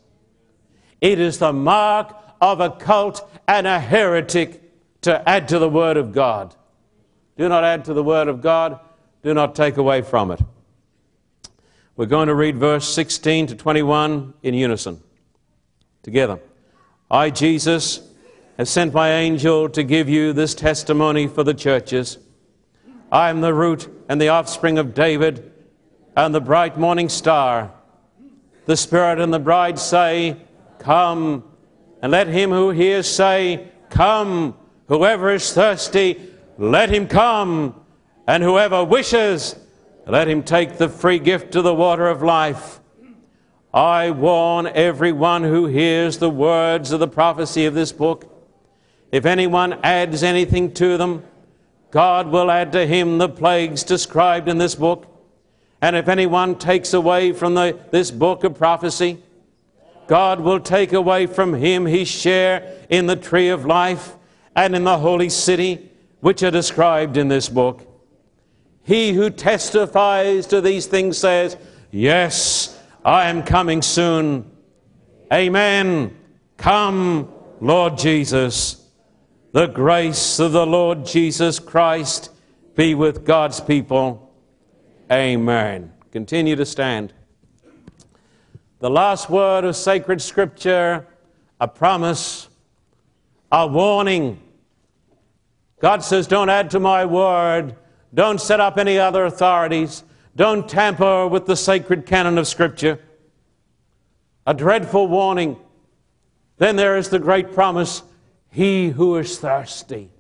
It 1.01 1.19
is 1.19 1.39
the 1.39 1.53
mark 1.53 2.17
of 2.41 2.61
a 2.61 2.71
cult 2.71 3.29
and 3.47 3.67
a 3.67 3.79
heretic 3.81 4.63
to 5.03 5.29
add 5.29 5.49
to 5.49 5.59
the 5.59 5.69
Word 5.69 5.97
of 5.97 6.13
God. 6.13 6.55
Do 7.37 7.49
not 7.49 7.65
add 7.65 7.85
to 7.87 7.95
the 7.95 8.03
Word 8.03 8.29
of 8.29 8.41
God, 8.41 8.81
do 9.23 9.35
not 9.35 9.55
take 9.55 9.77
away 9.77 10.03
from 10.03 10.31
it. 10.31 10.41
We're 11.97 12.07
going 12.07 12.29
to 12.29 12.35
read 12.35 12.57
verse 12.57 12.89
16 12.95 13.49
to 13.49 13.55
21 13.57 14.35
in 14.43 14.55
unison 14.55 15.01
together. 16.03 16.41
I, 17.11 17.31
Jesus, 17.31 18.01
have 18.57 18.69
sent 18.69 18.95
my 18.95 19.13
angel 19.13 19.69
to 19.71 19.83
give 19.83 20.09
you 20.09 20.33
this 20.33 20.55
testimony 20.55 21.27
for 21.27 21.43
the 21.43 21.55
churches. 21.55 22.19
I 23.11 23.31
am 23.31 23.41
the 23.41 23.55
root 23.55 23.89
and 24.09 24.21
the 24.21 24.29
offspring 24.29 24.79
of 24.79 24.95
David 24.95 25.53
and 26.19 26.35
the 26.35 26.41
bright 26.41 26.77
morning 26.77 27.09
star. 27.09 27.71
The 28.67 28.77
Spirit 28.77 29.21
and 29.21 29.33
the 29.33 29.39
bride 29.39 29.79
say, 29.79 30.37
Come. 30.81 31.45
And 32.03 32.11
let 32.11 32.27
him 32.27 32.51
who 32.51 32.71
hears 32.71 33.09
say, 33.09 33.69
Come. 33.89 34.57
Whoever 34.89 35.31
is 35.31 35.53
thirsty, 35.53 36.21
let 36.59 36.91
him 36.91 37.07
come. 37.07 37.81
And 38.27 38.43
whoever 38.43 38.83
wishes, 38.83 39.55
let 40.09 40.27
him 40.27 40.43
take 40.43 40.77
the 40.77 40.89
free 40.89 41.21
gift 41.21 41.55
of 41.55 41.63
the 41.63 41.73
water 41.73 42.09
of 42.09 42.21
life. 42.21 42.81
I 43.73 44.11
warn 44.11 44.67
everyone 44.67 45.45
who 45.45 45.67
hears 45.67 46.19
the 46.19 46.31
words 46.31 46.91
of 46.91 46.99
the 46.99 47.07
prophecy 47.07 47.65
of 47.65 47.75
this 47.75 47.93
book. 47.93 48.25
If 49.13 49.25
anyone 49.25 49.75
adds 49.85 50.25
anything 50.25 50.75
to 50.75 50.97
them, 50.97 51.23
God 51.93 52.27
will 52.27 52.51
add 52.51 52.73
to 52.73 52.89
him 52.89 53.19
the 53.19 53.29
plagues 53.29 53.85
described 53.85 54.49
in 54.49 54.59
this 54.59 54.75
book. 54.75 55.15
And 55.81 55.95
if 55.95 56.09
anyone 56.09 56.57
takes 56.57 56.93
away 56.93 57.33
from 57.33 57.55
the, 57.55 57.79
this 57.91 58.11
book 58.11 58.45
of 58.45 58.59
prophecy, 58.59 59.23
God 60.09 60.41
will 60.41 60.61
take 60.61 60.93
away 60.93 61.27
from 61.27 61.55
him 61.55 61.87
his 61.87 62.09
share 62.09 62.77
in 62.89 63.07
the 63.07 63.17
tree 63.17 63.49
of 63.51 63.67
life 63.67 64.15
and 64.57 64.75
in 64.75 64.85
the 64.85 64.99
holy 64.99 65.29
city, 65.29 65.91
which 66.21 66.43
are 66.43 66.51
described 66.51 67.17
in 67.17 67.29
this 67.29 67.49
book. 67.49 67.87
He 68.83 69.13
who 69.13 69.31
testifies 69.31 70.47
to 70.47 70.61
these 70.61 70.87
things 70.87 71.19
says, 71.19 71.57
Yes, 71.91 72.77
I 73.05 73.29
am 73.29 73.43
coming 73.43 73.83
soon. 73.83 74.51
Amen. 75.33 76.17
Come, 76.57 77.33
Lord 77.61 77.99
Jesus. 77.99 78.85
The 79.53 79.67
grace 79.67 80.39
of 80.39 80.53
the 80.53 80.67
Lord 80.67 81.07
Jesus 81.07 81.59
Christ 81.59 82.31
be 82.75 82.95
with 82.95 83.25
God's 83.25 83.61
people. 83.61 84.28
Amen. 85.11 85.93
Continue 86.13 86.55
to 86.57 86.67
stand. 86.67 87.15
The 88.81 88.91
last 88.91 89.31
word 89.31 89.65
of 89.65 89.75
sacred 89.75 90.21
scripture, 90.21 91.07
a 91.59 91.67
promise, 91.67 92.49
a 93.51 93.67
warning. 93.67 94.39
God 95.81 96.05
says, 96.05 96.27
Don't 96.27 96.51
add 96.51 96.71
to 96.71 96.81
my 96.81 97.07
word. 97.07 97.75
Don't 98.13 98.41
set 98.41 98.61
up 98.61 98.77
any 98.77 98.99
other 98.99 99.25
authorities. 99.25 100.05
Don't 100.37 100.69
tamper 100.69 101.27
with 101.27 101.47
the 101.47 101.57
sacred 101.57 102.05
canon 102.05 102.37
of 102.37 102.47
scripture. 102.47 103.01
A 104.47 104.53
dreadful 104.53 105.09
warning. 105.09 105.57
Then 106.59 106.77
there 106.77 106.99
is 106.99 107.09
the 107.09 107.19
great 107.19 107.53
promise 107.53 108.03
He 108.51 108.91
who 108.91 109.17
is 109.17 109.39
thirsty. 109.39 110.11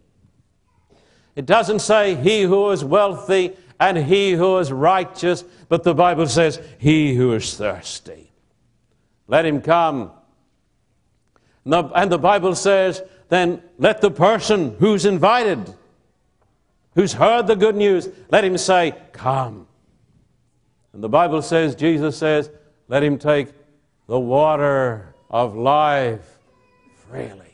It 1.39 1.47
doesn't 1.47 1.78
say 1.78 2.16
he 2.16 2.43
who 2.43 2.68
is 2.70 2.84
wealthy 2.84 3.57
and 3.81 3.97
he 3.97 4.33
who 4.33 4.59
is 4.59 4.72
righteous, 4.72 5.45
but 5.68 5.85
the 5.85 5.95
Bible 5.95 6.26
says 6.26 6.61
he 6.79 7.14
who 7.14 7.33
is 7.33 7.57
thirsty. 7.57 8.33
Let 9.26 9.45
him 9.47 9.61
come. 9.61 10.11
And 11.64 11.72
the, 11.72 11.85
and 11.95 12.11
the 12.11 12.18
Bible 12.18 12.55
says, 12.55 13.03
then 13.29 13.62
let 13.79 14.01
the 14.01 14.11
person 14.11 14.76
who's 14.79 15.05
invited, 15.05 15.74
who's 16.95 17.12
heard 17.12 17.47
the 17.47 17.57
good 17.57 17.76
news, 17.76 18.09
let 18.31 18.45
him 18.45 18.57
say, 18.57 18.95
Come. 19.12 19.66
And 20.93 21.03
the 21.03 21.09
Bible 21.09 21.43
says, 21.43 21.74
Jesus 21.74 22.16
says, 22.16 22.51
let 22.89 23.03
him 23.03 23.18
take 23.18 23.49
the 24.07 24.18
water 24.18 25.14
of 25.31 25.55
life 25.55 26.39
freely. 27.09 27.47